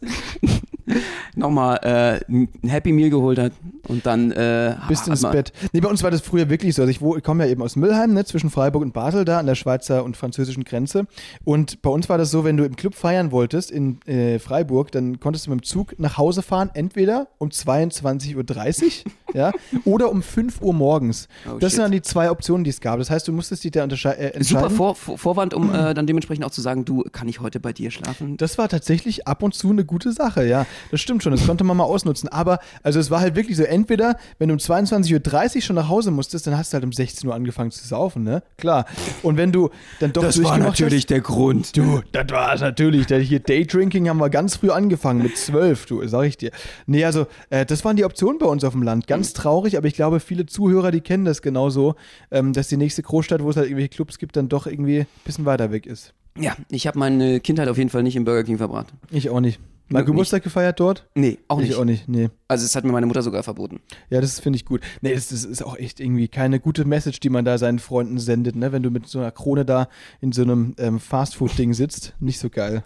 nochmal 1.34 1.78
äh, 1.82 2.32
ein 2.32 2.48
Happy 2.68 2.92
Meal 2.92 3.10
geholt 3.10 3.38
hat 3.38 3.52
und 3.88 4.06
dann 4.06 4.30
äh, 4.32 4.76
Bis 4.88 5.02
hat 5.02 5.08
ins 5.08 5.22
Bett. 5.22 5.52
Nee, 5.72 5.80
bei 5.80 5.88
uns 5.88 6.02
war 6.02 6.10
das 6.10 6.20
früher 6.20 6.48
wirklich 6.48 6.74
so. 6.74 6.82
Also 6.82 6.90
ich, 6.90 7.00
ich 7.16 7.24
komme 7.24 7.44
ja 7.44 7.50
eben 7.50 7.62
aus 7.62 7.76
Müllheim, 7.76 8.12
ne, 8.12 8.24
zwischen 8.24 8.50
Freiburg 8.50 8.82
und 8.82 8.92
Basel 8.92 9.24
da 9.24 9.38
an 9.38 9.46
der 9.46 9.54
Schweizer 9.54 10.04
und 10.04 10.16
französischen 10.16 10.64
Grenze. 10.64 11.06
Und 11.44 11.82
bei 11.82 11.90
uns 11.90 12.08
war 12.08 12.18
das 12.18 12.30
so, 12.30 12.44
wenn 12.44 12.56
du 12.56 12.64
im 12.64 12.76
Club 12.76 12.94
feiern 12.94 13.32
wolltest 13.32 13.70
in 13.70 14.00
äh, 14.06 14.38
Freiburg, 14.38 14.92
dann 14.92 15.20
konntest 15.20 15.46
du 15.46 15.50
mit 15.50 15.60
dem 15.60 15.64
Zug 15.64 15.98
nach 15.98 16.18
Hause 16.18 16.42
fahren, 16.42 16.70
entweder 16.74 17.28
um 17.38 17.48
22.30 17.48 18.36
Uhr 18.36 19.12
ja, 19.34 19.52
oder 19.84 20.10
um 20.10 20.22
5 20.22 20.62
Uhr 20.62 20.72
morgens. 20.72 21.28
Oh, 21.44 21.58
das 21.58 21.72
shit. 21.72 21.76
sind 21.76 21.82
dann 21.82 21.92
die 21.92 22.02
zwei 22.02 22.30
Optionen, 22.30 22.64
die 22.64 22.70
es 22.70 22.80
gab. 22.80 22.98
Das 22.98 23.10
heißt, 23.10 23.28
du 23.28 23.32
musstest 23.32 23.64
dich 23.64 23.72
da 23.72 23.80
äh, 23.80 23.84
entscheiden. 23.84 24.40
Super 24.40 24.70
Vor 24.70 24.94
Vor 24.94 25.18
Vorwand, 25.18 25.54
um 25.54 25.74
äh, 25.74 25.94
dann 25.94 26.06
dementsprechend 26.06 26.44
auch 26.44 26.50
zu 26.50 26.60
sagen, 26.60 26.84
du, 26.84 27.02
kann 27.12 27.28
ich 27.28 27.40
heute 27.40 27.60
bei 27.60 27.72
dir 27.72 27.90
schlafen? 27.90 28.36
Das 28.36 28.58
war 28.58 28.68
tatsächlich 28.68 29.26
ab 29.26 29.42
und 29.42 29.54
zu 29.54 29.70
eine 29.70 29.84
gute 29.84 30.12
Sache, 30.12 30.46
ja. 30.46 30.66
Das 30.90 31.00
stimmt 31.00 31.22
schon, 31.22 31.32
das 31.32 31.46
konnte 31.46 31.64
man 31.64 31.76
mal 31.76 31.84
ausnutzen. 31.84 32.28
Aber, 32.28 32.60
also 32.82 33.00
es 33.00 33.10
war 33.10 33.20
halt 33.20 33.34
wirklich 33.34 33.56
so, 33.56 33.64
entweder, 33.64 34.16
wenn 34.38 34.48
du 34.48 34.54
um 34.54 34.58
22.30 34.58 35.56
Uhr 35.56 35.62
schon 35.62 35.76
nach 35.76 35.88
Hause 35.88 36.10
musstest, 36.10 36.46
dann 36.46 36.56
hast 36.56 36.72
du 36.72 36.74
halt 36.74 36.84
um 36.84 36.92
16 36.92 37.28
Uhr 37.28 37.34
angefangen 37.34 37.70
zu 37.70 37.86
saufen, 37.86 38.22
ne? 38.22 38.42
Klar. 38.56 38.86
Und 39.22 39.36
wenn 39.36 39.52
du 39.52 39.70
dann 40.00 40.12
doch 40.12 40.22
durchgemacht 40.22 40.80
hast, 40.80 41.10
der 41.10 41.20
Grund. 41.20 41.76
Du, 41.76 42.02
das 42.12 42.26
war 42.30 42.54
es 42.54 42.60
natürlich. 42.60 43.06
Da 43.06 43.16
hier 43.16 43.40
Daydrinking 43.40 44.08
haben 44.08 44.18
wir 44.18 44.30
ganz 44.30 44.56
früh 44.56 44.70
angefangen, 44.70 45.22
mit 45.22 45.36
zwölf, 45.36 45.86
du, 45.86 46.06
sag 46.06 46.24
ich 46.24 46.36
dir. 46.36 46.50
Nee, 46.86 47.04
also, 47.04 47.26
äh, 47.50 47.66
das 47.66 47.84
waren 47.84 47.96
die 47.96 48.04
Optionen 48.04 48.38
bei 48.38 48.46
uns 48.46 48.64
auf 48.64 48.72
dem 48.72 48.82
Land. 48.82 49.06
Ganz 49.06 49.23
traurig, 49.32 49.76
aber 49.76 49.86
ich 49.86 49.94
glaube, 49.94 50.20
viele 50.20 50.46
Zuhörer, 50.46 50.90
die 50.90 51.00
kennen 51.00 51.24
das 51.24 51.42
genauso, 51.42 51.94
ähm, 52.30 52.52
dass 52.52 52.68
die 52.68 52.76
nächste 52.76 53.02
Großstadt, 53.02 53.42
wo 53.42 53.50
es 53.50 53.56
halt 53.56 53.66
irgendwelche 53.66 53.90
Clubs 53.90 54.18
gibt, 54.18 54.36
dann 54.36 54.48
doch 54.48 54.66
irgendwie 54.66 55.00
ein 55.00 55.06
bisschen 55.24 55.44
weiter 55.44 55.72
weg 55.72 55.86
ist. 55.86 56.12
Ja, 56.38 56.56
ich 56.68 56.86
habe 56.86 56.98
meine 56.98 57.40
Kindheit 57.40 57.68
auf 57.68 57.78
jeden 57.78 57.90
Fall 57.90 58.02
nicht 58.02 58.16
im 58.16 58.24
Burger 58.24 58.44
King 58.44 58.58
verbracht. 58.58 58.92
Ich 59.10 59.30
auch 59.30 59.40
nicht. 59.40 59.60
Mal. 59.88 60.04
Geburtstag 60.04 60.42
gefeiert 60.42 60.80
dort? 60.80 61.06
Nee, 61.14 61.38
auch 61.46 61.58
nicht. 61.58 61.70
Ich 61.70 61.76
auch 61.76 61.84
nicht, 61.84 62.08
nee. 62.08 62.30
Also 62.48 62.64
es 62.64 62.74
hat 62.74 62.84
mir 62.84 62.92
meine 62.92 63.06
Mutter 63.06 63.22
sogar 63.22 63.42
verboten. 63.42 63.80
Ja, 64.08 64.20
das 64.22 64.40
finde 64.40 64.56
ich 64.56 64.64
gut. 64.64 64.80
Nee, 65.02 65.14
das, 65.14 65.28
das 65.28 65.44
ist 65.44 65.62
auch 65.62 65.76
echt 65.76 66.00
irgendwie 66.00 66.26
keine 66.28 66.58
gute 66.58 66.86
Message, 66.86 67.20
die 67.20 67.28
man 67.28 67.44
da 67.44 67.58
seinen 67.58 67.78
Freunden 67.78 68.18
sendet, 68.18 68.56
ne? 68.56 68.72
Wenn 68.72 68.82
du 68.82 68.90
mit 68.90 69.06
so 69.06 69.18
einer 69.18 69.30
Krone 69.30 69.66
da 69.66 69.88
in 70.22 70.32
so 70.32 70.42
einem 70.42 70.74
ähm, 70.78 71.00
Fastfood-Ding 71.00 71.74
sitzt. 71.74 72.14
Nicht 72.18 72.38
so 72.38 72.48
geil. 72.48 72.82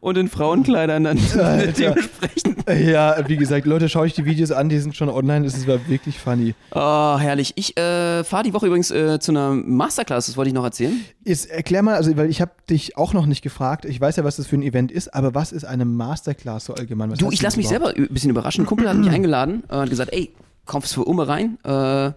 Und 0.00 0.18
in 0.18 0.28
Frauenkleidern 0.28 1.04
dann 1.04 1.18
Alter. 1.38 1.72
dementsprechend. 1.72 2.68
Ja, 2.88 3.16
wie 3.28 3.36
gesagt, 3.36 3.66
Leute, 3.66 3.88
schaut 3.88 4.02
euch 4.04 4.14
die 4.14 4.24
Videos 4.24 4.52
an, 4.52 4.68
die 4.68 4.78
sind 4.78 4.96
schon 4.96 5.08
online, 5.08 5.46
ist 5.46 5.66
war 5.66 5.88
wirklich 5.88 6.18
funny. 6.18 6.54
Oh, 6.74 7.18
herrlich. 7.18 7.52
Ich 7.56 7.76
äh, 7.76 8.24
fahre 8.24 8.44
die 8.44 8.54
Woche 8.54 8.66
übrigens 8.66 8.90
äh, 8.90 9.18
zu 9.18 9.32
einer 9.32 9.50
Masterclass, 9.50 10.26
das 10.26 10.36
wollte 10.36 10.48
ich 10.48 10.54
noch 10.54 10.64
erzählen. 10.64 11.00
Jetzt 11.24 11.50
erklär 11.50 11.82
mal, 11.82 11.94
also 11.94 12.16
weil 12.16 12.30
ich 12.30 12.40
habe 12.40 12.52
dich 12.68 12.96
auch 12.96 13.12
noch 13.12 13.26
nicht 13.26 13.42
gefragt, 13.42 13.84
ich 13.84 14.00
weiß 14.00 14.16
ja, 14.16 14.24
was 14.24 14.36
das 14.36 14.46
für 14.46 14.56
ein 14.56 14.62
Event 14.62 14.92
ist, 14.92 15.14
aber 15.14 15.34
was 15.34 15.52
ist 15.52 15.64
eine 15.64 15.84
Masterclass 15.84 16.64
so 16.66 16.74
allgemein? 16.74 17.10
Was 17.10 17.18
Du, 17.18 17.30
ich 17.30 17.42
lasse 17.42 17.56
mich 17.56 17.66
das 17.66 17.70
selber 17.70 17.94
ein 17.96 18.08
bisschen 18.08 18.30
überraschen. 18.30 18.64
Ein 18.64 18.66
Kumpel 18.66 18.88
hat 18.88 18.96
mich 18.96 19.10
eingeladen 19.10 19.64
äh, 19.68 19.76
und 19.78 19.90
gesagt, 19.90 20.12
ey, 20.12 20.32
kommst 20.66 20.94
für 20.94 21.04
Ume 21.04 21.26
rein? 21.28 21.58
Äh, 21.64 22.12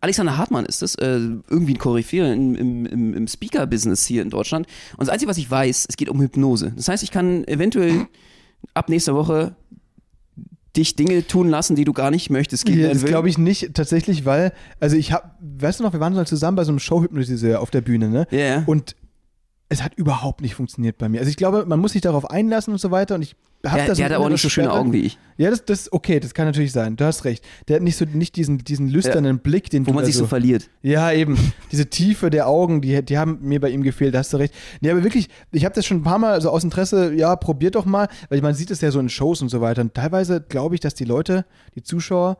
Alexander 0.00 0.36
Hartmann 0.36 0.64
ist 0.64 0.82
das, 0.82 0.94
äh, 0.96 1.18
irgendwie 1.48 1.74
ein 1.74 1.78
Koryphäe 1.78 2.32
im, 2.32 2.54
im, 2.54 3.14
im, 3.14 3.26
Speaker-Business 3.26 4.06
hier 4.06 4.22
in 4.22 4.30
Deutschland. 4.30 4.66
Und 4.92 5.00
das 5.00 5.08
Einzige, 5.08 5.28
was 5.28 5.38
ich 5.38 5.50
weiß, 5.50 5.86
es 5.88 5.96
geht 5.96 6.08
um 6.08 6.20
Hypnose. 6.20 6.72
Das 6.76 6.88
heißt, 6.88 7.02
ich 7.02 7.10
kann 7.10 7.44
eventuell 7.48 8.06
ab 8.74 8.88
nächster 8.88 9.14
Woche 9.14 9.56
dich 10.76 10.94
Dinge 10.94 11.26
tun 11.26 11.48
lassen, 11.48 11.74
die 11.74 11.84
du 11.84 11.92
gar 11.92 12.10
nicht 12.10 12.30
möchtest. 12.30 12.64
gegen 12.64 12.80
Ja, 12.80 12.92
das 12.92 13.04
glaube 13.04 13.28
ich 13.28 13.38
nicht 13.38 13.74
tatsächlich, 13.74 14.24
weil, 14.24 14.52
also 14.78 14.96
ich 14.96 15.12
habe, 15.12 15.30
weißt 15.40 15.80
du 15.80 15.84
noch, 15.84 15.92
wir 15.92 16.00
waren 16.00 16.14
mal 16.14 16.26
zusammen 16.26 16.56
bei 16.56 16.64
so 16.64 16.70
einem 16.70 16.78
Showhypnotiseur 16.78 17.60
auf 17.60 17.70
der 17.70 17.80
Bühne, 17.80 18.08
ne? 18.08 18.26
Ja, 18.30 18.38
ja. 18.38 18.62
Und 18.66 18.94
es 19.68 19.82
hat 19.82 19.94
überhaupt 19.94 20.40
nicht 20.40 20.54
funktioniert 20.54 20.96
bei 20.96 21.08
mir. 21.08 21.20
Also 21.20 21.30
ich 21.30 21.36
glaube, 21.36 21.66
man 21.66 21.78
muss 21.78 21.92
sich 21.92 22.00
darauf 22.00 22.30
einlassen 22.30 22.72
und 22.72 22.78
so 22.78 22.90
weiter 22.90 23.14
und 23.14 23.22
ich 23.22 23.36
habe 23.66 23.78
Der, 23.78 23.86
das 23.88 23.98
der 23.98 24.06
hat 24.06 24.12
aber 24.12 24.24
auch 24.24 24.30
nicht 24.30 24.40
so 24.40 24.48
schöne 24.48 24.72
Augen 24.72 24.92
wie 24.92 25.00
ich. 25.00 25.18
Ja, 25.36 25.50
das, 25.50 25.64
das 25.64 25.92
okay, 25.92 26.20
das 26.20 26.32
kann 26.32 26.46
natürlich 26.46 26.72
sein. 26.72 26.96
Du 26.96 27.04
hast 27.04 27.24
recht. 27.24 27.44
Der 27.66 27.76
hat 27.76 27.82
nicht 27.82 27.96
so 27.96 28.04
nicht 28.04 28.36
diesen, 28.36 28.58
diesen 28.58 28.88
lüsternen 28.88 29.40
Blick, 29.40 29.68
den 29.68 29.86
Wo 29.86 29.90
du 29.90 29.96
man 29.96 30.04
sich 30.04 30.16
so 30.16 30.26
verliert. 30.26 30.70
Ja, 30.80 31.12
eben. 31.12 31.36
Diese 31.72 31.86
Tiefe 31.86 32.30
der 32.30 32.48
Augen, 32.48 32.80
die, 32.80 33.04
die 33.04 33.18
haben 33.18 33.38
mir 33.42 33.60
bei 33.60 33.70
ihm 33.70 33.82
gefehlt, 33.82 34.14
da 34.14 34.20
hast 34.20 34.32
du 34.32 34.36
recht. 34.38 34.54
Nee, 34.80 34.90
aber 34.90 35.02
wirklich, 35.02 35.28
ich 35.50 35.64
habe 35.64 35.74
das 35.74 35.84
schon 35.84 35.98
ein 35.98 36.02
paar 36.02 36.18
Mal 36.18 36.40
so 36.40 36.50
aus 36.50 36.64
Interesse, 36.64 37.12
ja, 37.14 37.34
probiert 37.36 37.74
doch 37.74 37.84
mal, 37.84 38.08
weil 38.30 38.40
man 38.40 38.54
sieht 38.54 38.70
es 38.70 38.80
ja 38.80 38.90
so 38.90 39.00
in 39.00 39.08
Shows 39.08 39.42
und 39.42 39.48
so 39.48 39.60
weiter. 39.60 39.82
Und 39.82 39.92
teilweise 39.92 40.40
glaube 40.40 40.76
ich, 40.76 40.80
dass 40.80 40.94
die 40.94 41.04
Leute, 41.04 41.44
die 41.74 41.82
Zuschauer, 41.82 42.38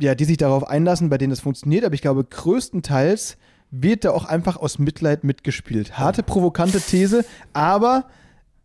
ja, 0.00 0.14
die 0.14 0.24
sich 0.24 0.38
darauf 0.38 0.66
einlassen, 0.66 1.10
bei 1.10 1.18
denen 1.18 1.30
das 1.30 1.40
funktioniert, 1.40 1.84
aber 1.84 1.94
ich 1.94 2.02
glaube, 2.02 2.24
größtenteils 2.24 3.36
wird 3.70 4.04
da 4.04 4.10
auch 4.10 4.24
einfach 4.24 4.56
aus 4.56 4.78
Mitleid 4.78 5.24
mitgespielt. 5.24 5.98
Harte, 5.98 6.22
provokante 6.22 6.80
These, 6.80 7.24
aber 7.52 8.04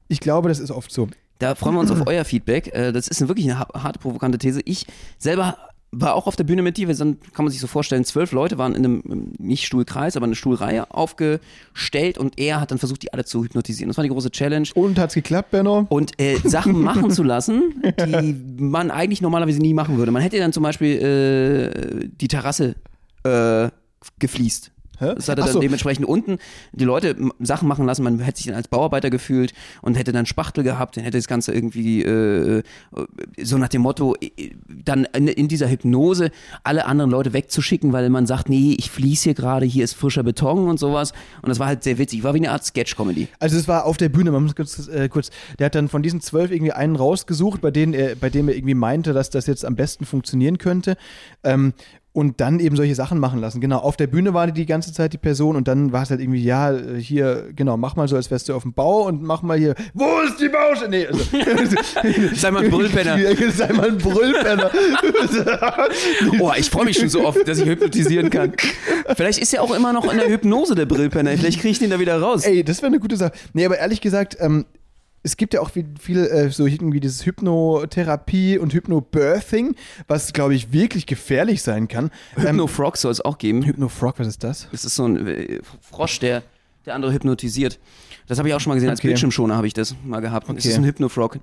ich 0.08 0.20
glaube, 0.20 0.50
das 0.50 0.60
ist 0.60 0.72
oft 0.72 0.92
so. 0.92 1.08
Da 1.40 1.56
freuen 1.56 1.76
wir 1.76 1.80
uns 1.82 1.92
auf 1.92 2.08
euer 2.08 2.24
Feedback. 2.26 2.74
Äh, 2.74 2.92
Das 2.94 3.08
ist 3.08 3.20
wirklich 3.28 3.46
eine 3.50 3.60
ha- 3.60 3.68
harte, 3.84 4.00
provokante 4.00 4.38
These. 4.38 4.62
Ich 4.66 4.86
selber 5.18 5.58
war 5.92 6.16
auch 6.16 6.28
auf 6.28 6.36
der 6.36 6.44
Bühne 6.44 6.62
mit 6.62 6.78
dir. 6.78 6.94
Sind, 6.96 7.34
kann 7.34 7.46
man 7.46 7.52
sich 7.52 7.60
so 7.62 7.68
vorstellen, 7.68 8.04
zwölf 8.06 8.32
Leute 8.32 8.58
waren 8.58 8.74
in 8.76 8.84
einem, 8.86 9.04
ähm, 9.10 9.34
nicht 9.38 9.66
Stuhlkreis, 9.66 10.16
aber 10.18 10.26
eine 10.26 10.36
Stuhlreihe 10.36 10.90
aufgestellt 10.92 12.18
und 12.18 12.40
er 12.40 12.62
hat 12.62 12.72
dann 12.72 12.78
versucht, 12.78 13.04
die 13.04 13.14
alle 13.14 13.26
zu 13.26 13.44
hypnotisieren. 13.44 13.90
Das 13.90 13.98
war 13.98 14.04
die 14.04 14.10
große 14.10 14.32
Challenge. 14.32 14.68
Und 14.76 14.98
hat's 14.98 15.14
geklappt, 15.14 15.52
Benno? 15.52 15.86
Und 15.90 16.20
äh, 16.20 16.38
Sachen 16.44 16.82
machen 16.82 17.12
zu 17.12 17.24
lassen, 17.24 17.82
die 18.08 18.36
man 18.58 18.92
eigentlich 18.92 19.22
normalerweise 19.22 19.60
nie 19.60 19.74
machen 19.74 19.98
würde. 19.98 20.12
Man 20.12 20.22
hätte 20.22 20.38
dann 20.38 20.54
zum 20.54 20.64
Beispiel 20.64 21.02
äh, 21.02 22.08
die 22.10 22.28
Terrasse 22.28 22.76
äh, 23.24 23.70
gefliest. 24.20 24.72
Hä? 25.00 25.14
Das 25.16 25.30
hat 25.30 25.38
er 25.38 25.46
dann 25.46 25.54
so. 25.54 25.60
dementsprechend 25.60 26.06
unten 26.06 26.38
die 26.72 26.86
Leute 26.86 27.16
Sachen 27.40 27.68
machen 27.68 27.86
lassen. 27.86 28.04
Man 28.04 28.20
hätte 28.20 28.38
sich 28.38 28.48
dann 28.48 28.56
als 28.56 28.68
Bauarbeiter 28.68 29.10
gefühlt 29.10 29.54
und 29.82 29.96
hätte 29.96 30.12
dann 30.12 30.26
Spachtel 30.26 30.64
gehabt, 30.64 30.98
dann 30.98 31.04
hätte 31.04 31.18
das 31.18 31.28
Ganze 31.28 31.54
irgendwie 31.54 32.04
äh, 32.04 32.60
äh, 32.60 32.64
so 33.42 33.58
nach 33.58 33.70
dem 33.70 33.82
Motto, 33.82 34.16
äh, 34.22 34.52
dann 34.68 35.06
in, 35.14 35.28
in 35.28 35.48
dieser 35.48 35.70
Hypnose 35.70 36.32
alle 36.64 36.86
anderen 36.86 37.12
Leute 37.12 37.34
wegzuschicken, 37.34 37.94
weil 37.94 38.10
man 38.10 38.26
sagt, 38.26 38.50
nee, 38.50 38.76
ich 38.78 38.90
fließe 38.90 39.24
hier 39.26 39.34
gerade, 39.34 39.66
hier 39.66 39.84
ist 39.84 39.94
frischer 39.94 40.24
Beton 40.24 40.70
und 40.70 40.80
sowas. 40.80 41.14
Und 41.42 41.50
das 41.50 41.60
war 41.60 41.68
halt 41.68 41.84
sehr 41.84 41.98
witzig. 41.98 42.24
War 42.24 42.34
wie 42.34 42.40
eine 42.40 42.52
Art 42.52 42.64
Sketch-Comedy. 42.64 43.28
Also 43.40 43.58
es 43.58 43.68
war 43.68 43.86
auf 43.86 43.98
der 43.98 44.10
Bühne, 44.10 44.32
man 44.32 44.44
muss 44.44 44.56
kurz, 44.56 44.88
äh, 44.88 45.10
kurz, 45.10 45.30
der 45.60 45.68
hat 45.68 45.76
dann 45.76 45.90
von 45.90 46.04
diesen 46.04 46.22
zwölf 46.22 46.52
irgendwie 46.52 46.72
einen 46.72 46.96
rausgesucht, 46.96 47.62
bei, 47.62 47.72
denen 47.72 47.94
er, 47.94 48.16
bei 48.16 48.30
dem 48.30 48.48
er 48.48 48.56
irgendwie 48.56 48.74
meinte, 48.74 49.14
dass 49.14 49.30
das 49.30 49.48
jetzt 49.48 49.66
am 49.66 49.76
besten 49.76 50.06
funktionieren 50.06 50.58
könnte. 50.58 50.98
Ähm, 51.44 51.74
und 52.16 52.40
dann 52.40 52.62
eben 52.62 52.78
solche 52.78 52.96
Sachen 52.96 53.20
machen 53.20 53.42
lassen. 53.42 53.60
Genau, 53.60 53.80
auf 53.80 53.98
der 53.98 54.08
Bühne 54.08 54.34
war 54.34 54.48
die 54.48 54.54
die 54.54 54.66
ganze 54.66 54.94
Zeit 54.94 55.12
die 55.12 55.18
Person 55.18 55.58
und 55.58 55.68
dann 55.68 55.92
war 55.92 56.04
es 56.04 56.10
halt 56.10 56.22
irgendwie, 56.22 56.42
ja, 56.42 56.72
äh, 56.72 56.98
hier, 56.98 57.50
genau, 57.54 57.76
mach 57.76 57.98
mal 57.98 58.08
so, 58.08 58.16
als 58.16 58.32
wärst 58.32 58.48
du 58.48 58.56
auf 58.56 58.64
dem 58.64 58.74
Bau 58.74 59.06
und 59.06 59.22
mach 59.22 59.42
mal 59.42 59.58
hier, 59.58 59.76
wo 59.94 60.06
ist 60.26 60.40
die 60.40 60.48
Baustelle? 60.48 60.90
Nee, 60.90 61.08
also, 61.08 61.76
Sei 62.36 62.52
mal 62.52 62.64
ein 62.64 62.72
Brüllpenner. 62.72 63.18
Sei 63.52 63.74
mal 63.74 63.90
ein 63.90 63.98
Brüllpenner. 63.98 64.72
Oh, 66.40 66.52
ich 66.58 66.70
freue 66.70 66.86
mich 66.86 66.98
schon 66.98 67.10
so 67.10 67.26
oft, 67.26 67.48
dass 67.48 67.60
ich 67.60 67.66
hypnotisieren 67.66 68.30
kann. 68.30 68.54
Vielleicht 69.16 69.40
ist 69.40 69.54
er 69.54 69.62
auch 69.62 69.76
immer 69.76 69.94
noch 69.94 70.12
in 70.12 70.18
der 70.18 70.30
Hypnose, 70.30 70.76
der 70.76 70.86
Brillpenner. 70.86 71.32
Vielleicht 71.32 71.60
kriege 71.60 71.72
ich 71.72 71.80
den 71.80 71.90
da 71.90 72.00
wieder 72.00 72.20
raus. 72.20 72.46
Ey, 72.46 72.64
das 72.64 72.78
wäre 72.78 72.88
eine 72.88 73.00
gute 73.00 73.18
Sache. 73.18 73.34
Nee, 73.54 73.66
aber 73.66 73.78
ehrlich 73.78 74.02
gesagt, 74.02 74.38
ähm, 74.40 74.66
es 75.26 75.38
gibt 75.38 75.56
ja 75.56 75.62
auch 75.62 75.72
viel, 75.72 76.18
äh, 76.18 76.50
so 76.52 76.68
irgendwie 76.68 77.00
dieses 77.00 77.26
Hypnotherapie 77.26 78.60
und 78.60 78.74
Hypnobirthing, 78.74 79.76
was, 80.08 80.34
glaube 80.34 80.54
ich, 80.54 80.72
wirklich 80.72 81.08
gefährlich 81.08 81.64
sein 81.64 81.88
kann. 81.88 82.12
Ähm, 82.38 82.44
Hypno-Frog 82.46 82.96
soll 82.96 83.12
es 83.12 83.22
auch 83.22 83.40
geben. 83.40 83.64
Hypnofrog, 83.64 84.20
was 84.20 84.28
ist 84.28 84.44
das? 84.44 84.68
Das 84.72 84.86
ist 84.86 84.96
so 84.96 85.08
ein 85.08 85.26
äh, 85.28 85.60
Frosch, 85.82 86.20
der, 86.20 86.44
der 86.86 86.94
andere 86.94 87.12
hypnotisiert. 87.12 87.80
Das 88.28 88.38
habe 88.38 88.48
ich 88.50 88.54
auch 88.54 88.60
schon 88.60 88.70
mal 88.70 88.76
gesehen. 88.76 88.90
Als 88.92 89.00
Okay. 89.00 89.08
Bildschirmschoner 89.10 89.56
habe 89.56 89.66
ich 89.66 89.74
das 89.74 89.96
mal 90.04 90.20
gehabt. 90.20 90.48
Das 90.48 90.58
Okay. 90.58 90.70
ist 90.70 90.78
ein 90.78 90.86
Hypno-Frog. 90.86 91.40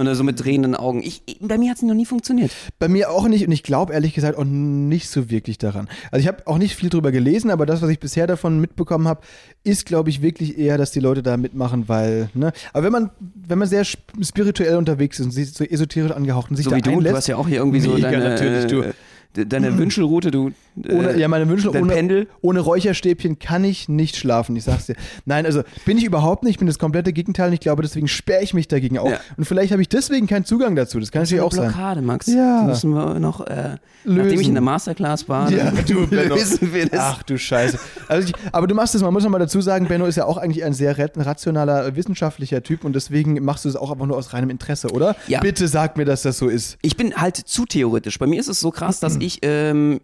Und 0.00 0.06
dann 0.06 0.14
so 0.14 0.24
mit 0.24 0.42
drehenden 0.42 0.74
Augen. 0.74 1.02
Ich, 1.02 1.22
bei 1.40 1.58
mir 1.58 1.70
hat 1.70 1.76
es 1.76 1.82
noch 1.82 1.94
nie 1.94 2.06
funktioniert. 2.06 2.50
Bei 2.78 2.88
mir 2.88 3.10
auch 3.10 3.28
nicht 3.28 3.46
und 3.46 3.52
ich 3.52 3.62
glaube 3.62 3.92
ehrlich 3.92 4.14
gesagt 4.14 4.38
auch 4.38 4.44
nicht 4.44 5.08
so 5.10 5.30
wirklich 5.30 5.58
daran. 5.58 5.88
Also 6.10 6.22
ich 6.22 6.26
habe 6.28 6.46
auch 6.46 6.56
nicht 6.58 6.74
viel 6.74 6.88
drüber 6.88 7.12
gelesen, 7.12 7.50
aber 7.50 7.66
das, 7.66 7.82
was 7.82 7.90
ich 7.90 8.00
bisher 8.00 8.26
davon 8.26 8.60
mitbekommen 8.60 9.06
habe, 9.06 9.20
ist, 9.62 9.84
glaube 9.84 10.08
ich, 10.08 10.22
wirklich 10.22 10.58
eher, 10.58 10.78
dass 10.78 10.90
die 10.90 11.00
Leute 11.00 11.22
da 11.22 11.36
mitmachen, 11.36 11.88
weil, 11.88 12.30
ne? 12.32 12.52
Aber 12.72 12.84
wenn 12.84 12.92
man, 12.92 13.10
wenn 13.46 13.58
man 13.58 13.68
sehr 13.68 13.82
sp- 13.84 14.00
spirituell 14.22 14.76
unterwegs 14.76 15.18
ist 15.20 15.26
und 15.26 15.32
sich 15.32 15.52
so 15.52 15.64
esoterisch 15.64 16.12
angehaucht 16.12 16.50
und 16.50 16.56
sich 16.56 16.64
So 16.64 16.70
da 16.70 16.76
wie 16.78 16.80
du. 16.82 16.90
einlässt, 16.92 17.12
Du 17.12 17.16
hast 17.18 17.26
ja 17.28 17.36
auch 17.36 17.46
hier 17.46 17.58
irgendwie 17.58 17.80
so 17.80 17.90
Mega, 17.92 18.10
deine, 18.10 18.24
natürlich, 18.30 18.66
du. 18.66 18.94
Äh, 19.32 19.36
de- 19.38 19.44
deine 19.46 19.78
Wünschelroute. 19.78 20.30
Du, 20.30 20.50
äh, 20.84 20.94
Ohne, 20.94 21.16
ja, 21.18 21.28
meine 21.28 21.48
Wünsche, 21.48 21.70
dein 21.70 21.82
ohne, 21.82 21.92
Pendel. 21.94 22.26
ohne 22.40 22.60
Räucherstäbchen 22.60 23.38
kann 23.38 23.64
ich 23.64 23.88
nicht 23.88 24.16
schlafen, 24.16 24.54
ich 24.56 24.64
sag's 24.64 24.86
dir. 24.86 24.94
Nein, 25.24 25.44
also 25.46 25.62
bin 25.84 25.98
ich 25.98 26.04
überhaupt 26.04 26.42
nicht, 26.44 26.52
ich 26.52 26.58
bin 26.58 26.66
das 26.66 26.78
komplette 26.78 27.12
Gegenteil 27.12 27.48
und 27.48 27.54
ich 27.54 27.60
glaube, 27.60 27.82
deswegen 27.82 28.08
sperre 28.08 28.42
ich 28.42 28.54
mich 28.54 28.68
dagegen 28.68 28.98
auch. 28.98 29.10
Ja. 29.10 29.18
Und 29.36 29.44
vielleicht 29.44 29.72
habe 29.72 29.82
ich 29.82 29.88
deswegen 29.88 30.26
keinen 30.26 30.44
Zugang 30.44 30.76
dazu, 30.76 30.98
das 31.00 31.10
kann 31.10 31.22
natürlich 31.22 31.42
auch 31.42 31.52
sein. 31.52 31.68
Blockade, 31.70 32.02
Max. 32.02 32.26
Ja. 32.28 32.66
Das 32.66 32.84
müssen 32.84 32.94
wir 32.94 33.18
noch, 33.20 33.40
äh, 33.46 33.76
Lösen. 34.04 34.18
nachdem 34.22 34.40
ich 34.40 34.48
in 34.48 34.54
der 34.54 34.62
Masterclass 34.62 35.28
war, 35.28 35.50
Ja, 35.50 35.70
du, 35.86 36.06
Benno. 36.06 36.34
lösen 36.36 36.72
wir 36.72 36.86
das. 36.88 37.00
Ach 37.00 37.22
du 37.24 37.36
Scheiße. 37.38 37.78
Also 38.08 38.28
ich, 38.28 38.34
aber 38.52 38.66
du 38.66 38.74
machst 38.74 38.94
es, 38.94 39.02
man 39.02 39.12
muss 39.12 39.24
noch 39.24 39.30
mal 39.30 39.38
dazu 39.38 39.60
sagen, 39.60 39.86
Benno 39.88 40.06
ist 40.06 40.16
ja 40.16 40.24
auch 40.24 40.36
eigentlich 40.38 40.64
ein 40.64 40.72
sehr 40.72 40.96
rat- 40.98 41.12
rationaler, 41.16 41.86
äh, 41.86 41.96
wissenschaftlicher 41.96 42.62
Typ 42.62 42.84
und 42.84 42.94
deswegen 42.94 43.44
machst 43.44 43.64
du 43.64 43.68
es 43.68 43.76
auch 43.76 43.90
einfach 43.90 44.06
nur 44.06 44.16
aus 44.16 44.32
reinem 44.32 44.50
Interesse, 44.50 44.88
oder? 44.90 45.16
Ja. 45.26 45.40
Bitte 45.40 45.68
sag 45.68 45.96
mir, 45.96 46.04
dass 46.04 46.22
das 46.22 46.38
so 46.38 46.48
ist. 46.48 46.78
Ich 46.82 46.96
bin 46.96 47.14
halt 47.14 47.36
zu 47.36 47.66
theoretisch. 47.66 48.18
Bei 48.18 48.26
mir 48.26 48.40
ist 48.40 48.48
es 48.48 48.60
so 48.60 48.70
krass, 48.70 49.00
dass 49.00 49.19
ich 49.22 49.38
ähm, 49.42 50.00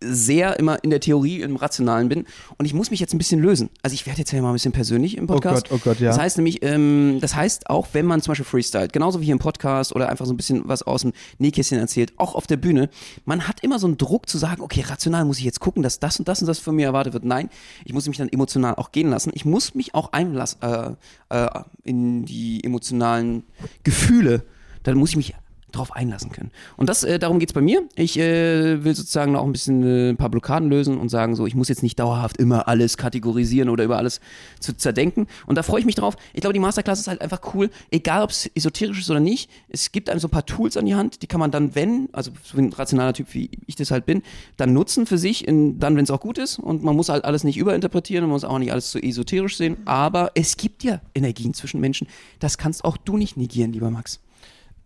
sehr 0.00 0.58
immer 0.58 0.82
in 0.84 0.90
der 0.90 1.00
Theorie, 1.00 1.40
im 1.42 1.56
Rationalen 1.56 2.08
bin. 2.08 2.24
Und 2.56 2.66
ich 2.66 2.74
muss 2.74 2.90
mich 2.90 3.00
jetzt 3.00 3.14
ein 3.14 3.18
bisschen 3.18 3.40
lösen. 3.40 3.70
Also 3.82 3.94
ich 3.94 4.06
werde 4.06 4.20
jetzt 4.20 4.30
ja 4.30 4.40
mal 4.40 4.50
ein 4.50 4.54
bisschen 4.54 4.72
persönlich 4.72 5.16
im 5.16 5.26
Podcast. 5.26 5.68
Gott, 5.68 5.80
oh 5.80 5.82
Gott, 5.82 6.00
ja. 6.00 6.08
Das 6.08 6.18
heißt 6.18 6.38
nämlich, 6.38 6.62
ähm, 6.62 7.18
das 7.20 7.34
heißt 7.34 7.68
auch, 7.68 7.88
wenn 7.92 8.06
man 8.06 8.22
zum 8.22 8.32
Beispiel 8.32 8.44
freestylt, 8.44 8.92
genauso 8.92 9.20
wie 9.20 9.24
hier 9.24 9.32
im 9.32 9.38
Podcast 9.38 9.94
oder 9.94 10.08
einfach 10.08 10.26
so 10.26 10.32
ein 10.32 10.36
bisschen 10.36 10.62
was 10.66 10.82
aus 10.82 11.02
dem 11.02 11.12
Nähkästchen 11.38 11.78
erzählt, 11.78 12.12
auch 12.16 12.34
auf 12.34 12.46
der 12.46 12.56
Bühne, 12.56 12.90
man 13.24 13.48
hat 13.48 13.62
immer 13.62 13.78
so 13.78 13.86
einen 13.86 13.98
Druck 13.98 14.28
zu 14.28 14.38
sagen, 14.38 14.62
okay, 14.62 14.82
rational 14.82 15.24
muss 15.24 15.38
ich 15.38 15.44
jetzt 15.44 15.60
gucken, 15.60 15.82
dass 15.82 15.98
das 15.98 16.18
und 16.18 16.28
das 16.28 16.40
und 16.40 16.46
das 16.46 16.58
von 16.58 16.76
mir 16.76 16.86
erwartet 16.86 17.12
wird. 17.12 17.24
Nein, 17.24 17.50
ich 17.84 17.92
muss 17.92 18.06
mich 18.06 18.18
dann 18.18 18.28
emotional 18.28 18.76
auch 18.76 18.92
gehen 18.92 19.10
lassen. 19.10 19.32
Ich 19.34 19.44
muss 19.44 19.74
mich 19.74 19.94
auch 19.94 20.12
einlassen 20.12 20.60
äh, 20.62 20.92
äh, 21.30 21.48
in 21.82 22.24
die 22.24 22.62
emotionalen 22.62 23.42
Gefühle. 23.82 24.44
Dann 24.84 24.96
muss 24.96 25.10
ich 25.10 25.16
mich 25.16 25.34
drauf 25.72 25.94
einlassen 25.94 26.32
können. 26.32 26.50
Und 26.76 26.88
das, 26.88 27.04
äh, 27.04 27.18
darum 27.18 27.38
geht's 27.38 27.52
bei 27.52 27.60
mir. 27.60 27.82
Ich 27.94 28.18
äh, 28.18 28.84
will 28.84 28.94
sozusagen 28.94 29.36
auch 29.36 29.44
ein 29.44 29.52
bisschen 29.52 29.82
äh, 29.82 30.10
ein 30.10 30.16
paar 30.16 30.30
Blockaden 30.30 30.68
lösen 30.70 30.98
und 30.98 31.08
sagen 31.08 31.36
so, 31.36 31.46
ich 31.46 31.54
muss 31.54 31.68
jetzt 31.68 31.82
nicht 31.82 31.98
dauerhaft 31.98 32.38
immer 32.38 32.68
alles 32.68 32.96
kategorisieren 32.96 33.68
oder 33.68 33.84
über 33.84 33.98
alles 33.98 34.20
zu 34.60 34.76
zerdenken. 34.76 35.26
Und 35.46 35.56
da 35.56 35.62
freue 35.62 35.80
ich 35.80 35.86
mich 35.86 35.94
drauf. 35.94 36.16
Ich 36.32 36.40
glaube, 36.40 36.54
die 36.54 36.60
Masterclass 36.60 37.00
ist 37.00 37.08
halt 37.08 37.20
einfach 37.20 37.40
cool, 37.54 37.70
egal 37.90 38.22
ob 38.22 38.30
es 38.30 38.50
esoterisch 38.54 39.00
ist 39.00 39.10
oder 39.10 39.20
nicht. 39.20 39.50
Es 39.68 39.92
gibt 39.92 40.08
einem 40.08 40.20
so 40.20 40.28
ein 40.28 40.30
paar 40.30 40.46
Tools 40.46 40.76
an 40.76 40.86
die 40.86 40.94
Hand, 40.94 41.22
die 41.22 41.26
kann 41.26 41.40
man 41.40 41.50
dann, 41.50 41.74
wenn, 41.74 42.08
also 42.12 42.30
so 42.42 42.58
ein 42.58 42.72
rationaler 42.72 43.12
Typ 43.12 43.34
wie 43.34 43.50
ich 43.66 43.76
das 43.76 43.90
halt 43.90 44.06
bin, 44.06 44.22
dann 44.56 44.72
nutzen 44.72 45.06
für 45.06 45.18
sich, 45.18 45.46
in, 45.46 45.78
dann, 45.78 45.96
wenn 45.96 46.04
es 46.04 46.10
auch 46.10 46.20
gut 46.20 46.38
ist. 46.38 46.58
Und 46.58 46.82
man 46.82 46.96
muss 46.96 47.08
halt 47.08 47.24
alles 47.24 47.44
nicht 47.44 47.58
überinterpretieren 47.58 48.24
und 48.24 48.30
man 48.30 48.36
muss 48.36 48.44
auch 48.44 48.58
nicht 48.58 48.72
alles 48.72 48.90
zu 48.90 48.98
esoterisch 48.98 49.56
sehen. 49.56 49.76
Aber 49.84 50.32
es 50.34 50.56
gibt 50.56 50.82
ja 50.82 51.00
Energien 51.14 51.54
zwischen 51.54 51.80
Menschen. 51.80 52.08
Das 52.38 52.58
kannst 52.58 52.84
auch 52.84 52.96
du 52.96 53.16
nicht 53.16 53.36
negieren, 53.36 53.72
lieber 53.72 53.90
Max. 53.90 54.20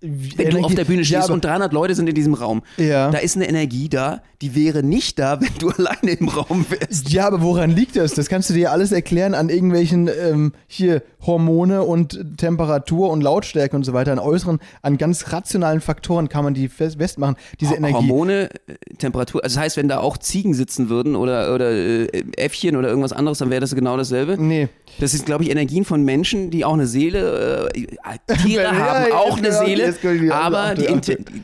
Wenn 0.03 0.51
du 0.51 0.59
auf 0.65 0.75
der 0.75 0.85
Bühne 0.85 1.05
stehst 1.05 1.29
ja, 1.29 1.35
und 1.35 1.45
300 1.45 1.73
Leute 1.73 1.95
sind 1.95 2.09
in 2.09 2.15
diesem 2.15 2.35
Raum, 2.35 2.63
Ja. 2.77 3.11
da 3.11 3.19
ist 3.19 3.37
eine 3.37 3.49
Energie 3.49 3.89
da, 3.89 4.21
die 4.43 4.55
wäre 4.57 4.83
nicht 4.83 5.19
da, 5.21 5.41
wenn 5.41 5.51
du 5.61 5.69
alleine 5.79 6.11
im 6.19 6.29
Raum 6.29 6.67
wärst. 6.69 7.11
Ja, 7.11 7.27
aber 7.29 7.41
woran 7.43 7.71
liegt 7.71 7.95
das? 7.97 8.15
Das 8.15 8.29
kannst 8.29 8.51
du 8.51 8.55
dir 8.55 8.73
alles 8.73 8.91
erklären 8.91 9.35
an 9.35 9.49
irgendwelchen 9.49 10.09
ähm, 10.09 10.53
hier 10.67 11.03
Hormone 11.25 11.83
und 11.85 12.37
Temperatur 12.39 13.11
und 13.11 13.21
Lautstärke 13.23 13.77
und 13.77 13.85
so 13.85 13.93
weiter, 13.93 14.11
an 14.11 14.19
äußeren, 14.19 14.59
an 14.83 14.99
ganz 14.99 15.33
rationalen 15.33 15.81
Faktoren 15.81 16.29
kann 16.29 16.43
man 16.43 16.55
die 16.55 16.69
fest- 16.69 16.97
festmachen. 16.99 17.37
Diese 17.61 17.75
Energie. 17.77 17.95
Hormone, 17.95 18.51
äh, 18.67 18.95
Temperatur, 18.99 19.45
also 19.45 19.55
das 19.55 19.63
heißt, 19.63 19.77
wenn 19.77 19.87
da 19.87 20.01
auch 20.01 20.17
Ziegen 20.19 20.55
sitzen 20.55 20.89
würden 20.89 21.15
oder, 21.15 21.55
oder 21.55 21.71
äh, 21.71 22.07
Äffchen 22.37 22.75
oder 22.75 22.89
irgendwas 22.89 23.13
anderes, 23.13 23.39
dann 23.39 23.51
wäre 23.51 23.61
das 23.61 23.73
genau 23.77 23.97
dasselbe. 23.97 24.37
Nee. 24.37 24.69
Das 24.99 25.13
sind, 25.13 25.25
glaube 25.25 25.45
ich, 25.45 25.51
Energien 25.51 25.85
von 25.85 26.03
Menschen, 26.03 26.51
die 26.51 26.65
auch 26.65 26.75
eine 26.75 26.89
Seele, 26.89 27.71
äh, 27.73 28.35
Tiere 28.43 28.65
Ja, 28.65 28.73
haben 28.75 29.13
auch 29.13 29.39
eine 29.39 29.49
ja, 29.49 29.65
Seele, 29.65 29.92
die 30.01 30.31
aber 30.31 30.75
die, 30.75 30.87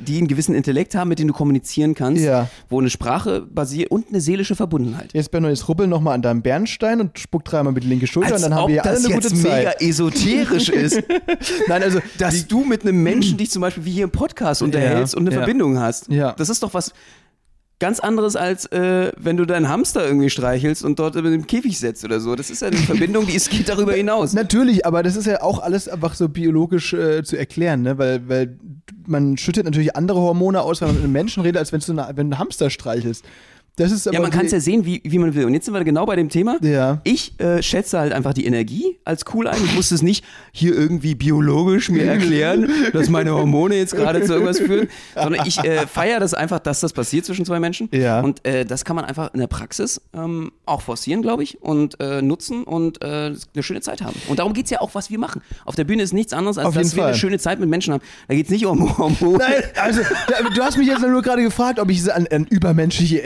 die 0.06 0.18
einen 0.18 0.28
gewissen 0.28 0.54
Intellekt 0.54 0.94
haben, 0.94 1.08
mit 1.08 1.18
dem 1.18 1.28
du 1.28 1.34
kommunizieren 1.34 1.94
kannst, 1.94 2.22
Ja. 2.22 2.48
wo 2.68 2.80
eine 2.80 2.90
Sprache 2.90 3.42
basiert 3.42 3.90
und 3.90 4.08
eine 4.08 4.20
seelische 4.20 4.54
Verbundenheit. 4.56 5.10
Jetzt, 5.12 5.30
Benno, 5.30 5.48
jetzt 5.48 5.68
rubbel 5.68 5.86
nochmal 5.86 6.14
an 6.14 6.22
deinem 6.22 6.42
Bernstein 6.42 7.00
und 7.00 7.18
spuck 7.18 7.44
dreimal 7.44 7.72
mit 7.72 7.84
die 7.84 7.88
linke 7.88 8.06
Schulter 8.06 8.34
Als 8.34 8.44
und 8.44 8.50
dann 8.50 8.58
haben 8.58 8.68
wir 8.68 8.82
hier 8.82 8.84
alle 8.84 8.94
das 8.94 9.04
eine 9.04 9.14
gute 9.14 9.34
mega 9.34 9.48
Zeit. 9.72 9.82
esoterisch 9.82 10.68
ist, 10.68 11.02
Nein, 11.68 11.82
also 11.82 12.00
dass 12.18 12.46
du 12.46 12.64
mit 12.64 12.82
einem 12.82 13.02
Menschen 13.02 13.36
dich 13.36 13.50
zum 13.50 13.62
Beispiel 13.62 13.84
wie 13.84 13.92
hier 13.92 14.04
im 14.04 14.10
Podcast 14.10 14.62
unterhältst 14.62 15.14
und 15.14 15.22
eine 15.22 15.30
ja. 15.30 15.36
Verbindung 15.38 15.78
hast. 15.78 16.08
Ja. 16.10 16.32
Das 16.32 16.48
ist 16.48 16.62
doch 16.62 16.74
was 16.74 16.92
ganz 17.80 18.00
anderes, 18.00 18.34
als 18.34 18.66
äh, 18.66 19.12
wenn 19.16 19.36
du 19.36 19.44
deinen 19.44 19.68
Hamster 19.68 20.04
irgendwie 20.06 20.30
streichelst 20.30 20.84
und 20.84 20.98
dort 20.98 21.16
in 21.16 21.24
den 21.24 21.46
Käfig 21.46 21.78
setzt 21.78 22.04
oder 22.04 22.20
so. 22.20 22.34
Das 22.34 22.50
ist 22.50 22.62
ja 22.62 22.68
eine 22.68 22.76
Verbindung, 22.76 23.26
die 23.26 23.34
ist, 23.34 23.50
geht 23.50 23.68
darüber 23.68 23.92
hinaus. 23.94 24.32
Natürlich, 24.32 24.84
aber 24.84 25.02
das 25.02 25.16
ist 25.16 25.26
ja 25.26 25.42
auch 25.42 25.60
alles 25.60 25.88
einfach 25.88 26.14
so 26.14 26.28
biologisch 26.28 26.92
äh, 26.92 27.22
zu 27.22 27.36
erklären, 27.36 27.82
ne? 27.82 27.98
weil, 27.98 28.28
weil 28.28 28.58
man 29.06 29.36
schüttet 29.36 29.64
natürlich 29.64 29.96
andere 29.96 30.20
Hormone 30.20 30.60
aus, 30.60 30.80
wenn 30.80 30.88
man 30.88 30.96
mit 30.96 31.04
einem 31.04 31.12
Menschen 31.12 31.42
redet, 31.42 31.58
als 31.58 31.72
wenn 31.72 31.80
du, 31.80 31.92
eine, 31.92 32.16
wenn 32.16 32.30
du 32.30 32.34
einen 32.34 32.38
Hamster 32.38 32.70
streichelst. 32.70 33.24
Das 33.78 33.92
ist 33.92 34.06
Ja, 34.06 34.20
man 34.20 34.30
kann 34.30 34.46
es 34.46 34.52
ja 34.52 34.60
sehen, 34.60 34.84
wie, 34.84 35.00
wie 35.04 35.18
man 35.18 35.34
will. 35.34 35.44
Und 35.44 35.54
jetzt 35.54 35.64
sind 35.64 35.74
wir 35.74 35.84
genau 35.84 36.04
bei 36.04 36.16
dem 36.16 36.28
Thema. 36.28 36.58
Ja. 36.62 37.00
Ich 37.04 37.38
äh, 37.40 37.62
schätze 37.62 37.98
halt 37.98 38.12
einfach 38.12 38.34
die 38.34 38.46
Energie 38.46 38.98
als 39.04 39.24
cool 39.32 39.46
ein. 39.46 39.62
Ich 39.64 39.74
muss 39.74 39.90
es 39.90 40.02
nicht 40.02 40.24
hier 40.52 40.74
irgendwie 40.74 41.14
biologisch 41.14 41.88
mir 41.88 42.04
erklären, 42.04 42.68
dass 42.92 43.08
meine 43.08 43.32
Hormone 43.32 43.76
jetzt 43.76 43.94
gerade 43.94 44.22
zu 44.22 44.32
irgendwas 44.32 44.58
führen, 44.58 44.88
sondern 45.14 45.46
ich 45.46 45.58
äh, 45.58 45.86
feiere 45.86 46.20
das 46.20 46.34
einfach, 46.34 46.58
dass 46.58 46.80
das 46.80 46.92
passiert 46.92 47.24
zwischen 47.24 47.44
zwei 47.44 47.60
Menschen. 47.60 47.88
Ja. 47.92 48.20
Und 48.20 48.44
äh, 48.44 48.64
das 48.64 48.84
kann 48.84 48.96
man 48.96 49.04
einfach 49.04 49.32
in 49.32 49.40
der 49.40 49.46
Praxis 49.46 50.00
ähm, 50.12 50.52
auch 50.66 50.82
forcieren, 50.82 51.22
glaube 51.22 51.42
ich, 51.42 51.62
und 51.62 52.00
äh, 52.00 52.20
nutzen 52.20 52.64
und 52.64 53.02
äh, 53.02 53.06
eine 53.54 53.62
schöne 53.62 53.80
Zeit 53.80 54.02
haben. 54.02 54.20
Und 54.28 54.40
darum 54.40 54.52
geht 54.52 54.64
es 54.64 54.70
ja 54.70 54.80
auch, 54.80 54.94
was 54.94 55.10
wir 55.10 55.18
machen. 55.18 55.40
Auf 55.64 55.76
der 55.76 55.84
Bühne 55.84 56.02
ist 56.02 56.12
nichts 56.12 56.32
anderes, 56.32 56.58
als 56.58 56.74
dass 56.74 56.96
wir 56.96 57.04
eine 57.04 57.12
Fall. 57.12 57.20
schöne 57.20 57.38
Zeit 57.38 57.60
mit 57.60 57.68
Menschen 57.68 57.94
haben. 57.94 58.02
Da 58.26 58.34
geht 58.34 58.46
es 58.46 58.50
nicht 58.50 58.66
um 58.66 58.98
Hormone. 58.98 59.38
Nein, 59.38 59.62
also 59.76 60.00
du 60.54 60.62
hast 60.62 60.76
mich 60.76 60.88
jetzt 60.88 61.00
nur 61.00 61.22
gerade 61.22 61.42
gefragt, 61.42 61.78
ob 61.78 61.90
ich 61.90 62.12
an, 62.12 62.26
an 62.30 62.44
übermenschliche 62.48 63.22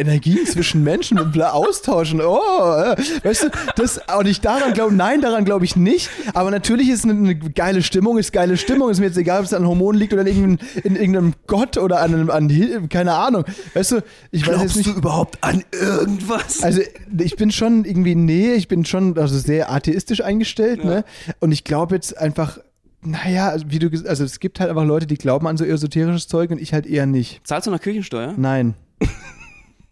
Zwischen 0.47 0.83
Menschen 0.83 1.19
und 1.19 1.33
bla 1.33 1.51
austauschen. 1.51 2.21
Oh, 2.21 2.39
äh, 2.39 2.97
weißt 3.25 3.45
du, 3.45 3.49
das 3.77 4.09
auch 4.09 4.23
nicht 4.23 4.45
daran 4.45 4.73
glaube 4.75 4.95
nein, 4.95 5.21
daran 5.21 5.45
glaube 5.45 5.65
ich 5.65 5.77
nicht. 5.77 6.11
Aber 6.35 6.51
natürlich 6.51 6.89
ist 6.89 7.05
eine, 7.05 7.13
eine 7.15 7.35
geile 7.37 7.83
Stimmung, 7.83 8.19
ist 8.19 8.33
geile 8.33 8.57
Stimmung. 8.57 8.91
Ist 8.91 9.01
mir 9.01 9.07
jetzt 9.07 9.17
egal, 9.19 9.41
ob 9.41 9.45
es 9.47 9.55
an 9.55 9.67
Hormonen 9.67 9.99
liegt 10.01 10.13
oder 10.13 10.23
in 10.23 10.29
irgendeinem, 10.29 10.59
in 10.85 10.97
irgendeinem 10.97 11.35
Gott 11.47 11.77
oder 11.79 12.01
an, 12.01 12.15
einem- 12.15 12.31
an 12.31 12.89
keine 12.89 13.15
Ahnung. 13.15 13.45
Weißt 13.75 13.93
du, 13.93 13.97
ich 14.31 14.43
weiß 14.43 14.49
jetzt 14.49 14.59
Glaubst 14.59 14.77
nicht. 14.77 14.89
du 14.91 14.93
überhaupt 14.99 15.39
an 15.43 15.63
irgendwas? 15.73 16.63
Also 16.63 16.81
ich 17.19 17.37
bin 17.37 17.51
schon 17.51 17.85
irgendwie, 17.85 18.15
nee, 18.15 18.53
ich 18.55 18.69
bin 18.69 18.85
schon 18.85 19.17
also 19.19 19.39
sehr 19.39 19.71
atheistisch 19.71 20.23
eingestellt, 20.23 20.85
ne? 20.85 21.05
Und 21.41 21.53
ich 21.53 21.65
glaube 21.65 21.95
jetzt 21.95 22.17
einfach, 22.19 22.59
naja, 23.03 23.49
also 23.49 23.67
wie 23.69 23.79
du 23.79 23.89
also 24.09 24.25
es 24.25 24.39
gibt 24.41 24.61
halt 24.61 24.71
einfach 24.71 24.85
Leute, 24.85 25.07
die 25.07 25.17
glauben 25.17 25.47
an 25.47 25.57
so 25.57 25.65
esoterisches 25.65 26.29
Zeug 26.29 26.51
und 26.51 26.61
ich 26.61 26.73
halt 26.73 26.87
eher 26.87 27.07
nicht. 27.07 27.41
Zahlst 27.45 27.67
du 27.67 27.71
nach 27.71 27.81
Kirchensteuer? 27.81 28.35
Nein. 28.37 28.75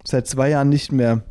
Seit 0.05 0.26
zwei 0.26 0.51
Jahren 0.51 0.68
nicht 0.68 0.92
mehr. 0.92 1.22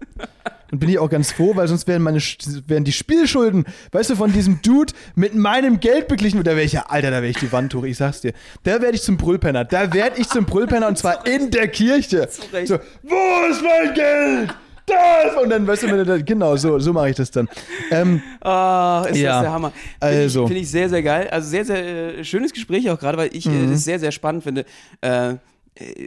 Und 0.71 0.77
bin 0.79 0.89
ich 0.89 0.99
auch 0.99 1.09
ganz 1.09 1.31
froh, 1.31 1.55
weil 1.55 1.67
sonst 1.67 1.87
wären 1.87 2.03
meine 2.03 2.19
wären 2.19 2.83
die 2.83 2.91
Spielschulden, 2.91 3.65
weißt 3.91 4.11
du, 4.11 4.15
von 4.15 4.31
diesem 4.31 4.61
Dude 4.61 4.93
mit 5.15 5.33
meinem 5.33 5.79
Geld 5.79 6.07
beglichen. 6.07 6.43
Da 6.43 6.51
wäre 6.51 6.61
ich 6.63 6.73
ja, 6.73 6.85
Alter, 6.87 7.09
da 7.09 7.17
wäre 7.17 7.27
ich 7.31 7.39
die 7.39 7.51
Wand 7.51 7.73
hoch, 7.73 7.83
ich 7.83 7.97
sag's 7.97 8.21
dir. 8.21 8.33
Da 8.63 8.79
werde 8.79 8.93
ich 8.95 9.01
zum 9.01 9.17
Brüllpenner. 9.17 9.65
Da 9.65 9.91
werde 9.93 10.19
ich 10.21 10.29
zum 10.29 10.45
Brüllpenner 10.45 10.87
und 10.87 10.97
zwar 10.99 11.25
in 11.25 11.49
der 11.49 11.69
Kirche. 11.69 12.27
So, 12.65 12.77
wo 13.01 13.49
ist 13.49 13.63
mein 13.63 13.93
Geld? 13.95 14.53
Das! 14.85 15.41
Und 15.43 15.49
dann, 15.49 15.65
weißt 15.67 15.83
du, 15.83 15.87
wenn 15.87 15.97
du 15.97 16.05
da, 16.05 16.17
genau, 16.17 16.55
so, 16.55 16.77
so 16.79 16.93
mache 16.93 17.09
ich 17.11 17.15
das 17.15 17.29
dann. 17.31 17.47
Ähm, 17.91 18.21
Ah, 18.41 19.05
ist 19.09 19.17
Ja, 19.17 19.33
das 19.33 19.41
der 19.43 19.51
Hammer. 19.51 19.71
Finde 19.71 20.23
also. 20.23 20.41
ich, 20.43 20.47
find 20.49 20.59
ich 20.61 20.69
sehr, 20.71 20.89
sehr 20.89 21.03
geil. 21.03 21.27
Also 21.31 21.47
sehr, 21.49 21.65
sehr 21.65 22.17
äh, 22.19 22.23
schönes 22.23 22.53
Gespräch 22.53 22.89
auch 22.89 22.99
gerade, 22.99 23.17
weil 23.17 23.29
ich 23.35 23.45
Mhm. 23.47 23.65
äh, 23.69 23.71
das 23.71 23.83
sehr, 23.83 23.99
sehr 23.99 24.11
spannend 24.11 24.43
finde. 24.43 24.65
Äh, 25.01 25.29
äh, 25.29 25.37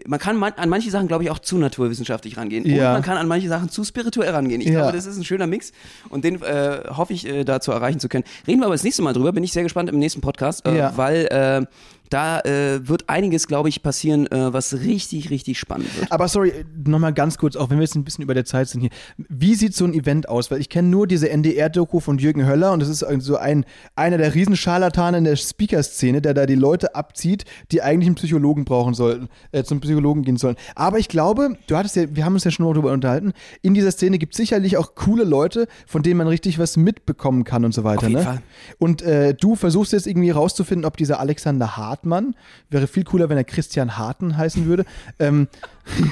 man 0.06 0.18
kann 0.18 0.36
man, 0.36 0.52
an 0.54 0.68
manche 0.68 0.90
Sachen, 0.90 1.08
glaube 1.08 1.24
ich, 1.24 1.30
auch 1.30 1.38
zu 1.38 1.56
naturwissenschaftlich 1.58 2.36
rangehen. 2.36 2.64
Und 2.64 2.70
Ja. 2.70 2.92
man 2.92 3.02
kann 3.02 3.16
an 3.16 3.28
manche 3.28 3.48
Sachen 3.48 3.68
zu 3.70 3.84
spirituell 3.84 4.30
rangehen. 4.30 4.60
Ich 4.60 4.68
Ja. 4.68 4.80
glaube, 4.80 4.92
das 4.96 5.06
ist 5.06 5.16
ein 5.16 5.24
schöner 5.24 5.46
Mix 5.46 5.72
und 6.08 6.24
den 6.24 6.42
äh, 6.42 6.82
hoffe 6.90 7.12
ich, 7.12 7.26
äh, 7.26 7.44
da 7.44 7.60
zu 7.60 7.72
erreichen 7.72 8.00
zu 8.00 8.08
können. 8.08 8.24
Reden 8.46 8.60
wir 8.60 8.66
aber 8.66 8.74
das 8.74 8.84
nächste 8.84 9.02
Mal 9.02 9.12
drüber. 9.12 9.32
Bin 9.32 9.44
ich 9.44 9.52
sehr 9.52 9.62
gespannt 9.62 9.88
im 9.90 9.98
nächsten 9.98 10.20
Podcast, 10.20 10.66
äh, 10.66 10.76
Ja. 10.76 10.96
weil 10.96 11.26
äh, 11.26 11.64
da 12.12 12.40
äh, 12.40 12.86
wird 12.86 13.08
einiges, 13.08 13.46
glaube 13.46 13.68
ich, 13.68 13.82
passieren, 13.82 14.26
äh, 14.30 14.52
was 14.52 14.74
richtig, 14.74 15.30
richtig 15.30 15.58
spannend 15.58 15.88
wird. 15.98 16.12
Aber 16.12 16.28
sorry, 16.28 16.52
nochmal 16.84 17.14
ganz 17.14 17.38
kurz, 17.38 17.56
auch 17.56 17.70
wenn 17.70 17.78
wir 17.78 17.84
jetzt 17.84 17.94
ein 17.94 18.04
bisschen 18.04 18.22
über 18.22 18.34
der 18.34 18.44
Zeit 18.44 18.68
sind 18.68 18.82
hier. 18.82 18.90
Wie 19.16 19.54
sieht 19.54 19.74
so 19.74 19.84
ein 19.84 19.94
Event 19.94 20.28
aus? 20.28 20.50
Weil 20.50 20.60
ich 20.60 20.68
kenne 20.68 20.88
nur 20.88 21.06
diese 21.06 21.30
NDR-Doku 21.30 22.00
von 22.00 22.18
Jürgen 22.18 22.46
Höller 22.46 22.72
und 22.72 22.80
das 22.80 22.88
ist 22.88 23.04
so 23.20 23.36
ein, 23.36 23.64
einer 23.96 24.18
der 24.18 24.34
Riesenscharlatane 24.34 25.18
in 25.18 25.24
der 25.24 25.36
Speaker-Szene, 25.36 26.20
der 26.20 26.34
da 26.34 26.46
die 26.46 26.54
Leute 26.54 26.94
abzieht, 26.94 27.44
die 27.70 27.82
eigentlich 27.82 28.06
einen 28.08 28.16
Psychologen 28.16 28.64
brauchen 28.64 28.94
sollten, 28.94 29.28
äh, 29.52 29.64
zum 29.64 29.80
Psychologen 29.80 30.22
gehen 30.22 30.36
sollen. 30.36 30.56
Aber 30.74 30.98
ich 30.98 31.08
glaube, 31.08 31.56
du 31.66 31.76
hattest 31.76 31.96
ja, 31.96 32.04
wir 32.14 32.24
haben 32.24 32.34
uns 32.34 32.44
ja 32.44 32.50
schon 32.50 32.66
mal 32.66 32.72
darüber 32.72 32.92
unterhalten, 32.92 33.32
in 33.62 33.74
dieser 33.74 33.90
Szene 33.90 34.18
gibt 34.18 34.34
es 34.34 34.36
sicherlich 34.36 34.76
auch 34.76 34.94
coole 34.94 35.24
Leute, 35.24 35.66
von 35.86 36.02
denen 36.02 36.18
man 36.18 36.28
richtig 36.28 36.58
was 36.58 36.76
mitbekommen 36.76 37.44
kann 37.44 37.64
und 37.64 37.72
so 37.72 37.84
weiter. 37.84 37.98
Auf 37.98 38.08
jeden 38.08 38.20
ne? 38.20 38.24
Fall. 38.24 38.42
Und 38.78 39.02
äh, 39.02 39.34
du 39.34 39.54
versuchst 39.54 39.92
jetzt 39.92 40.06
irgendwie 40.06 40.30
rauszufinden, 40.30 40.84
ob 40.84 40.96
dieser 40.96 41.20
Alexander 41.20 41.76
Hartmann, 42.02 42.34
wäre 42.70 42.86
viel 42.86 43.04
cooler, 43.04 43.28
wenn 43.28 43.36
er 43.36 43.44
Christian 43.44 43.96
Harten 43.96 44.36
heißen 44.36 44.66
würde, 44.66 44.84
ähm, 45.18 45.48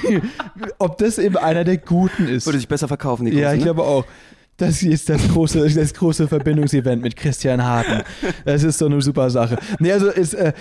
ob 0.78 0.98
das 0.98 1.18
eben 1.18 1.36
einer 1.36 1.64
der 1.64 1.78
Guten 1.78 2.28
ist. 2.28 2.46
Würde 2.46 2.58
sich 2.58 2.68
besser 2.68 2.88
verkaufen, 2.88 3.26
die 3.26 3.32
Ja, 3.32 3.48
Kurse, 3.48 3.54
ich 3.56 3.60
ne? 3.60 3.64
glaube 3.64 3.82
auch. 3.82 4.04
Das 4.60 4.82
ist 4.82 5.08
das 5.08 5.26
große, 5.28 5.68
das 5.74 5.94
große 5.94 6.28
Verbindungsevent 6.28 7.02
mit 7.02 7.16
Christian 7.16 7.64
Harten. 7.64 8.02
Das 8.44 8.62
ist 8.62 8.78
so 8.78 8.86
eine 8.86 9.00
super 9.02 9.30
Sache. 9.30 9.58
Nee, 9.78 9.92
also 9.92 10.08
ist, 10.08 10.34
äh, 10.34 10.52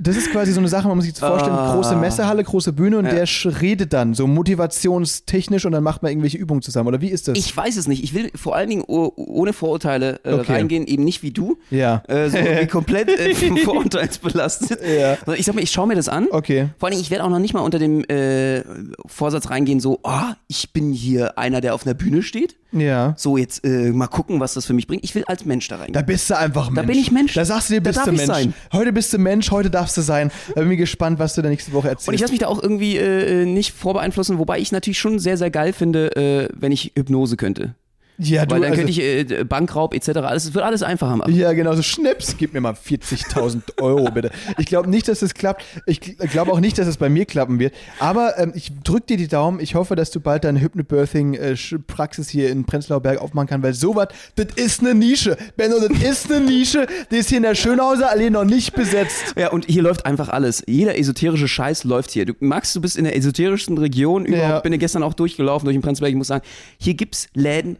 das 0.00 0.16
ist 0.16 0.30
quasi 0.32 0.52
so 0.52 0.60
eine 0.60 0.68
Sache, 0.68 0.86
man 0.88 0.96
muss 0.96 1.04
sich 1.04 1.12
jetzt 1.14 1.20
vorstellen, 1.20 1.54
Ah. 1.56 1.74
große 1.74 1.96
Messehalle, 1.96 2.42
große 2.44 2.72
Bühne 2.72 2.98
und 2.98 3.06
Ja. 3.06 3.12
der 3.14 3.28
redet 3.60 3.92
dann 3.92 4.14
so 4.14 4.26
motivationstechnisch 4.26 5.66
und 5.66 5.72
dann 5.72 5.82
macht 5.82 6.02
man 6.02 6.10
irgendwelche 6.12 6.38
Übungen 6.38 6.62
zusammen. 6.62 6.88
Oder 6.88 7.00
wie 7.00 7.08
ist 7.08 7.28
das? 7.28 7.36
Ich 7.38 7.56
weiß 7.56 7.76
es 7.76 7.88
nicht. 7.88 8.02
Ich 8.04 8.14
will 8.14 8.30
vor 8.34 8.54
allen 8.56 8.68
Dingen 8.68 8.84
oh, 8.86 9.12
ohne 9.16 9.52
Vorurteile 9.52 10.20
äh, 10.24 10.32
Okay. 10.34 10.52
reingehen, 10.52 10.86
eben 10.86 11.04
nicht 11.04 11.22
wie 11.22 11.30
du. 11.30 11.58
Ja. 11.70 12.02
Äh, 12.08 12.28
so 12.30 12.36
irgendwie 12.38 12.66
komplett 12.66 13.08
äh, 13.08 13.34
Vorurteilsbelastet. 13.34 14.80
Ja. 14.82 15.16
Sondern 15.24 15.40
Ich 15.40 15.46
sag 15.46 15.54
mal, 15.54 15.62
ich 15.62 15.70
schaue 15.70 15.86
mir 15.86 15.94
das 15.96 16.08
an. 16.08 16.26
Okay. 16.30 16.68
Vor 16.78 16.86
allen 16.86 16.92
Dingen, 16.92 17.02
ich 17.02 17.10
werde 17.10 17.24
auch 17.24 17.30
noch 17.30 17.38
nicht 17.38 17.54
mal 17.54 17.60
unter 17.60 17.78
dem 17.78 18.04
äh, 18.04 18.62
Vorsatz 19.06 19.50
reingehen, 19.50 19.80
so, 19.80 20.00
ah, 20.04 20.34
ich 20.48 20.72
bin 20.72 20.92
hier 20.92 21.38
einer, 21.38 21.60
der 21.60 21.74
auf 21.74 21.86
einer 21.86 21.94
Bühne 21.94 22.22
steht. 22.22 22.56
Ja. 22.72 23.14
So, 23.24 23.38
jetzt 23.38 23.64
äh, 23.64 23.90
mal 23.90 24.06
gucken, 24.06 24.38
was 24.38 24.52
das 24.52 24.66
für 24.66 24.74
mich 24.74 24.86
bringt. 24.86 25.02
Ich 25.02 25.14
will 25.14 25.24
als 25.24 25.46
Mensch 25.46 25.66
da 25.68 25.76
reingehen. 25.76 25.94
Da 25.94 26.02
bist 26.02 26.28
du 26.28 26.36
einfach 26.36 26.68
Mensch. 26.68 26.76
Da 26.76 26.82
bin 26.82 26.98
ich 26.98 27.10
Mensch. 27.10 27.32
Da 27.32 27.46
sagst 27.46 27.70
du 27.70 27.72
dir, 27.72 27.80
bist 27.80 28.06
du 28.06 28.12
Mensch. 28.12 28.26
sein. 28.26 28.52
Heute 28.70 28.92
bist 28.92 29.14
du 29.14 29.18
Mensch, 29.18 29.50
heute 29.50 29.70
darfst 29.70 29.96
du 29.96 30.02
sein. 30.02 30.30
Da 30.54 30.60
bin 30.60 30.72
ich 30.72 30.76
gespannt, 30.76 31.18
was 31.18 31.34
du 31.34 31.40
da 31.40 31.48
nächste 31.48 31.72
Woche 31.72 31.88
erzählst. 31.88 32.08
Und 32.08 32.14
ich 32.16 32.20
lasse 32.20 32.34
mich 32.34 32.40
da 32.40 32.48
auch 32.48 32.62
irgendwie 32.62 32.98
äh, 32.98 33.46
nicht 33.46 33.72
vorbeeinflussen, 33.72 34.38
wobei 34.38 34.58
ich 34.58 34.72
natürlich 34.72 34.98
schon 34.98 35.18
sehr, 35.18 35.38
sehr 35.38 35.50
geil 35.50 35.72
finde, 35.72 36.14
äh, 36.16 36.48
wenn 36.52 36.70
ich 36.70 36.92
Hypnose 36.96 37.38
könnte. 37.38 37.74
Ja, 38.18 38.46
du, 38.46 38.54
Weil 38.54 38.60
dann 38.62 38.70
also, 38.70 38.82
könnte 38.84 38.92
ich 38.92 39.00
äh, 39.00 39.44
Bankraub 39.44 39.92
etc. 39.94 40.08
alles, 40.18 40.44
es 40.44 40.54
wird 40.54 40.64
alles 40.64 40.82
einfacher 40.82 41.16
machen. 41.16 41.34
Ja, 41.34 41.52
genau, 41.52 41.74
so 41.74 41.82
Schnips, 41.82 42.36
gib 42.38 42.52
mir 42.54 42.60
mal 42.60 42.72
40.000 42.74 43.62
Euro 43.82 44.10
bitte. 44.10 44.30
Ich 44.58 44.66
glaube 44.66 44.88
nicht, 44.88 45.08
dass 45.08 45.20
das 45.20 45.34
klappt. 45.34 45.64
Ich 45.86 45.98
gl- 46.00 46.26
glaube 46.28 46.52
auch 46.52 46.60
nicht, 46.60 46.78
dass 46.78 46.86
es 46.86 46.96
bei 46.96 47.08
mir 47.08 47.24
klappen 47.24 47.58
wird. 47.58 47.74
Aber 47.98 48.38
ähm, 48.38 48.52
ich 48.54 48.70
drücke 48.84 49.06
dir 49.06 49.16
die 49.16 49.28
Daumen. 49.28 49.58
Ich 49.60 49.74
hoffe, 49.74 49.96
dass 49.96 50.10
du 50.10 50.20
bald 50.20 50.44
deine 50.44 50.60
Hypnobirthing-Praxis 50.60 52.28
hier 52.28 52.50
in 52.50 52.64
Prenzlauer 52.64 53.00
Berg 53.00 53.18
aufmachen 53.20 53.48
kannst, 53.48 53.64
weil 53.64 53.74
sowas, 53.74 54.08
das 54.36 54.46
ist 54.56 54.80
eine 54.80 54.94
Nische. 54.94 55.36
Benno, 55.56 55.76
das 55.80 55.98
ist 56.02 56.32
eine 56.32 56.44
Nische. 56.44 56.86
Die 57.10 57.16
ist 57.16 57.28
hier 57.28 57.38
in 57.38 57.42
der 57.42 57.54
Schönhauser 57.54 58.10
Allee 58.10 58.30
noch 58.30 58.44
nicht 58.44 58.74
besetzt. 58.74 59.34
Ja, 59.36 59.50
und 59.50 59.66
hier 59.66 59.82
läuft 59.82 60.06
einfach 60.06 60.28
alles. 60.28 60.62
Jeder 60.66 60.98
esoterische 60.98 61.48
Scheiß 61.48 61.84
läuft 61.84 62.10
hier. 62.10 62.26
Du 62.26 62.34
Max, 62.40 62.72
du 62.72 62.80
bist 62.80 62.96
in 62.96 63.04
der 63.04 63.16
esoterischsten 63.16 63.78
Region 63.78 64.24
überhaupt. 64.24 64.48
Ja. 64.48 64.60
Bin 64.60 64.72
ja 64.72 64.78
gestern 64.78 65.02
auch 65.02 65.14
durchgelaufen 65.14 65.64
durch 65.66 65.76
den 65.76 65.82
Prenzlberg. 65.82 66.10
Ich 66.10 66.16
muss 66.16 66.28
sagen, 66.28 66.44
hier 66.78 66.94
gibt's 66.94 67.28
Läden, 67.34 67.76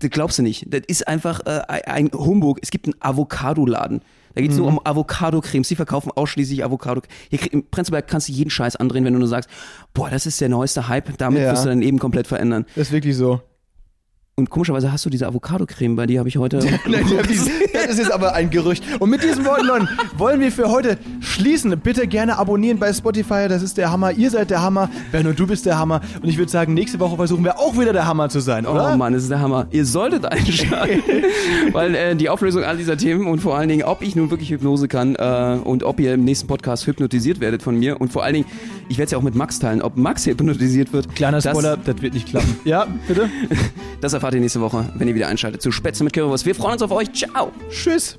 das 0.00 0.10
glaubst 0.10 0.38
du 0.38 0.42
nicht. 0.42 0.66
Das 0.72 0.82
ist 0.86 1.06
einfach 1.08 1.40
äh, 1.46 1.60
ein 1.86 2.10
Humbug. 2.12 2.58
Es 2.62 2.70
gibt 2.70 2.86
einen 2.86 2.94
Avocado-Laden. 3.00 4.00
Da 4.34 4.42
geht's 4.42 4.56
nur 4.56 4.68
um 4.68 4.80
Avocado-Cremes. 4.84 5.66
Die 5.68 5.74
verkaufen 5.74 6.12
ausschließlich 6.14 6.64
Avocado. 6.64 7.02
Hier 7.30 7.40
im 7.52 7.64
Prenzlberg 7.68 8.06
kannst 8.06 8.28
du 8.28 8.32
jeden 8.32 8.50
Scheiß 8.50 8.76
andrehen, 8.76 9.04
wenn 9.04 9.12
du 9.14 9.18
nur 9.18 9.26
sagst, 9.28 9.50
boah, 9.94 10.10
das 10.10 10.26
ist 10.26 10.40
der 10.40 10.48
neueste 10.48 10.86
Hype. 10.88 11.16
Damit 11.18 11.42
Ja. 11.42 11.50
wirst 11.52 11.64
du 11.64 11.68
dein 11.70 11.80
Leben 11.80 11.98
komplett 11.98 12.28
verändern. 12.28 12.64
Das 12.76 12.88
ist 12.88 12.92
wirklich 12.92 13.16
so. 13.16 13.40
Und 14.38 14.50
komischerweise 14.50 14.92
hast 14.92 15.04
du 15.04 15.10
diese 15.10 15.26
Avocado-Creme 15.26 15.96
bei 15.96 16.06
dir, 16.06 16.20
habe 16.20 16.28
ich 16.28 16.36
heute. 16.36 16.58
Nein, 16.86 17.04
das 17.72 17.86
ist 17.88 17.98
jetzt 17.98 18.12
aber 18.12 18.34
ein 18.34 18.50
Gerücht. 18.50 18.84
Und 19.00 19.10
mit 19.10 19.24
diesen 19.24 19.44
Worten, 19.44 19.66
Leute, 19.66 19.88
wollen 20.16 20.38
wir 20.38 20.52
für 20.52 20.70
heute 20.70 20.96
schließen. 21.18 21.76
Bitte 21.80 22.06
gerne 22.06 22.38
abonnieren 22.38 22.78
bei 22.78 22.92
Spotify, 22.92 23.48
das 23.48 23.62
ist 23.62 23.78
der 23.78 23.90
Hammer. 23.90 24.12
Ihr 24.12 24.30
seid 24.30 24.50
der 24.50 24.62
Hammer. 24.62 24.90
Berno, 25.10 25.32
du 25.32 25.48
bist 25.48 25.66
der 25.66 25.76
Hammer. 25.76 26.02
Und 26.22 26.28
ich 26.28 26.38
würde 26.38 26.52
sagen, 26.52 26.72
nächste 26.72 27.00
Woche 27.00 27.16
versuchen 27.16 27.42
wir 27.42 27.58
auch 27.58 27.76
wieder 27.76 27.92
der 27.92 28.06
Hammer 28.06 28.28
zu 28.28 28.38
sein, 28.38 28.64
oder? 28.64 28.92
Oh 28.94 28.96
Mann, 28.96 29.12
das 29.12 29.24
ist 29.24 29.30
der 29.32 29.40
Hammer. 29.40 29.66
Ihr 29.72 29.84
solltet 29.84 30.24
einschalten, 30.24 31.02
weil 31.72 31.96
äh, 31.96 32.14
die 32.14 32.28
Auflösung 32.28 32.62
all 32.62 32.76
dieser 32.76 32.96
Themen 32.96 33.26
und 33.26 33.40
vor 33.40 33.58
allen 33.58 33.68
Dingen, 33.68 33.82
ob 33.82 34.02
ich 34.02 34.14
nun 34.14 34.30
wirklich 34.30 34.50
Hypnose 34.50 34.86
kann 34.86 35.16
äh, 35.16 35.58
und 35.64 35.82
ob 35.82 35.98
ihr 35.98 36.14
im 36.14 36.24
nächsten 36.24 36.46
Podcast 36.46 36.86
hypnotisiert 36.86 37.40
werdet 37.40 37.64
von 37.64 37.76
mir 37.76 38.00
und 38.00 38.12
vor 38.12 38.22
allen 38.22 38.34
Dingen, 38.34 38.46
ich 38.88 38.98
werde 38.98 39.04
es 39.06 39.10
ja 39.12 39.18
auch 39.18 39.22
mit 39.22 39.34
Max 39.34 39.58
teilen, 39.58 39.82
ob 39.82 39.96
Max 39.96 40.26
hypnotisiert 40.26 40.92
wird. 40.92 41.14
Kleiner 41.14 41.40
das- 41.40 41.50
Spoiler, 41.52 41.76
das, 41.76 42.00
wird 42.02 42.14
nicht 42.14 42.28
klappen. 42.28 42.56
Ja, 42.64 42.86
bitte? 43.06 43.30
Das 44.00 44.12
erfahrt 44.12 44.34
ihr 44.34 44.40
nächste 44.40 44.60
Woche, 44.60 44.92
wenn 44.96 45.08
ihr 45.08 45.14
wieder 45.14 45.28
einschaltet 45.28 45.62
zu 45.62 45.70
Spätzle 45.72 46.04
mit 46.04 46.12
Currywurst. 46.12 46.46
Wir 46.46 46.54
freuen 46.54 46.74
uns 46.74 46.82
auf 46.82 46.90
euch. 46.90 47.12
Ciao. 47.12 47.52
Tschüss. 47.70 48.16